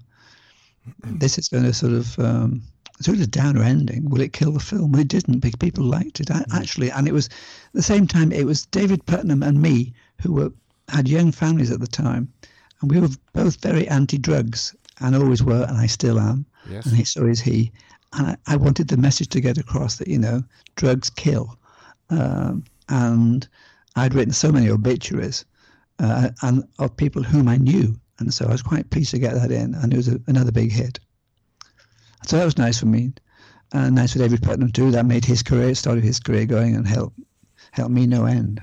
this 1.04 1.38
is 1.38 1.48
going 1.48 1.64
to 1.64 1.72
sort 1.72 1.92
of. 1.92 2.18
Um, 2.18 2.62
sort 3.00 3.18
of 3.20 3.30
downer 3.30 3.62
ending. 3.62 4.10
Will 4.10 4.20
it 4.20 4.32
kill 4.32 4.50
the 4.50 4.58
film? 4.58 4.90
Well, 4.90 5.02
it 5.02 5.06
didn't 5.06 5.38
because 5.38 5.54
people 5.54 5.84
liked 5.84 6.18
it 6.18 6.30
actually, 6.52 6.90
and 6.90 7.06
it 7.06 7.12
was 7.14 7.26
at 7.26 7.72
the 7.74 7.82
same 7.82 8.08
time 8.08 8.32
it 8.32 8.44
was 8.44 8.66
David 8.66 9.06
Puttnam 9.06 9.46
and 9.46 9.62
me 9.62 9.94
who 10.20 10.32
were 10.32 10.52
had 10.88 11.06
young 11.06 11.30
families 11.30 11.70
at 11.70 11.78
the 11.78 11.86
time, 11.86 12.26
and 12.80 12.90
we 12.90 12.98
were 12.98 13.08
both 13.34 13.62
very 13.62 13.86
anti-drugs 13.86 14.74
and 15.00 15.14
always 15.14 15.44
were, 15.44 15.64
and 15.68 15.76
I 15.78 15.86
still 15.86 16.18
am, 16.18 16.44
Yes. 16.68 16.86
and 16.86 16.96
he, 16.96 17.04
so 17.04 17.24
is 17.26 17.40
he. 17.40 17.70
And 18.14 18.26
I, 18.26 18.36
I 18.48 18.56
wanted 18.56 18.88
the 18.88 18.96
message 18.96 19.28
to 19.28 19.40
get 19.40 19.58
across 19.58 19.94
that 19.98 20.08
you 20.08 20.18
know 20.18 20.42
drugs 20.74 21.08
kill, 21.08 21.56
um, 22.10 22.64
and 22.88 23.46
I'd 23.94 24.14
written 24.14 24.32
so 24.32 24.50
many 24.50 24.68
obituaries 24.68 25.44
uh, 25.98 26.30
and 26.42 26.64
of 26.78 26.96
people 26.96 27.22
whom 27.22 27.48
I 27.48 27.56
knew, 27.56 27.98
and 28.18 28.32
so 28.32 28.46
I 28.46 28.52
was 28.52 28.62
quite 28.62 28.90
pleased 28.90 29.10
to 29.10 29.18
get 29.18 29.34
that 29.34 29.50
in, 29.50 29.74
and 29.74 29.92
it 29.92 29.96
was 29.96 30.08
a, 30.08 30.20
another 30.26 30.52
big 30.52 30.72
hit. 30.72 30.98
So 32.26 32.36
that 32.36 32.44
was 32.44 32.58
nice 32.58 32.78
for 32.78 32.86
me, 32.86 33.12
and 33.72 33.94
nice 33.94 34.12
for 34.12 34.18
David 34.18 34.42
Puttnam 34.42 34.72
too. 34.72 34.90
That 34.90 35.06
made 35.06 35.24
his 35.24 35.42
career, 35.42 35.74
started 35.74 36.04
his 36.04 36.20
career 36.20 36.46
going, 36.46 36.74
and 36.76 36.86
helped 36.86 37.18
helped 37.72 37.92
me 37.92 38.06
no 38.06 38.24
end. 38.24 38.60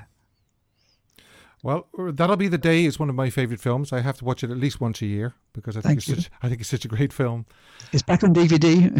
Well, 1.66 1.88
that'll 1.98 2.36
be 2.36 2.46
the 2.46 2.58
day 2.58 2.84
is 2.84 3.00
one 3.00 3.10
of 3.10 3.16
my 3.16 3.28
favorite 3.28 3.58
films. 3.58 3.92
I 3.92 4.00
have 4.00 4.18
to 4.18 4.24
watch 4.24 4.44
it 4.44 4.52
at 4.52 4.56
least 4.56 4.80
once 4.80 5.02
a 5.02 5.06
year 5.06 5.34
because 5.52 5.76
I 5.76 5.80
think 5.80 6.00
Thank 6.00 6.18
it's 6.18 6.26
such, 6.26 6.32
I 6.44 6.48
think 6.48 6.60
it's 6.60 6.70
such 6.70 6.84
a 6.84 6.88
great 6.88 7.12
film. 7.12 7.44
It's 7.92 8.04
back 8.04 8.22
on 8.22 8.32
DVD. 8.32 8.92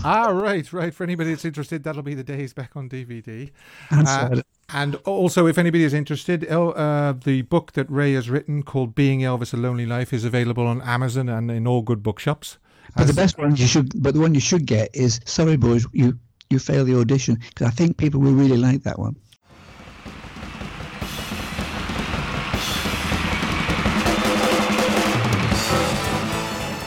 ah, 0.04 0.28
right, 0.28 0.72
right. 0.72 0.94
For 0.94 1.02
anybody 1.02 1.30
that's 1.30 1.44
interested, 1.44 1.82
that'll 1.82 2.04
be 2.04 2.14
the 2.14 2.22
day 2.22 2.44
is 2.44 2.52
back 2.52 2.76
on 2.76 2.88
DVD. 2.88 3.50
and 3.90 4.06
Uh, 4.06 4.42
And 4.68 4.94
also, 5.04 5.48
if 5.48 5.58
anybody 5.58 5.82
is 5.82 5.92
interested, 5.92 6.46
El- 6.48 6.78
uh, 6.78 7.12
the 7.12 7.42
book 7.42 7.72
that 7.72 7.90
Ray 7.90 8.12
has 8.12 8.30
written 8.30 8.62
called 8.62 8.94
"Being 8.94 9.22
Elvis: 9.22 9.52
A 9.52 9.56
Lonely 9.56 9.86
Life" 9.86 10.12
is 10.12 10.24
available 10.24 10.64
on 10.64 10.80
Amazon 10.82 11.28
and 11.28 11.50
in 11.50 11.66
all 11.66 11.82
good 11.82 12.04
bookshops. 12.04 12.58
But 12.96 13.08
the 13.08 13.14
best 13.14 13.36
one 13.36 13.56
you 13.56 13.66
should, 13.66 14.00
but 14.00 14.14
the 14.14 14.20
one 14.20 14.32
you 14.32 14.40
should 14.40 14.64
get 14.64 14.94
is 14.94 15.18
"Sorry, 15.24 15.56
boys, 15.56 15.84
you 15.92 16.16
you 16.50 16.60
failed 16.60 16.86
the 16.86 17.00
audition," 17.00 17.34
because 17.48 17.66
I 17.66 17.70
think 17.70 17.96
people 17.96 18.20
will 18.20 18.34
really 18.34 18.56
like 18.56 18.84
that 18.84 19.00
one. 19.00 19.16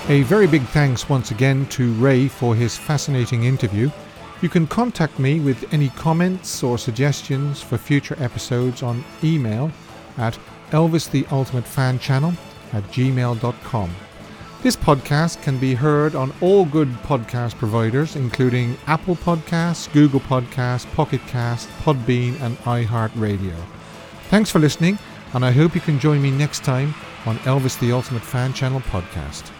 A 0.09 0.23
very 0.23 0.47
big 0.47 0.63
thanks 0.63 1.07
once 1.07 1.29
again 1.29 1.67
to 1.67 1.93
Ray 1.93 2.27
for 2.27 2.55
his 2.55 2.75
fascinating 2.75 3.43
interview. 3.43 3.91
You 4.41 4.49
can 4.49 4.65
contact 4.65 5.19
me 5.19 5.39
with 5.39 5.71
any 5.71 5.89
comments 5.89 6.63
or 6.63 6.79
suggestions 6.79 7.61
for 7.61 7.77
future 7.77 8.15
episodes 8.17 8.81
on 8.81 9.05
email 9.23 9.71
at 10.17 10.35
elvistheultimatefanchannel 10.71 12.35
at 12.73 12.83
gmail.com. 12.85 13.95
This 14.63 14.75
podcast 14.75 15.43
can 15.43 15.59
be 15.59 15.75
heard 15.75 16.15
on 16.15 16.33
all 16.41 16.65
good 16.65 16.89
podcast 17.03 17.55
providers, 17.59 18.15
including 18.15 18.77
Apple 18.87 19.15
Podcasts, 19.15 19.93
Google 19.93 20.21
Podcasts, 20.21 20.91
Pocket 20.95 21.21
Cast, 21.27 21.69
Podbean, 21.83 22.41
and 22.41 22.57
iHeartRadio. 22.59 23.55
Thanks 24.29 24.49
for 24.49 24.57
listening, 24.57 24.97
and 25.35 25.45
I 25.45 25.51
hope 25.51 25.75
you 25.75 25.81
can 25.81 25.99
join 25.99 26.19
me 26.19 26.31
next 26.31 26.63
time 26.63 26.95
on 27.27 27.37
Elvis 27.39 27.79
the 27.79 27.91
Ultimate 27.91 28.23
Fan 28.23 28.53
Channel 28.53 28.81
podcast. 28.81 29.51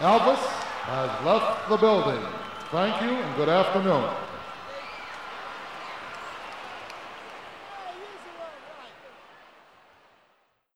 Elvis 0.00 0.40
has 0.88 1.26
left 1.26 1.68
the 1.68 1.76
building. 1.76 2.24
Thank 2.70 3.02
you 3.02 3.10
and 3.10 3.36
good 3.36 3.50
afternoon. 3.50 4.08